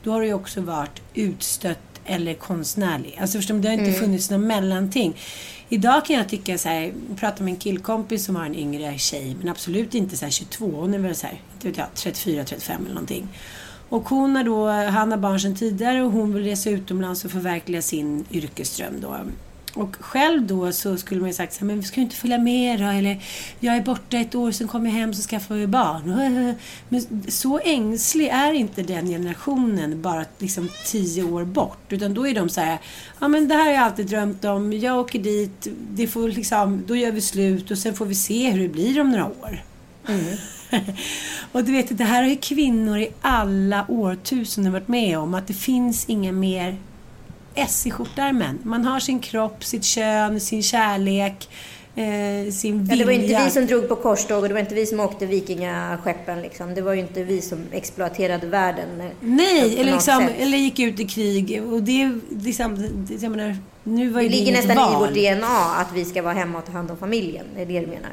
då 0.03 0.11
har 0.11 0.21
du 0.21 0.27
ju 0.27 0.33
också 0.33 0.61
varit 0.61 1.01
utstött 1.13 1.79
eller 2.05 2.33
konstnärlig. 2.33 3.17
Alltså 3.21 3.37
förstår 3.37 3.55
du, 3.55 3.61
det 3.61 3.67
har 3.67 3.77
inte 3.77 3.99
funnits 3.99 4.29
något 4.29 4.41
mellanting. 4.41 5.15
Idag 5.69 6.05
kan 6.05 6.15
jag 6.15 6.29
tycka 6.29 6.57
så 6.57 6.69
här, 6.69 6.81
jag 6.81 7.17
pratade 7.17 7.43
med 7.43 7.51
en 7.51 7.59
killkompis 7.59 8.25
som 8.25 8.35
har 8.35 8.45
en 8.45 8.55
yngre 8.55 8.97
tjej, 8.97 9.35
men 9.39 9.49
absolut 9.49 9.95
inte 9.95 10.17
så 10.17 10.25
här 10.25 10.31
22, 10.31 10.65
hon 10.65 10.93
är 10.93 10.99
väl 10.99 11.15
så 11.15 11.27
här, 11.27 11.41
inte 11.53 11.67
vet 11.67 11.77
jag, 11.77 11.87
34, 11.95 12.43
35 12.43 12.81
eller 12.81 12.93
någonting. 12.93 13.27
Och 13.89 14.09
hon 14.09 14.35
har 14.35 14.43
då, 14.43 14.69
han 14.69 15.11
har 15.11 15.17
barn 15.17 15.39
sedan 15.39 15.55
tidigare 15.55 16.03
och 16.03 16.11
hon 16.11 16.33
vill 16.33 16.43
resa 16.43 16.69
utomlands 16.69 17.25
och 17.25 17.31
förverkliga 17.31 17.81
sin 17.81 18.25
yrkesdröm 18.31 19.01
då. 19.01 19.17
Och 19.75 19.95
själv 19.99 20.47
då 20.47 20.71
så 20.71 20.97
skulle 20.97 21.21
man 21.21 21.29
ju 21.29 21.33
sagt 21.33 21.53
så 21.53 21.59
här, 21.59 21.67
men 21.67 21.79
vi 21.79 21.83
ska 21.83 21.95
ju 21.95 22.03
inte 22.03 22.15
följa 22.15 22.37
med 22.37 22.79
då, 22.79 22.85
eller 22.85 23.23
jag 23.59 23.75
är 23.75 23.81
borta 23.81 24.17
ett 24.17 24.35
år, 24.35 24.51
sen 24.51 24.67
kommer 24.67 24.89
jag 24.89 24.97
hem 24.97 25.13
så 25.13 25.29
skaffar 25.29 25.55
vi 25.55 25.67
barn. 25.67 26.55
Men 26.89 27.31
så 27.31 27.59
ängslig 27.59 28.27
är 28.27 28.53
inte 28.53 28.83
den 28.83 29.07
generationen 29.07 30.01
bara 30.01 30.25
liksom 30.37 30.69
tio 30.85 31.23
år 31.23 31.43
bort. 31.45 31.93
Utan 31.93 32.13
då 32.13 32.27
är 32.27 32.35
de 32.35 32.49
så 32.49 32.61
här, 32.61 32.77
ja 33.19 33.27
men 33.27 33.47
det 33.47 33.55
här 33.55 33.65
har 33.65 33.71
jag 33.71 33.83
alltid 33.83 34.07
drömt 34.07 34.45
om, 34.45 34.73
jag 34.73 34.99
åker 34.99 35.19
dit, 35.19 35.67
det 35.91 36.07
får 36.07 36.29
liksom, 36.29 36.83
då 36.87 36.95
gör 36.95 37.11
vi 37.11 37.21
slut 37.21 37.71
och 37.71 37.77
sen 37.77 37.93
får 37.93 38.05
vi 38.05 38.15
se 38.15 38.51
hur 38.51 38.61
det 38.61 38.69
blir 38.69 39.01
om 39.01 39.11
några 39.11 39.25
år. 39.25 39.63
och 41.51 41.63
du 41.63 41.71
vet, 41.71 41.97
det 41.97 42.03
här 42.03 42.23
har 42.23 42.29
ju 42.29 42.35
kvinnor 42.35 42.97
i 42.97 43.09
alla 43.21 43.85
årtusenden 43.87 44.73
varit 44.73 44.87
med 44.87 45.19
om. 45.19 45.33
Att 45.33 45.47
det 45.47 45.53
finns 45.53 46.05
inga 46.05 46.31
mer 46.31 46.77
S 47.55 47.87
i 47.87 47.91
skjortärmen. 47.91 48.59
Man 48.63 48.85
har 48.85 48.99
sin 48.99 49.19
kropp, 49.19 49.63
sitt 49.63 49.83
kön, 49.83 50.39
sin 50.39 50.63
kärlek, 50.63 51.49
eh, 51.95 52.51
sin 52.51 52.83
vilja. 52.83 52.95
Ja, 52.95 52.99
det 52.99 53.05
var 53.05 53.11
inte 53.11 53.43
vi 53.45 53.49
som 53.49 53.65
drog 53.65 53.89
på 53.89 53.95
korståg 53.95 54.41
och 54.43 54.47
det 54.47 54.53
var 54.53 54.61
inte 54.61 54.75
vi 54.75 54.85
som 54.85 54.99
åkte 54.99 55.25
vikingaskeppen. 55.25 56.41
Liksom. 56.41 56.73
Det 56.73 56.81
var 56.81 56.93
ju 56.93 56.99
inte 56.99 57.23
vi 57.23 57.41
som 57.41 57.65
exploaterade 57.71 58.47
världen. 58.47 59.11
Nej, 59.19 59.79
eller, 59.79 59.91
liksom, 59.91 60.19
sätt. 60.21 60.33
eller 60.39 60.57
gick 60.57 60.79
ut 60.79 60.99
i 60.99 61.05
krig. 61.05 61.63
Och 61.71 61.83
det 61.83 62.19
liksom, 62.29 62.75
det, 62.95 63.21
jag 63.21 63.31
menar, 63.31 63.57
nu 63.83 64.09
var 64.09 64.21
Det 64.21 64.29
ligger 64.29 64.51
nästan 64.53 64.75
val. 64.75 64.93
i 64.93 64.95
vårt 64.95 65.39
DNA 65.39 65.75
att 65.75 65.93
vi 65.93 66.05
ska 66.05 66.21
vara 66.21 66.33
hemma 66.33 66.57
och 66.59 66.65
ta 66.65 66.71
hand 66.71 66.91
om 66.91 66.97
familjen. 66.97 67.45
Det 67.55 67.61
är 67.61 67.65
det 67.65 67.79
du 67.79 67.87
menar? 67.87 68.11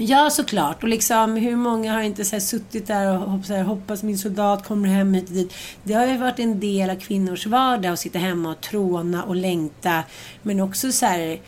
Ja, 0.00 0.30
såklart. 0.30 0.82
Och 0.82 0.88
liksom, 0.88 1.36
hur 1.36 1.56
många 1.56 1.92
har 1.92 2.00
inte 2.00 2.24
så 2.24 2.36
här, 2.36 2.40
suttit 2.40 2.86
där 2.86 3.12
och 3.12 3.30
hopp- 3.30 3.48
här, 3.48 3.62
hoppas 3.62 4.02
min 4.02 4.18
soldat 4.18 4.64
kommer 4.64 4.88
hem 4.88 5.14
hit 5.14 5.28
och 5.28 5.34
dit. 5.34 5.54
Det 5.82 5.94
har 5.94 6.06
ju 6.06 6.16
varit 6.16 6.38
en 6.38 6.60
del 6.60 6.90
av 6.90 6.94
kvinnors 6.94 7.46
vardag 7.46 7.92
att 7.92 7.98
sitta 7.98 8.18
hemma 8.18 8.50
och 8.50 8.60
tråna 8.60 9.24
och 9.24 9.36
längta. 9.36 10.02
Men 10.42 10.60
också 10.60 10.92
så 10.92 11.06
här, 11.06 11.40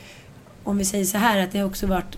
om 0.65 0.79
vi 0.79 0.85
säger 0.85 1.05
så 1.05 1.19
här, 1.19 1.39
att 1.39 1.53
det 1.53 1.59
har 1.59 1.67
också 1.67 1.87
varit 1.87 2.17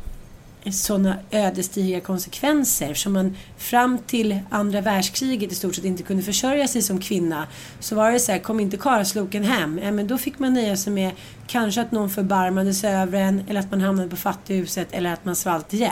sådana 0.71 1.17
ödesdigra 1.31 2.01
konsekvenser. 2.01 2.95
Som 2.95 3.13
man 3.13 3.37
fram 3.59 3.99
till 3.99 4.39
andra 4.51 4.81
världskriget 4.81 5.53
i 5.53 5.55
stort 5.55 5.75
sett 5.75 5.85
inte 5.85 6.03
kunde 6.03 6.23
försörja 6.23 6.69
sig 6.69 6.83
som 6.83 7.01
kvinna. 7.01 7.47
Så 7.81 7.95
var 7.97 8.13
det 8.13 8.21
så 8.21 8.33
här, 8.33 8.39
kom 8.39 8.61
inte 8.61 8.77
karlsloken 8.77 9.45
hem, 9.45 9.81
ja, 9.83 9.93
men 9.93 10.07
då 10.07 10.19
fick 10.19 10.39
man 10.39 10.55
nöja 10.55 10.77
sig 10.77 10.93
med 10.93 11.13
kanske 11.47 11.81
att 11.81 11.93
någon 11.93 12.11
förbarmade 12.11 12.75
sig 12.75 12.95
över 12.95 13.21
en, 13.21 13.45
eller 13.49 13.61
att 13.61 13.71
man 13.71 13.81
hamnade 13.81 14.09
på 14.09 14.17
fattighuset, 14.17 14.89
eller 14.91 15.13
att 15.13 15.25
man 15.25 15.37
svalt 15.37 15.73
ihjäl. 15.73 15.91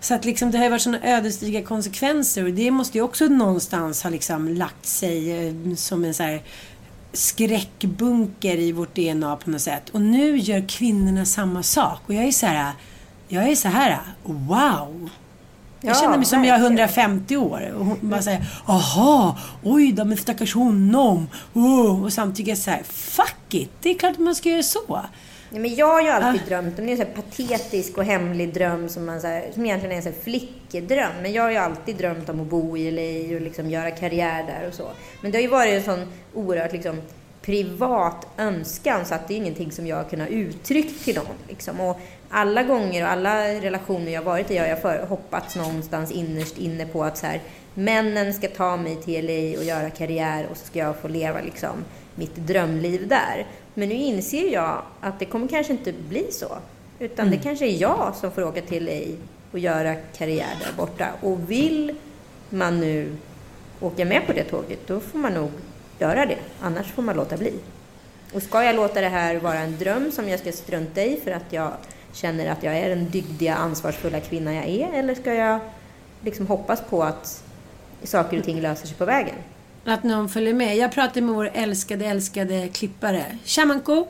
Så 0.00 0.14
att 0.14 0.24
liksom, 0.24 0.50
det 0.50 0.58
har 0.58 0.64
ju 0.64 0.70
varit 0.70 0.82
sådana 0.82 1.04
ödesdigra 1.06 1.62
konsekvenser 1.62 2.44
och 2.44 2.52
det 2.52 2.70
måste 2.70 2.98
ju 2.98 3.04
också 3.04 3.24
någonstans 3.24 4.02
ha 4.02 4.10
liksom 4.10 4.48
lagt 4.48 4.86
sig 4.86 5.46
eh, 5.48 5.74
som 5.76 6.04
en 6.04 6.14
så 6.14 6.22
här 6.22 6.42
skräckbunker 7.12 8.58
i 8.58 8.72
vårt 8.72 8.94
DNA 8.94 9.36
på 9.36 9.50
något 9.50 9.60
sätt. 9.60 9.90
Och 9.90 10.00
nu 10.00 10.38
gör 10.38 10.68
kvinnorna 10.68 11.24
samma 11.24 11.62
sak. 11.62 12.00
Och 12.06 12.14
jag 12.14 12.24
är 12.24 12.32
så 12.32 12.46
här, 12.46 12.72
jag 13.28 13.48
är 13.48 13.54
så 13.54 13.68
här, 13.68 13.98
wow! 14.22 15.10
Jag 15.80 15.96
Ja, 15.96 16.00
känner 16.00 16.16
mig 16.16 16.26
som 16.26 16.44
jag 16.44 16.56
är 16.56 16.60
verkligen. 16.60 16.78
150 16.78 17.36
år. 17.36 17.74
Och 17.78 17.84
hon 17.86 17.98
bara 18.02 18.22
säger, 18.22 18.46
aha, 18.66 19.38
oj 19.62 19.92
då, 19.92 20.04
men 20.04 20.16
stackars 20.16 20.54
honom. 20.54 21.28
Oh. 21.52 22.04
Och 22.04 22.12
samtidigt 22.12 22.58
så 22.58 22.70
här, 22.70 22.82
fuck 22.88 23.54
it, 23.54 23.70
det 23.82 23.90
är 23.90 23.94
klart 23.98 24.12
att 24.12 24.18
man 24.18 24.34
ska 24.34 24.48
göra 24.48 24.62
så. 24.62 25.00
Ja, 25.54 25.60
men 25.60 25.74
jag 25.74 25.86
har 25.86 26.02
ju 26.02 26.08
alltid 26.08 26.42
Ah. 26.42 26.48
drömt 26.48 26.78
om 26.78 26.86
det 26.86 26.92
är 26.92 27.00
en 27.00 27.06
så 27.06 27.22
patetisk 27.22 27.98
och 27.98 28.04
hemlig 28.04 28.54
dröm 28.54 28.88
som, 28.88 29.04
man, 29.06 29.20
så 29.20 29.26
här, 29.26 29.44
som 29.54 29.64
egentligen 29.64 29.92
är 29.92 29.96
en 29.96 30.02
så 30.02 30.08
här 30.08 30.16
flickedröm. 30.22 31.12
Men 31.22 31.32
jag 31.32 31.42
har 31.42 31.50
ju 31.50 31.56
alltid 31.56 31.96
drömt 31.96 32.28
om 32.28 32.40
att 32.40 32.46
bo 32.46 32.76
i 32.76 32.90
LA 32.90 33.36
och 33.36 33.42
liksom 33.42 33.70
göra 33.70 33.90
karriär 33.90 34.42
där 34.46 34.68
och 34.68 34.74
så. 34.74 34.88
Men 35.20 35.30
det 35.32 35.38
har 35.38 35.42
ju 35.42 35.48
varit 35.48 35.74
en 35.74 35.82
sån 35.82 36.12
oerhört 36.34 36.72
liksom, 36.72 37.00
privat 37.42 38.26
önskan 38.38 39.04
så 39.06 39.14
att 39.14 39.28
det 39.28 39.34
är 39.34 39.36
ingenting 39.36 39.72
som 39.72 39.86
jag 39.86 39.96
har 39.96 40.04
kunnat 40.04 40.28
uttrycka 40.28 41.04
till 41.04 41.14
någon. 41.16 41.36
Liksom. 41.48 41.80
Och 41.80 42.00
alla 42.28 42.62
gånger 42.62 43.02
och 43.02 43.10
alla 43.10 43.48
relationer 43.48 44.12
jag 44.12 44.20
har 44.20 44.26
varit 44.26 44.50
i 44.50 44.58
har 44.58 44.66
jag 44.66 44.82
för, 44.82 45.06
hoppats 45.06 45.56
någonstans 45.56 46.10
innerst 46.10 46.58
inne 46.58 46.86
på 46.86 47.04
att 47.04 47.18
så 47.18 47.26
här, 47.26 47.40
männen 47.74 48.34
ska 48.34 48.48
ta 48.48 48.76
mig 48.76 48.96
till 48.96 49.26
LA 49.26 49.58
och 49.58 49.64
göra 49.64 49.90
karriär 49.90 50.46
och 50.50 50.56
så 50.56 50.66
ska 50.66 50.78
jag 50.78 50.96
få 50.96 51.08
leva 51.08 51.40
liksom, 51.40 51.84
mitt 52.14 52.36
drömliv 52.36 53.08
där. 53.08 53.46
Men 53.74 53.88
nu 53.88 53.94
inser 53.94 54.52
jag 54.52 54.82
att 55.00 55.18
det 55.18 55.24
kommer 55.24 55.48
kanske 55.48 55.72
inte 55.72 55.92
bli 55.92 56.32
så. 56.32 56.56
Utan 56.98 57.30
det 57.30 57.36
kanske 57.36 57.66
är 57.66 57.80
jag 57.80 58.14
som 58.16 58.32
får 58.32 58.42
åka 58.42 58.60
till 58.60 58.84
LA 58.84 59.16
och 59.52 59.58
göra 59.58 59.94
karriär 59.94 60.56
där 60.60 60.72
borta. 60.76 61.08
Och 61.20 61.50
vill 61.50 61.94
man 62.50 62.80
nu 62.80 63.16
åka 63.80 64.04
med 64.04 64.26
på 64.26 64.32
det 64.32 64.44
tåget, 64.44 64.86
då 64.86 65.00
får 65.00 65.18
man 65.18 65.34
nog 65.34 65.50
göra 65.98 66.26
det. 66.26 66.38
Annars 66.60 66.92
får 66.92 67.02
man 67.02 67.16
låta 67.16 67.36
bli. 67.36 67.52
Och 68.34 68.42
ska 68.42 68.64
jag 68.64 68.76
låta 68.76 69.00
det 69.00 69.08
här 69.08 69.36
vara 69.36 69.58
en 69.58 69.78
dröm 69.78 70.12
som 70.12 70.28
jag 70.28 70.40
ska 70.40 70.52
strunta 70.52 71.02
i 71.02 71.20
för 71.24 71.30
att 71.30 71.52
jag 71.52 71.72
känner 72.12 72.50
att 72.50 72.62
jag 72.62 72.78
är 72.78 72.88
den 72.88 73.10
dygdiga, 73.10 73.54
ansvarsfulla 73.54 74.20
kvinna 74.20 74.54
jag 74.54 74.64
är? 74.64 74.92
Eller 74.92 75.14
ska 75.14 75.34
jag 75.34 75.60
liksom 76.20 76.46
hoppas 76.46 76.80
på 76.80 77.02
att 77.02 77.44
saker 78.02 78.38
och 78.38 78.44
ting 78.44 78.60
löser 78.60 78.86
sig 78.86 78.96
på 78.96 79.04
vägen? 79.04 79.34
Att 79.86 80.02
någon 80.02 80.28
följer 80.28 80.54
med. 80.54 80.76
Jag 80.76 80.92
pratade 80.92 81.20
med 81.20 81.34
vår 81.34 81.50
älskade, 81.54 82.06
älskade 82.06 82.68
klippare. 82.68 83.24
Shamanko. 83.44 84.06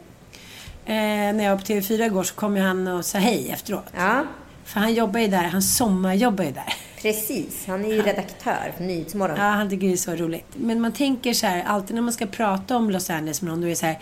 Eh, 0.86 0.94
när 0.94 1.44
jag 1.44 1.50
var 1.50 1.56
på 1.58 1.64
TV4 1.64 2.06
igår 2.06 2.22
så 2.22 2.34
kom 2.34 2.56
han 2.56 2.86
och 2.88 3.04
sa 3.04 3.18
hej 3.18 3.50
efteråt. 3.50 3.84
Ja, 3.96 4.24
För 4.64 4.80
han 4.80 4.94
jobbar 4.94 5.20
ju 5.20 5.28
där. 5.28 5.42
Han 5.44 5.62
sommarjobbar 5.62 6.44
ju 6.44 6.50
där. 6.50 6.74
precis. 7.02 7.64
Han 7.66 7.84
är 7.84 7.88
ju 7.88 8.02
redaktör 8.02 8.72
för 8.76 8.84
Nyhetsmorgon. 8.84 9.36
Ja, 9.38 9.42
han 9.42 9.70
tycker 9.70 9.86
det 9.86 9.92
är 9.92 9.96
så 9.96 10.14
roligt. 10.14 10.46
Men 10.56 10.80
man 10.80 10.92
tänker 10.92 11.32
så 11.32 11.46
här, 11.46 11.62
alltid 11.66 11.94
när 11.94 12.02
man 12.02 12.12
ska 12.12 12.26
prata 12.26 12.76
om 12.76 12.90
Los 12.90 13.10
Angeles 13.10 13.42
med 13.42 13.50
någon, 13.50 13.60
då 13.60 13.66
är 13.66 13.70
det 13.70 13.76
så 13.76 13.86
här, 13.86 13.98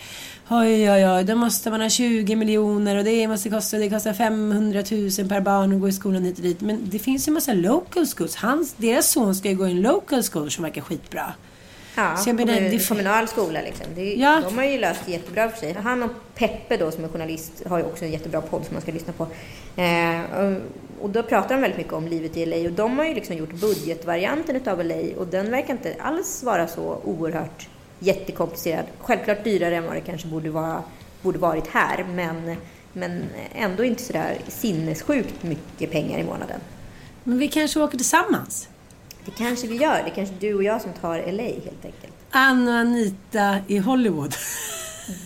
oj, 0.49 0.91
oj, 0.91 1.07
oj, 1.07 1.23
då 1.23 1.35
måste 1.35 1.71
man 1.71 1.81
ha 1.81 1.89
20 1.89 2.35
miljoner 2.35 2.95
och 2.97 3.03
det 3.03 3.27
måste 3.27 3.49
kosta, 3.49 3.77
det 3.77 3.89
kostar 3.89 4.13
500 4.13 4.83
000 5.19 5.29
per 5.29 5.41
barn 5.41 5.73
att 5.73 5.81
gå 5.81 5.87
i 5.89 5.93
skolan 5.93 6.23
hit 6.23 6.37
och 6.37 6.43
dit. 6.43 6.61
Men 6.61 6.89
det 6.89 6.99
finns 6.99 7.27
ju 7.27 7.29
en 7.29 7.33
massa 7.33 7.53
local 7.53 8.05
schools. 8.07 8.35
Hans, 8.35 8.73
deras 8.77 9.11
son 9.11 9.35
ska 9.35 9.49
ju 9.49 9.55
gå 9.55 9.67
i 9.67 9.71
en 9.71 9.81
local 9.81 10.23
school 10.23 10.51
som 10.51 10.63
verkar 10.63 10.81
skitbra. 10.81 11.33
Ja, 11.95 12.15
Så 12.17 12.29
jag 12.29 12.35
menar, 12.35 12.53
kommun, 12.53 12.71
det- 12.71 12.87
kommunal 12.87 13.27
skola 13.27 13.61
liksom. 13.61 13.85
Det, 13.95 14.13
Ja. 14.15 14.41
De 14.45 14.57
har 14.57 14.65
ju 14.65 14.77
löst 14.77 15.07
jättebra 15.07 15.49
för 15.49 15.57
sig. 15.57 15.73
Han 15.73 16.03
och 16.03 16.11
Peppe 16.35 16.77
då 16.77 16.91
som 16.91 17.03
är 17.03 17.07
journalist 17.07 17.63
har 17.69 17.77
ju 17.77 17.83
också 17.83 18.05
en 18.05 18.11
jättebra 18.11 18.41
podd 18.41 18.65
som 18.65 18.73
man 18.73 18.81
ska 18.81 18.91
lyssna 18.91 19.13
på. 19.13 19.27
Eh, 19.81 20.21
och- 20.39 20.61
och 21.01 21.09
då 21.09 21.23
pratar 21.23 21.55
de 21.55 21.61
väldigt 21.61 21.77
mycket 21.77 21.93
om 21.93 22.07
livet 22.07 22.37
i 22.37 22.45
LA 22.45 22.55
och 22.69 22.71
de 22.71 22.97
har 22.97 23.05
ju 23.05 23.13
liksom 23.13 23.35
gjort 23.35 23.53
budgetvarianten 23.53 24.55
utav 24.55 24.79
LA 24.81 25.15
och 25.17 25.27
den 25.27 25.51
verkar 25.51 25.73
inte 25.73 25.95
alls 25.99 26.43
vara 26.43 26.67
så 26.67 26.99
oerhört 27.03 27.67
jättekomplicerad. 27.99 28.85
Självklart 28.99 29.43
dyrare 29.43 29.75
än 29.75 29.85
vad 29.85 29.93
det 29.95 30.01
kanske 30.01 30.27
borde, 30.27 30.49
vara, 30.49 30.83
borde 31.21 31.39
varit 31.39 31.67
här 31.67 32.05
men, 32.13 32.55
men 32.93 33.23
ändå 33.55 33.83
inte 33.83 34.03
sådär 34.03 34.37
sinnessjukt 34.47 35.43
mycket 35.43 35.91
pengar 35.91 36.19
i 36.19 36.23
månaden. 36.23 36.59
Men 37.23 37.37
vi 37.37 37.47
kanske 37.47 37.79
åker 37.79 37.97
tillsammans? 37.97 38.67
Det 39.25 39.31
kanske 39.31 39.67
vi 39.67 39.75
gör. 39.75 40.03
Det 40.03 40.09
är 40.09 40.15
kanske 40.15 40.35
du 40.39 40.53
och 40.53 40.63
jag 40.63 40.81
som 40.81 40.93
tar 40.93 41.31
LA 41.31 41.43
helt 41.43 41.85
enkelt. 41.85 42.13
Anna 42.29 42.79
Anita 42.79 43.57
i 43.67 43.77
Hollywood. 43.77 44.35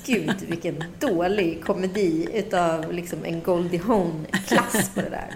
Gud, 0.05 0.35
vilken 0.47 0.83
dålig 0.99 1.63
komedi 1.65 2.27
utav 2.33 2.93
liksom 2.93 3.25
en 3.25 3.41
Goldie 3.41 3.79
Hawn-klass 3.79 4.89
på 4.95 5.01
det 5.01 5.09
där. 5.09 5.35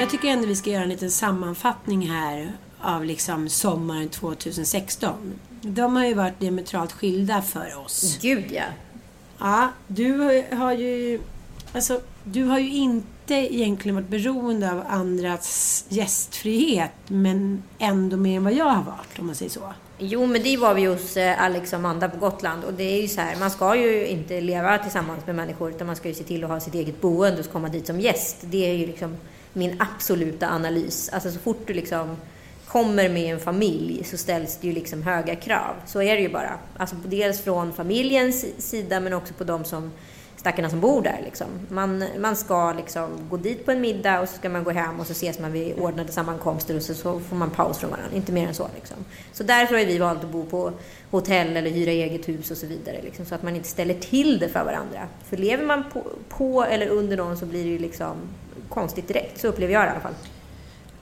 Jag 0.00 0.10
tycker 0.10 0.28
ändå 0.28 0.46
vi 0.46 0.56
ska 0.56 0.70
göra 0.70 0.82
en 0.82 0.88
liten 0.88 1.10
sammanfattning 1.10 2.10
här 2.10 2.52
av 2.80 3.04
liksom 3.04 3.48
sommaren 3.48 4.08
2016. 4.08 5.34
De 5.62 5.96
har 5.96 6.06
ju 6.06 6.14
varit 6.14 6.40
diametralt 6.40 6.92
skilda 6.92 7.42
för 7.42 7.78
oss. 7.84 8.18
Gud, 8.22 8.44
ja. 8.50 8.64
Ja, 9.38 9.68
du 9.86 10.44
har 10.52 10.72
ju... 10.72 11.20
Alltså, 11.74 12.00
du 12.24 12.44
har 12.44 12.58
ju 12.58 12.70
inte 12.70 13.06
egentligen 13.34 13.94
varit 13.94 14.08
beroende 14.08 14.72
av 14.72 14.82
andras 14.88 15.84
gästfrihet, 15.88 16.92
men 17.06 17.62
ändå 17.78 18.16
mer 18.16 18.36
än 18.36 18.44
vad 18.44 18.52
jag 18.52 18.64
har 18.64 18.82
varit, 18.82 19.18
om 19.18 19.26
man 19.26 19.34
säger 19.34 19.50
så. 19.50 19.72
Jo, 19.98 20.26
men 20.26 20.42
det 20.42 20.56
var 20.56 20.74
vi 20.74 20.84
hos 20.84 21.16
eh, 21.16 21.42
Alex 21.42 21.72
och 21.72 21.78
Amanda 21.78 22.08
på 22.08 22.18
Gotland. 22.18 22.64
Och 22.64 22.74
det 22.74 22.84
är 22.84 23.02
ju 23.02 23.08
så 23.08 23.20
här, 23.20 23.36
man 23.36 23.50
ska 23.50 23.76
ju 23.76 24.06
inte 24.06 24.40
leva 24.40 24.78
tillsammans 24.78 25.26
med 25.26 25.34
människor, 25.34 25.70
utan 25.70 25.86
man 25.86 25.96
ska 25.96 26.08
ju 26.08 26.14
se 26.14 26.24
till 26.24 26.44
att 26.44 26.50
ha 26.50 26.60
sitt 26.60 26.74
eget 26.74 27.00
boende 27.00 27.40
och 27.40 27.52
komma 27.52 27.68
dit 27.68 27.86
som 27.86 28.00
gäst. 28.00 28.36
Det 28.40 28.70
är 28.70 28.74
ju 28.74 28.86
liksom 28.86 29.16
min 29.52 29.76
absoluta 29.80 30.48
analys. 30.48 31.10
Alltså 31.12 31.30
så 31.30 31.38
fort 31.38 31.66
du 31.66 31.74
liksom 31.74 32.16
kommer 32.66 33.08
med 33.08 33.34
en 33.34 33.40
familj 33.40 34.04
så 34.04 34.16
ställs 34.16 34.58
det 34.60 34.66
ju 34.66 34.72
liksom 34.72 35.02
höga 35.02 35.36
krav. 35.36 35.74
Så 35.86 36.02
är 36.02 36.16
det 36.16 36.22
ju 36.22 36.28
bara. 36.28 36.58
Alltså 36.76 36.96
dels 37.04 37.40
från 37.40 37.72
familjens 37.72 38.46
sida, 38.58 39.00
men 39.00 39.12
också 39.12 39.34
på 39.34 39.44
de 39.44 39.64
som 39.64 39.90
stackarna 40.38 40.70
som 40.70 40.80
bor 40.80 41.02
där. 41.02 41.20
Liksom. 41.24 41.46
Man, 41.68 42.04
man 42.18 42.36
ska 42.36 42.72
liksom 42.72 43.10
gå 43.30 43.36
dit 43.36 43.64
på 43.64 43.70
en 43.70 43.80
middag 43.80 44.20
och 44.20 44.28
så 44.28 44.36
ska 44.36 44.48
man 44.48 44.64
gå 44.64 44.70
hem 44.70 45.00
och 45.00 45.06
så 45.06 45.12
ses 45.12 45.38
man 45.38 45.52
vid 45.52 45.78
ordnade 45.78 46.12
sammankomster 46.12 46.76
och 46.76 46.82
så, 46.82 46.94
så 46.94 47.20
får 47.20 47.36
man 47.36 47.50
paus 47.50 47.78
från 47.78 47.90
varandra. 47.90 48.16
Inte 48.16 48.32
mer 48.32 48.48
än 48.48 48.54
så. 48.54 48.68
Liksom. 48.74 48.96
Så 49.32 49.42
därför 49.42 49.78
har 49.78 49.84
vi 49.84 49.98
valt 49.98 50.24
att 50.24 50.30
bo 50.30 50.44
på 50.44 50.72
hotell 51.10 51.56
eller 51.56 51.70
hyra 51.70 51.90
eget 51.90 52.28
hus 52.28 52.50
och 52.50 52.56
så 52.56 52.66
vidare. 52.66 53.02
Liksom, 53.02 53.24
så 53.24 53.34
att 53.34 53.42
man 53.42 53.56
inte 53.56 53.68
ställer 53.68 53.94
till 53.94 54.38
det 54.38 54.48
för 54.48 54.64
varandra. 54.64 55.08
För 55.28 55.36
lever 55.36 55.64
man 55.64 55.84
på, 55.92 56.02
på 56.28 56.64
eller 56.64 56.88
under 56.88 57.16
någon 57.16 57.36
så 57.36 57.46
blir 57.46 57.64
det 57.64 57.70
ju 57.70 57.78
liksom 57.78 58.16
konstigt 58.68 59.08
direkt. 59.08 59.40
Så 59.40 59.48
upplever 59.48 59.74
jag 59.74 59.82
det 59.82 59.86
i 59.86 59.90
alla 59.90 60.00
fall. 60.00 60.14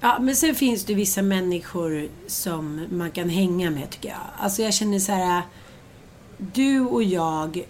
Ja, 0.00 0.18
men 0.20 0.36
sen 0.36 0.54
finns 0.54 0.84
det 0.84 0.94
vissa 0.94 1.22
människor 1.22 2.08
som 2.26 2.86
man 2.90 3.10
kan 3.10 3.28
hänga 3.28 3.70
med, 3.70 3.90
tycker 3.90 4.08
jag. 4.08 4.18
Alltså, 4.38 4.62
jag 4.62 4.74
känner 4.74 4.98
så 4.98 5.12
här... 5.12 5.42
Du 6.38 6.80
och 6.80 7.02
jag, 7.02 7.66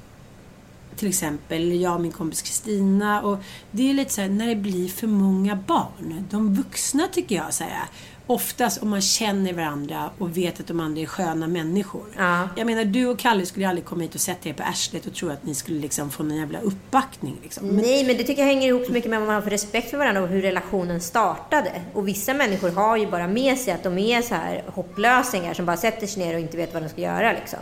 till 0.96 1.08
exempel, 1.08 1.80
jag 1.80 1.94
och 1.94 2.00
min 2.00 2.12
kompis 2.12 2.42
Kristina. 2.42 3.22
Och 3.22 3.38
det 3.70 3.90
är 3.90 3.94
lite 3.94 4.12
så 4.12 4.20
här, 4.20 4.28
när 4.28 4.46
det 4.46 4.56
blir 4.56 4.88
för 4.88 5.06
många 5.06 5.56
barn. 5.56 6.26
De 6.30 6.54
vuxna, 6.54 7.08
tycker 7.12 7.36
jag, 7.36 7.54
så 7.54 7.64
här, 7.64 7.82
oftast 8.26 8.82
om 8.82 8.88
man 8.88 9.00
känner 9.00 9.52
varandra 9.52 10.10
och 10.18 10.36
vet 10.36 10.60
att 10.60 10.66
de 10.66 10.80
andra 10.80 11.00
är 11.00 11.06
sköna 11.06 11.46
människor. 11.46 12.04
Ja. 12.16 12.48
Jag 12.56 12.66
menar, 12.66 12.84
du 12.84 13.06
och 13.06 13.18
Kalle 13.18 13.46
skulle 13.46 13.68
aldrig 13.68 13.84
komma 13.84 14.02
hit 14.02 14.14
och 14.14 14.20
sätta 14.20 14.48
er 14.48 14.52
på 14.52 14.62
arslet 14.62 15.06
och 15.06 15.14
tro 15.14 15.30
att 15.30 15.44
ni 15.44 15.54
skulle 15.54 15.80
liksom 15.80 16.10
få 16.10 16.22
någon 16.22 16.36
jävla 16.36 16.60
uppbackning. 16.60 17.36
Liksom. 17.42 17.66
Men, 17.66 17.76
Nej, 17.76 18.06
men 18.06 18.16
det 18.16 18.24
tycker 18.24 18.42
jag 18.42 18.48
hänger 18.48 18.68
ihop 18.68 18.86
så 18.86 18.92
mycket 18.92 19.10
med 19.10 19.18
vad 19.20 19.26
man 19.26 19.34
har 19.34 19.42
för 19.42 19.50
respekt 19.50 19.90
för 19.90 19.98
varandra 19.98 20.22
och 20.22 20.28
hur 20.28 20.42
relationen 20.42 21.00
startade. 21.00 21.72
Och 21.94 22.08
vissa 22.08 22.34
människor 22.34 22.70
har 22.70 22.96
ju 22.96 23.10
bara 23.10 23.26
med 23.26 23.58
sig 23.58 23.72
att 23.72 23.82
de 23.82 23.98
är 23.98 24.22
så 24.22 24.34
här 24.34 24.64
hopplösingar 24.66 25.54
som 25.54 25.66
bara 25.66 25.76
sätter 25.76 26.06
sig 26.06 26.24
ner 26.24 26.34
och 26.34 26.40
inte 26.40 26.56
vet 26.56 26.74
vad 26.74 26.82
de 26.82 26.88
ska 26.88 27.00
göra 27.00 27.32
liksom. 27.32 27.58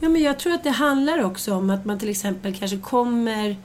Ja, 0.00 0.08
men 0.08 0.22
jag 0.22 0.38
tror 0.38 0.52
att 0.52 0.64
det 0.64 0.70
handlar 0.70 1.24
också 1.24 1.54
om 1.54 1.70
att 1.70 1.84
man 1.84 1.98
till 1.98 2.08
exempel 2.08 2.54
kanske 2.54 2.76
kommer 2.76 3.56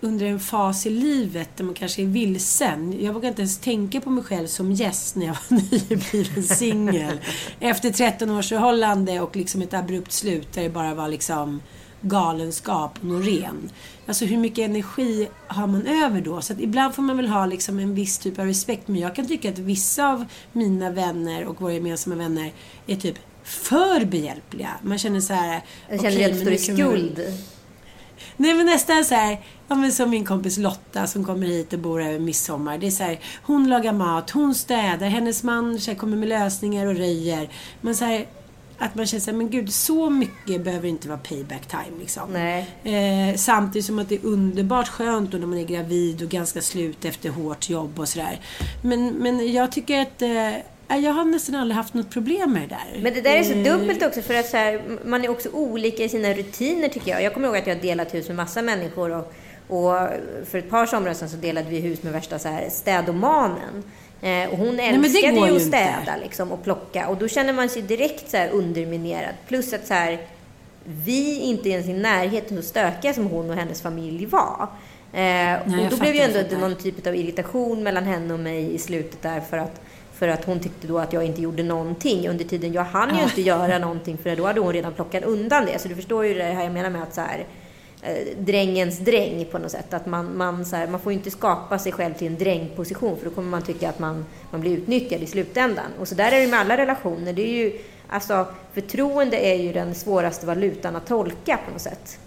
under 0.00 0.26
en 0.26 0.40
fas 0.40 0.86
i 0.86 0.90
livet 0.90 1.56
där 1.56 1.64
man 1.64 1.74
kanske 1.74 2.02
är 2.02 2.06
vilsen. 2.06 3.04
Jag 3.04 3.12
vågar 3.12 3.28
inte 3.28 3.42
ens 3.42 3.58
tänka 3.58 4.00
på 4.00 4.10
mig 4.10 4.24
själv 4.24 4.46
som 4.46 4.72
gäst 4.72 5.16
när 5.16 5.26
jag 5.26 5.36
var 5.48 5.56
nybliven 5.70 6.42
singel. 6.42 7.20
Efter 7.60 7.90
13 7.90 8.30
års 8.30 8.48
förhållande 8.48 9.20
och 9.20 9.36
liksom 9.36 9.62
ett 9.62 9.74
abrupt 9.74 10.12
slut 10.12 10.52
där 10.52 10.62
det 10.62 10.68
bara 10.68 10.94
var 10.94 11.08
liksom 11.08 11.62
galenskap 12.00 12.98
och 13.00 13.04
Norén. 13.04 13.70
Alltså 14.06 14.24
hur 14.24 14.36
mycket 14.36 14.64
energi 14.64 15.28
har 15.46 15.66
man 15.66 15.86
över 15.86 16.20
då? 16.20 16.40
Så 16.40 16.52
att 16.52 16.60
ibland 16.60 16.94
får 16.94 17.02
man 17.02 17.16
väl 17.16 17.28
ha 17.28 17.46
liksom 17.46 17.78
en 17.78 17.94
viss 17.94 18.18
typ 18.18 18.38
av 18.38 18.46
respekt. 18.46 18.88
Men 18.88 19.00
jag 19.00 19.16
kan 19.16 19.28
tycka 19.28 19.48
att 19.48 19.58
vissa 19.58 20.08
av 20.08 20.24
mina 20.52 20.90
vänner 20.90 21.44
och 21.44 21.60
våra 21.60 21.72
gemensamma 21.72 22.16
vänner 22.16 22.52
är 22.86 22.96
typ 22.96 23.18
för 23.44 24.04
behjälpliga. 24.04 24.70
Man 24.82 24.98
känner 24.98 25.20
så 25.20 25.34
här... 25.34 25.62
Jag 25.88 26.00
känner 26.00 26.16
okay, 26.16 26.40
står 26.40 26.52
i 26.52 26.58
skuld. 26.58 27.20
Nej 28.36 28.54
men 28.54 28.66
nästan 28.66 29.04
så 29.04 29.14
här, 29.14 29.40
ja 29.68 29.74
men 29.74 29.92
som 29.92 30.10
min 30.10 30.24
kompis 30.24 30.58
Lotta 30.58 31.06
som 31.06 31.24
kommer 31.24 31.46
hit 31.46 31.72
och 31.72 31.78
bor 31.78 32.02
över 32.02 32.18
midsommar. 32.18 32.78
Det 32.78 32.86
är 32.86 32.90
så 32.90 33.02
här, 33.02 33.20
hon 33.42 33.68
lagar 33.68 33.92
mat, 33.92 34.30
hon 34.30 34.54
städar, 34.54 35.06
hennes 35.06 35.42
man 35.42 35.80
så 35.80 35.90
här, 35.90 35.98
kommer 35.98 36.16
med 36.16 36.28
lösningar 36.28 36.86
och 36.86 36.96
röjer. 36.96 37.48
Men 37.80 37.94
så 37.94 38.04
här, 38.04 38.26
att 38.78 38.94
man 38.94 39.06
känner 39.06 39.20
såhär, 39.20 39.38
men 39.38 39.50
gud 39.50 39.72
så 39.72 40.10
mycket 40.10 40.64
behöver 40.64 40.88
inte 40.88 41.08
vara 41.08 41.18
payback 41.18 41.66
time 41.66 41.98
liksom. 42.00 42.36
Eh, 42.36 43.36
samtidigt 43.36 43.86
som 43.86 43.98
att 43.98 44.08
det 44.08 44.14
är 44.14 44.26
underbart 44.26 44.88
skönt 44.88 45.30
då 45.30 45.38
när 45.38 45.46
man 45.46 45.58
är 45.58 45.64
gravid 45.64 46.22
och 46.22 46.28
ganska 46.28 46.62
slut 46.62 47.04
efter 47.04 47.30
hårt 47.30 47.70
jobb 47.70 47.98
och 47.98 48.08
sådär. 48.08 48.40
Men, 48.82 49.08
men 49.08 49.52
jag 49.52 49.72
tycker 49.72 50.02
att 50.02 50.22
eh, 50.22 50.62
jag 50.96 51.12
har 51.12 51.24
nästan 51.24 51.54
aldrig 51.54 51.76
haft 51.76 51.94
något 51.94 52.10
problem 52.10 52.52
med 52.52 52.62
det 52.62 52.68
där. 52.68 53.02
Men 53.02 53.14
det 53.14 53.20
där 53.20 53.36
är 53.36 53.42
så 53.42 53.52
eh, 53.52 53.64
dubbelt 53.64 54.02
också 54.02 54.22
för 54.22 54.34
att 54.34 54.46
så 54.46 54.56
här, 54.56 54.82
man 55.04 55.24
är 55.24 55.28
också 55.28 55.48
olika 55.48 56.04
i 56.04 56.08
sina 56.08 56.34
rutiner 56.34 56.88
tycker 56.88 57.10
jag. 57.10 57.22
Jag 57.22 57.34
kommer 57.34 57.48
ihåg 57.48 57.56
att 57.56 57.66
jag 57.66 57.74
har 57.74 57.82
delat 57.82 58.14
hus 58.14 58.28
med 58.28 58.36
massa 58.36 58.62
människor 58.62 59.10
och, 59.10 59.32
och 59.68 60.08
för 60.46 60.58
ett 60.58 60.70
par 60.70 60.86
somrar 60.86 61.14
sedan 61.14 61.28
så 61.28 61.36
delade 61.36 61.70
vi 61.70 61.80
hus 61.80 62.02
med 62.02 62.12
värsta 62.12 62.38
så 62.38 62.48
här 62.48 62.68
städomanen. 62.70 63.84
Eh, 64.22 64.50
och 64.50 64.58
hon 64.58 64.80
älskade 64.80 65.32
Nej, 65.32 65.50
ju 65.50 65.56
att 65.56 65.62
städa 65.62 66.16
liksom, 66.22 66.52
och 66.52 66.64
plocka 66.64 67.08
och 67.08 67.16
då 67.16 67.28
känner 67.28 67.52
man 67.52 67.68
sig 67.68 67.82
direkt 67.82 68.30
så 68.30 68.46
underminerad. 68.52 69.34
Plus 69.48 69.72
att 69.72 69.86
så 69.86 69.94
här, 69.94 70.18
vi 70.84 71.40
inte 71.40 71.68
ens 71.68 71.86
i 71.86 71.92
närheten 71.92 72.56
så 72.56 72.62
stökiga 72.62 73.14
som 73.14 73.26
hon 73.26 73.50
och 73.50 73.56
hennes 73.56 73.82
familj 73.82 74.26
var. 74.26 74.68
Eh, 75.12 75.18
Nej, 75.20 75.84
och 75.84 75.90
då 75.90 75.96
blev 75.96 76.14
ju 76.14 76.20
ändå 76.20 76.56
någon 76.58 76.76
typ 76.76 77.06
av 77.06 77.14
irritation 77.14 77.82
mellan 77.82 78.04
henne 78.04 78.34
och 78.34 78.40
mig 78.40 78.74
i 78.74 78.78
slutet 78.78 79.22
där 79.22 79.40
för 79.40 79.58
att 79.58 79.80
för 80.14 80.28
att 80.28 80.44
hon 80.44 80.60
tyckte 80.60 80.86
då 80.86 80.98
att 80.98 81.12
jag 81.12 81.24
inte 81.24 81.42
gjorde 81.42 81.62
någonting 81.62 82.28
under 82.28 82.44
tiden. 82.44 82.72
Jag 82.72 82.84
hann 82.84 83.16
ju 83.16 83.22
inte 83.22 83.40
göra 83.40 83.78
någonting 83.78 84.18
för 84.18 84.36
då 84.36 84.46
hade 84.46 84.60
hon 84.60 84.72
redan 84.72 84.92
plockat 84.92 85.24
undan 85.24 85.66
det. 85.66 85.78
Så 85.78 85.88
du 85.88 85.94
förstår 85.94 86.26
ju 86.26 86.34
det 86.34 86.42
här 86.42 86.64
jag 86.64 86.72
menar 86.72 86.90
med 86.90 87.02
att 87.02 87.14
så 87.14 87.20
här, 87.20 87.46
eh, 88.02 88.38
drängens 88.38 88.98
dräng 88.98 89.44
på 89.50 89.58
något 89.58 89.70
sätt. 89.70 89.94
Att 89.94 90.06
man, 90.06 90.36
man, 90.36 90.64
så 90.64 90.76
här, 90.76 90.86
man 90.86 91.00
får 91.00 91.12
inte 91.12 91.30
skapa 91.30 91.78
sig 91.78 91.92
själv 91.92 92.14
till 92.14 92.26
en 92.26 92.38
drängposition 92.38 93.16
för 93.16 93.24
då 93.24 93.30
kommer 93.30 93.50
man 93.50 93.62
tycka 93.62 93.88
att 93.88 93.98
man, 93.98 94.26
man 94.50 94.60
blir 94.60 94.78
utnyttjad 94.78 95.22
i 95.22 95.26
slutändan. 95.26 95.86
Och 96.00 96.08
så 96.08 96.14
där 96.14 96.32
är 96.32 96.40
det 96.40 96.46
med 96.46 96.60
alla 96.60 96.76
relationer. 96.76 97.32
Det 97.32 97.42
är 97.42 97.64
ju, 97.64 97.78
alltså, 98.08 98.46
förtroende 98.72 99.36
är 99.36 99.54
ju 99.54 99.72
den 99.72 99.94
svåraste 99.94 100.46
valutan 100.46 100.96
att 100.96 101.06
tolka 101.06 101.58
på 101.66 101.72
något 101.72 101.82
sätt. 101.82 102.18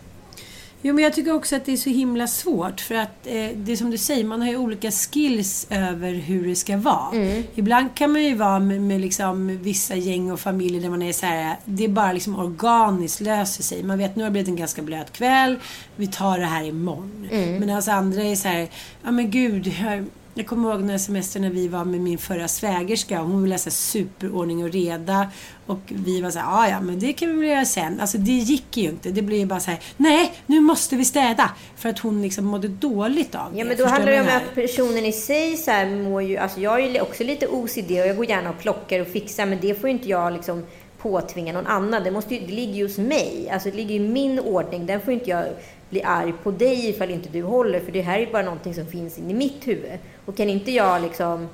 Jo, 0.88 0.94
men 0.94 1.04
jag 1.04 1.14
tycker 1.14 1.34
också 1.34 1.56
att 1.56 1.66
det 1.66 1.72
är 1.74 1.78
så 1.78 1.90
himla 1.90 2.28
svårt. 2.28 2.82
För 2.82 2.96
att 2.96 3.28
eh, 3.28 3.50
det 3.56 3.72
är 3.72 3.76
som 3.76 3.92
du 3.92 3.98
säger, 3.98 4.24
man 4.24 4.42
har 4.42 4.50
ju 4.50 4.58
olika 4.58 4.92
skills 4.92 5.68
över 5.70 6.14
hur 6.14 6.48
det 6.48 6.56
ska 6.56 6.78
vara. 6.78 7.16
Mm. 7.16 7.44
Ibland 7.56 7.96
kan 7.96 8.12
man 8.12 8.24
ju 8.24 8.36
vara 8.36 8.60
med, 8.60 8.82
med 8.82 9.02
liksom 9.02 9.58
vissa 9.62 9.96
gäng 9.96 10.32
och 10.32 10.40
familjer 10.40 10.82
där 10.82 10.90
man 10.90 11.02
är 11.02 11.14
så 11.14 11.26
här, 11.26 11.58
det 11.66 11.84
är 11.84 11.88
bara 11.88 12.14
liksom 12.14 12.40
organiskt 12.40 13.22
löser 13.22 13.64
sig. 13.64 13.84
Man 13.84 13.98
vet 13.98 14.16
nu 14.16 14.24
har 14.24 14.30
det 14.30 14.32
blivit 14.32 14.50
en 14.50 14.56
ganska 14.56 14.82
blöt 14.82 15.12
kväll, 15.12 15.60
vi 15.96 16.08
tar 16.08 16.40
det 16.40 16.46
här 16.46 16.64
imorgon. 16.64 17.28
Mm. 17.32 17.60
Men 17.60 17.70
alltså 17.70 17.92
andra 17.92 18.24
är 18.24 18.36
så 18.36 18.48
här, 18.48 18.68
ja 19.04 19.12
men 19.12 19.32
gud, 19.32 19.68
jag 19.68 20.06
kommer 20.44 20.72
ihåg 20.72 20.82
några 20.82 21.00
semester 21.00 21.40
när 21.40 21.50
vi 21.50 21.68
var 21.68 21.86
med 21.86 22.02
min 22.02 22.18
förra 22.18 22.48
svägerska. 22.48 23.20
Hon 23.20 23.44
ville 23.44 23.56
ha 23.56 23.60
superordning 23.60 24.64
och 24.64 24.72
reda. 24.72 25.32
Och 25.66 25.80
vi 25.86 26.22
var 26.22 26.32
så 26.32 26.40
här, 26.40 26.60
ah, 26.60 26.70
ja 26.70 26.82
men 26.82 27.00
det 27.00 27.14
kan 27.14 27.30
vi 27.30 27.36
väl 27.36 27.50
göra 27.50 27.66
sen. 27.66 28.00
Alltså 28.00 28.18
det 28.18 28.32
gick 28.32 28.78
ju 28.78 28.90
inte. 28.90 29.10
Det 29.10 29.22
blev 29.22 29.40
ju 29.40 29.46
bara 29.46 29.60
så 29.60 29.72
här, 29.72 29.80
nej 29.98 30.34
nu 30.46 30.60
måste 30.60 30.96
vi 30.96 31.06
städa. 31.06 31.52
För 31.76 31.90
att 31.90 32.00
hon 32.00 32.22
liksom 32.22 32.46
mådde 32.46 32.68
dåligt 32.68 33.36
av 33.36 33.54
det. 33.54 33.60
Ja 33.60 33.66
men 33.66 33.78
då 33.78 33.86
handlar 33.86 34.12
det 34.12 34.22
om 34.22 34.28
att 34.28 34.56
personen 34.56 35.06
i 35.06 35.12
sig 35.12 35.58
så 35.58 35.72
här 35.72 35.90
mår 35.90 36.24
ju, 36.24 36.38
alltså 36.38 36.60
jag 36.60 36.84
är 36.84 36.90
ju 36.90 37.02
också 37.02 37.24
lite 37.24 37.48
OCD 37.48 37.92
och 37.92 38.08
jag 38.08 38.16
går 38.16 38.30
gärna 38.30 38.50
och 38.50 38.60
plockar 38.60 39.00
och 39.00 39.08
fixar. 39.08 39.46
Men 39.46 39.60
det 39.62 39.76
får 39.76 39.90
ju 39.90 39.96
inte 39.96 40.10
jag 40.10 40.34
liksom 40.34 40.64
påtvinga 40.98 41.54
någon 41.54 41.68
annan. 41.68 42.04
Det, 42.04 42.12
måste 42.12 42.36
ju, 42.36 42.42
det 42.42 42.54
ligger 42.54 42.74
ju 42.74 42.84
hos 42.84 42.98
mig. 42.98 43.50
Alltså 43.52 43.70
det 43.70 43.76
ligger 43.76 43.96
i 43.96 44.00
min 44.00 44.40
ordning. 44.40 44.86
Den 44.86 45.02
får 45.02 45.14
inte 45.14 45.30
jag 45.30 45.46
bli 45.90 46.04
arg 46.04 46.34
på 46.44 46.52
dig 46.52 46.90
ifall 46.90 47.10
inte 47.10 47.30
du 47.30 47.42
håller. 47.42 47.80
För 47.80 47.92
det 47.92 48.02
här 48.02 48.20
är 48.20 48.32
bara 48.32 48.44
någonting 48.44 48.74
som 48.74 48.88
finns 48.88 49.18
in 49.18 49.32
i 49.32 49.34
mitt 49.34 49.68
huvud. 49.68 50.00
Och 50.26 50.38
kan 50.38 50.49
inte 50.49 50.71
jag 50.71 51.01
liksom 51.01 51.49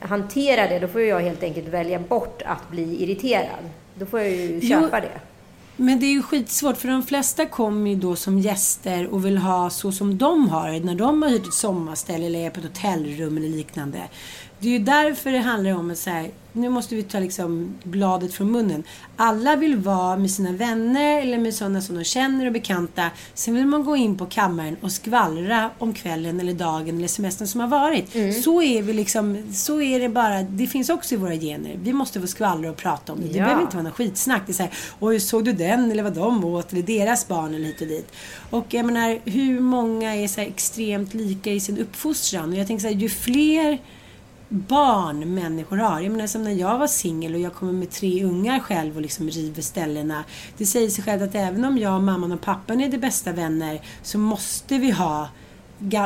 hantera 0.00 0.68
det, 0.68 0.78
då 0.78 0.88
får 0.88 1.00
jag 1.00 1.20
helt 1.20 1.42
enkelt 1.42 1.68
välja 1.68 1.98
bort 1.98 2.42
att 2.46 2.70
bli 2.70 3.02
irriterad. 3.02 3.70
Då 3.94 4.06
får 4.06 4.20
jag 4.20 4.30
ju 4.30 4.60
köpa 4.60 4.98
jo, 4.98 5.08
det. 5.08 5.20
Men 5.76 6.00
det 6.00 6.06
är 6.06 6.12
ju 6.12 6.22
skitsvårt 6.22 6.76
för 6.76 6.88
de 6.88 7.02
flesta 7.02 7.46
kommer 7.46 7.90
ju 7.90 7.96
då 7.96 8.16
som 8.16 8.38
gäster 8.38 9.06
och 9.06 9.24
vill 9.24 9.38
ha 9.38 9.70
så 9.70 9.92
som 9.92 10.18
de 10.18 10.48
har 10.48 10.80
när 10.80 10.94
de 10.94 11.22
har 11.22 11.30
hyrt 11.30 11.46
ett 11.46 11.54
sommarställe 11.54 12.26
eller 12.26 12.38
är 12.38 12.50
på 12.50 12.60
ett 12.60 12.66
hotellrum 12.66 13.36
eller 13.36 13.48
liknande. 13.48 14.02
Det 14.58 14.68
är 14.68 14.72
ju 14.72 14.78
därför 14.78 15.32
det 15.32 15.38
handlar 15.38 15.74
om 15.74 15.90
att 15.90 15.98
säga 15.98 16.30
nu 16.56 16.68
måste 16.68 16.94
vi 16.94 17.02
ta 17.02 17.18
liksom 17.18 17.74
bladet 17.82 18.34
från 18.34 18.50
munnen. 18.50 18.84
Alla 19.16 19.56
vill 19.56 19.76
vara 19.76 20.16
med 20.16 20.30
sina 20.30 20.52
vänner 20.52 21.22
eller 21.22 21.38
med 21.38 21.54
sådana 21.54 21.80
som 21.80 21.96
de 21.96 22.04
känner 22.04 22.46
och 22.46 22.52
bekanta. 22.52 23.10
Sen 23.34 23.54
vill 23.54 23.66
man 23.66 23.84
gå 23.84 23.96
in 23.96 24.18
på 24.18 24.26
kammaren 24.26 24.76
och 24.80 24.92
skvallra 24.92 25.70
om 25.78 25.94
kvällen 25.94 26.40
eller 26.40 26.52
dagen 26.52 26.98
eller 26.98 27.08
semestern 27.08 27.48
som 27.48 27.60
har 27.60 27.68
varit. 27.68 28.14
Mm. 28.14 28.32
Så 28.32 28.62
är 28.62 28.82
vi 28.82 28.92
liksom, 28.92 29.52
så 29.52 29.82
är 29.82 30.00
det 30.00 30.08
bara. 30.08 30.42
Det 30.42 30.66
finns 30.66 30.90
också 30.90 31.14
i 31.14 31.18
våra 31.18 31.34
gener. 31.34 31.78
Vi 31.82 31.92
måste 31.92 32.20
få 32.20 32.26
skvallra 32.26 32.70
och 32.70 32.76
prata 32.76 33.12
om 33.12 33.20
det. 33.20 33.26
Det 33.26 33.32
behöver 33.32 33.62
inte 33.62 33.76
vara 33.76 33.84
något 33.84 33.94
skitsnack. 33.94 34.42
Det 34.46 34.52
är 34.52 34.54
såhär, 34.54 34.72
oj 35.00 35.20
såg 35.20 35.44
du 35.44 35.52
den 35.52 35.90
eller 35.90 36.02
vad 36.02 36.14
de 36.14 36.44
åt 36.44 36.72
eller 36.72 36.82
deras 36.82 37.28
barn 37.28 37.54
eller 37.54 37.66
hit 37.66 37.80
och 37.80 37.86
dit. 37.86 38.12
Och 38.50 38.74
jag 38.74 38.86
menar, 38.86 39.18
hur 39.24 39.60
många 39.60 40.14
är 40.14 40.28
så 40.28 40.40
extremt 40.40 41.14
lika 41.14 41.52
i 41.52 41.60
sin 41.60 41.78
uppfostran? 41.78 42.52
Och 42.52 42.58
jag 42.58 42.66
tänker 42.66 42.82
så 42.82 42.88
här, 42.88 42.94
ju 42.94 43.08
fler 43.08 43.78
barn 44.54 45.34
människor 45.34 45.76
har. 45.76 46.00
Jag 46.00 46.12
menar 46.12 46.26
som 46.26 46.44
när 46.44 46.50
jag 46.50 46.78
var 46.78 46.86
singel 46.86 47.34
och 47.34 47.40
jag 47.40 47.54
kommer 47.54 47.72
med 47.72 47.90
tre 47.90 48.24
ungar 48.24 48.60
själv 48.60 48.96
och 48.96 49.02
liksom 49.02 49.30
river 49.30 49.62
ställena. 49.62 50.24
Det 50.56 50.66
säger 50.66 50.90
sig 50.90 51.04
självt 51.04 51.22
att 51.22 51.34
även 51.34 51.64
om 51.64 51.78
jag, 51.78 52.02
mamman 52.02 52.32
och 52.32 52.40
pappan 52.40 52.80
är 52.80 52.88
de 52.88 52.98
bästa 52.98 53.32
vänner 53.32 53.80
så 54.02 54.18
måste 54.18 54.78
vi 54.78 54.90
ha 54.90 55.28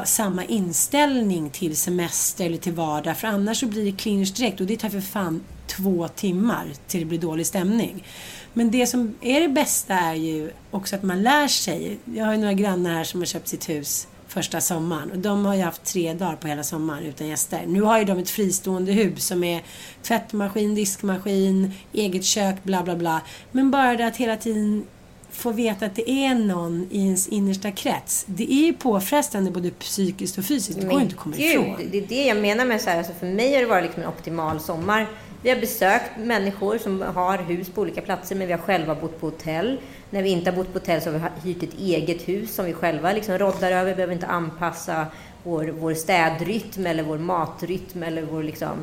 samma 0.05 0.45
inställning 0.45 1.51
till 1.51 1.77
semester 1.77 2.47
eller 2.47 2.59
till 2.59 2.73
vardag 2.73 3.17
för 3.17 3.29
annars 3.29 3.61
så 3.61 3.67
blir 3.67 3.85
det 3.85 3.99
clinch 3.99 4.37
direkt 4.37 4.61
och 4.61 4.67
det 4.67 4.77
tar 4.77 4.89
för 4.89 5.01
fan 5.01 5.41
två 5.67 6.09
timmar 6.09 6.73
till 6.87 7.01
det 7.01 7.07
blir 7.07 7.19
dålig 7.19 7.47
stämning. 7.47 8.05
Men 8.53 8.71
det 8.71 8.87
som 8.87 9.15
är 9.21 9.41
det 9.41 9.49
bästa 9.49 9.95
är 9.95 10.15
ju 10.15 10.51
också 10.71 10.97
att 10.97 11.03
man 11.03 11.23
lär 11.23 11.49
sig. 11.49 11.99
Jag 12.05 12.25
har 12.25 12.33
ju 12.33 12.39
några 12.39 12.53
grannar 12.53 12.95
här 12.95 13.05
som 13.05 13.21
har 13.21 13.27
köpt 13.27 13.49
sitt 13.49 13.69
hus 13.69 14.09
första 14.39 14.61
sommaren. 14.61 15.11
Och 15.11 15.19
de 15.19 15.45
har 15.45 15.55
ju 15.55 15.63
haft 15.63 15.85
tre 15.85 16.15
dagar 16.15 16.37
på 16.37 16.49
hela 16.49 16.63
sommaren 16.63 17.05
utan 17.05 17.29
gäster. 17.29 17.65
Nu 17.67 17.83
har 17.83 17.99
ju 17.99 18.05
de 18.05 18.19
ett 18.19 18.31
fristående 18.31 18.93
hus 18.93 19.27
som 19.27 19.45
är 19.45 19.63
tvättmaskin, 20.03 20.75
diskmaskin, 20.75 21.73
eget 21.93 22.25
kök, 22.25 22.65
bla 22.65 22.83
bla 22.83 22.97
bla. 22.97 23.21
Men 23.53 23.71
bara 23.71 23.97
det 23.97 24.07
att 24.07 24.17
hela 24.17 24.37
tiden 24.37 24.85
få 25.31 25.53
veta 25.53 25.87
att 25.87 25.95
det 25.95 26.11
är 26.11 26.35
någon 26.35 26.89
i 26.91 27.05
ens 27.05 27.29
innersta 27.29 27.71
krets. 27.71 28.25
Det 28.29 28.53
är 28.53 28.67
ju 28.67 28.73
påfrestande 28.73 29.51
både 29.51 29.71
psykiskt 29.71 30.39
och 30.39 30.45
fysiskt. 30.45 30.81
Det 30.81 30.87
går 30.87 31.01
inte 31.01 31.15
att 31.15 31.21
komma 31.21 31.37
ifrån. 31.37 31.77
Det 31.91 31.99
är 31.99 32.07
det 32.07 32.27
jag 32.27 32.37
menar 32.37 32.65
med 32.65 32.81
så 32.81 32.91
här, 32.91 32.99
alltså 32.99 33.13
för 33.13 33.27
mig 33.27 33.55
har 33.55 33.61
det 33.61 33.67
varit 33.67 33.85
liksom 33.85 34.03
en 34.03 34.09
optimal 34.09 34.61
sommar. 34.61 35.07
Vi 35.43 35.51
har 35.51 35.61
besökt 35.61 36.11
människor 36.19 36.79
som 36.79 37.03
har 37.03 37.39
hus 37.39 37.71
på 37.71 37.81
olika 37.81 38.01
platser, 38.01 38.37
men 38.37 38.47
vi 38.47 38.53
har 38.53 38.61
själva 38.61 38.95
bott 38.95 39.21
på 39.21 39.27
hotell. 39.27 39.81
När 40.11 40.23
vi 40.23 40.29
inte 40.29 40.51
har 40.51 40.57
bott 40.57 40.73
på 40.73 40.79
hotell 40.79 41.03
så 41.03 41.11
har 41.11 41.31
vi 41.43 41.53
hyrt 41.53 41.63
ett 41.63 41.79
eget 41.79 42.29
hus 42.29 42.55
som 42.55 42.65
vi 42.65 42.73
själva 42.73 43.13
liksom 43.13 43.39
roddar 43.39 43.73
över. 43.73 43.85
Vi 43.85 43.95
behöver 43.95 44.15
inte 44.15 44.27
anpassa 44.27 45.07
vår, 45.43 45.65
vår 45.65 45.95
städrytm 45.95 46.87
eller 46.87 47.03
vår 47.03 47.19
matrytm 47.19 48.03
eller 48.03 48.23
vår 48.23 48.43
liksom 48.43 48.79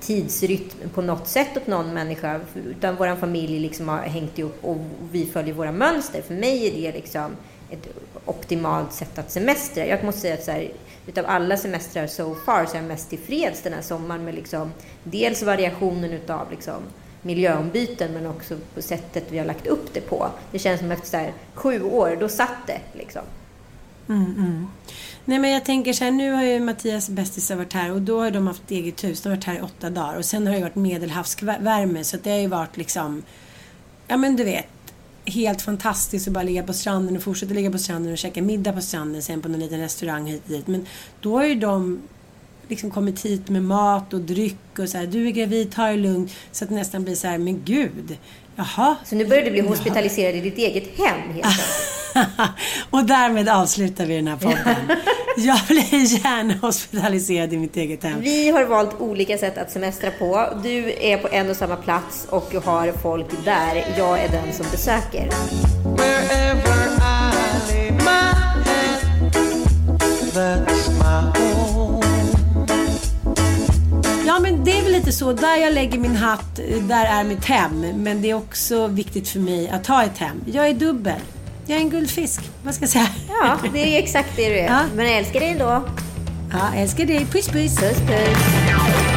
tidsrytm 0.00 0.88
på 0.94 1.02
något 1.02 1.28
sätt 1.28 1.56
åt 1.56 1.66
någon 1.66 1.94
människa. 1.94 2.40
Utan 2.70 2.96
vår 2.96 3.16
familj 3.16 3.58
liksom 3.58 3.88
har 3.88 3.98
hängt 3.98 4.38
ihop 4.38 4.58
och 4.62 4.76
vi 5.12 5.26
följer 5.26 5.54
våra 5.54 5.72
mönster. 5.72 6.22
För 6.22 6.34
mig 6.34 6.68
är 6.68 6.92
det 6.92 6.98
liksom 6.98 7.36
ett 7.70 7.88
optimalt 8.24 8.92
sätt 8.92 9.18
att 9.18 9.30
semestra. 9.30 9.86
Jag 9.86 10.04
måste 10.04 10.20
säga 10.20 10.34
att 10.34 10.44
så 10.44 10.50
här, 10.50 10.70
utav 11.08 11.24
alla 11.28 11.56
semestrar 11.56 12.06
so 12.06 12.34
far 12.34 12.66
så 12.66 12.76
är 12.76 12.80
jag 12.80 12.88
mest 12.88 13.10
tillfreds 13.10 13.62
den 13.62 13.72
här 13.72 13.82
sommaren 13.82 14.24
med 14.24 14.34
liksom, 14.34 14.72
dels 15.04 15.42
variationen 15.42 16.10
utav 16.10 16.50
liksom, 16.50 16.82
miljöombyten 17.22 18.12
men 18.12 18.26
också 18.26 18.56
på 18.74 18.82
sättet 18.82 19.24
vi 19.28 19.38
har 19.38 19.46
lagt 19.46 19.66
upp 19.66 19.94
det 19.94 20.00
på. 20.00 20.30
Det 20.52 20.58
känns 20.58 20.80
som 20.80 20.92
efter 20.92 21.08
så 21.08 21.16
här, 21.16 21.32
sju 21.54 21.82
år, 21.82 22.16
då 22.20 22.28
satt 22.28 22.66
det 22.66 22.80
liksom. 22.92 23.22
Mm, 24.08 24.34
mm. 24.38 24.66
Nej 25.24 25.38
men 25.38 25.50
jag 25.50 25.64
tänker 25.64 25.92
så 25.92 26.04
här, 26.04 26.10
nu 26.10 26.32
har 26.32 26.42
ju 26.42 26.60
Mattias 26.60 27.08
bästisar 27.08 27.56
varit 27.56 27.72
här 27.72 27.92
och 27.92 28.02
då 28.02 28.20
har 28.20 28.30
de 28.30 28.46
haft 28.46 28.70
eget 28.70 29.04
hus. 29.04 29.20
De 29.22 29.28
har 29.28 29.36
varit 29.36 29.44
här 29.44 29.58
i 29.58 29.60
åtta 29.60 29.90
dagar 29.90 30.16
och 30.16 30.24
sen 30.24 30.46
har 30.46 30.54
det 30.54 30.60
varit 30.60 30.74
medelhavsvärme 30.74 32.04
så 32.04 32.16
det 32.16 32.30
har 32.30 32.38
ju 32.38 32.46
varit 32.46 32.76
liksom, 32.76 33.22
ja 34.08 34.16
men 34.16 34.36
du 34.36 34.44
vet, 34.44 34.66
helt 35.30 35.62
fantastiskt 35.62 36.28
att 36.28 36.34
bara 36.34 36.44
ligga 36.44 36.62
på 36.62 36.72
stranden 36.72 37.16
och 37.16 37.22
fortsätta 37.22 37.54
ligga 37.54 37.70
på 37.70 37.78
stranden 37.78 38.12
och 38.12 38.18
käka 38.18 38.42
middag 38.42 38.72
på 38.72 38.80
stranden 38.80 39.22
sen 39.22 39.42
på 39.42 39.48
någon 39.48 39.60
liten 39.60 39.80
restaurang 39.80 40.26
hit 40.26 40.42
och 40.44 40.50
dit. 40.52 40.66
Men 40.66 40.86
då 41.20 41.36
har 41.38 41.44
ju 41.44 41.54
de 41.54 42.02
liksom 42.68 42.90
kommit 42.90 43.24
hit 43.24 43.48
med 43.48 43.62
mat 43.62 44.14
och 44.14 44.20
dryck 44.20 44.78
och 44.78 44.88
så 44.88 44.98
här, 44.98 45.06
du 45.06 45.26
är 45.26 45.30
gravid, 45.30 45.72
ta 45.72 45.86
det 45.86 45.96
lugnt. 45.96 46.32
Så 46.52 46.64
att 46.64 46.70
det 46.70 46.76
nästan 46.76 47.04
blir 47.04 47.14
så 47.14 47.26
här, 47.26 47.38
men 47.38 47.62
gud, 47.64 48.16
jaha. 48.56 48.96
Så 49.04 49.14
nu 49.14 49.26
börjar 49.26 49.44
du 49.44 49.50
bli 49.50 49.60
hospitaliserad 49.60 50.34
i 50.34 50.40
ditt 50.40 50.58
eget 50.58 50.98
hem 50.98 51.20
helt 51.34 51.46
enkelt? 51.46 51.97
och 52.90 53.04
därmed 53.04 53.48
avslutar 53.48 54.06
vi 54.06 54.16
den 54.16 54.28
här 54.28 54.36
podden. 54.36 54.76
Jag 55.36 55.58
blir 55.68 56.24
gärna 56.24 56.54
hospitaliserad 56.54 57.52
i 57.52 57.58
mitt 57.58 57.76
eget 57.76 58.04
hem. 58.04 58.20
Vi 58.20 58.50
har 58.50 58.64
valt 58.64 59.00
olika 59.00 59.38
sätt 59.38 59.58
att 59.58 59.70
semestra 59.70 60.10
på. 60.10 60.48
Du 60.62 60.92
är 61.00 61.18
på 61.18 61.28
en 61.28 61.50
och 61.50 61.56
samma 61.56 61.76
plats 61.76 62.26
och 62.30 62.54
har 62.64 62.92
folk 63.02 63.26
där. 63.44 63.84
Jag 63.98 64.18
är 64.18 64.28
den 64.28 64.52
som 64.52 64.66
besöker. 64.70 65.28
Wherever 65.96 66.88
I 66.98 67.32
lay 67.68 67.90
my 67.90 68.20
head, 68.64 69.30
that's 70.34 70.90
my 70.90 71.40
home. 71.40 72.04
Ja, 74.26 74.38
men 74.42 74.64
det 74.64 74.78
är 74.78 74.82
väl 74.82 74.92
lite 74.92 75.12
så. 75.12 75.32
Där 75.32 75.56
jag 75.56 75.72
lägger 75.72 75.98
min 75.98 76.16
hatt, 76.16 76.56
där 76.80 77.04
är 77.06 77.24
mitt 77.24 77.44
hem. 77.44 77.80
Men 77.80 78.22
det 78.22 78.30
är 78.30 78.34
också 78.34 78.86
viktigt 78.86 79.28
för 79.28 79.40
mig 79.40 79.68
att 79.68 79.86
ha 79.86 80.04
ett 80.04 80.18
hem. 80.18 80.40
Jag 80.46 80.68
är 80.68 80.74
dubbel. 80.74 81.20
Jag 81.70 81.78
är 81.78 81.82
en 81.82 81.90
guldfisk. 81.90 82.40
Vad 82.62 82.74
ska 82.74 82.82
jag 82.82 82.90
säga? 82.90 83.08
Ja, 83.28 83.58
det 83.72 83.96
är 83.96 84.02
exakt 84.02 84.28
det 84.36 84.48
du 84.48 84.58
är. 84.58 84.66
Ja. 84.66 84.80
Men 84.96 85.06
jag 85.06 85.14
älskar 85.16 85.40
dig 85.40 85.48
ändå. 85.48 85.84
Ja, 86.52 86.58
jag 86.72 86.82
älskar 86.82 87.04
dig. 87.04 87.26
Puss, 87.26 87.48
puss. 87.48 87.76
Puss, 87.76 87.98
puss. 88.00 89.07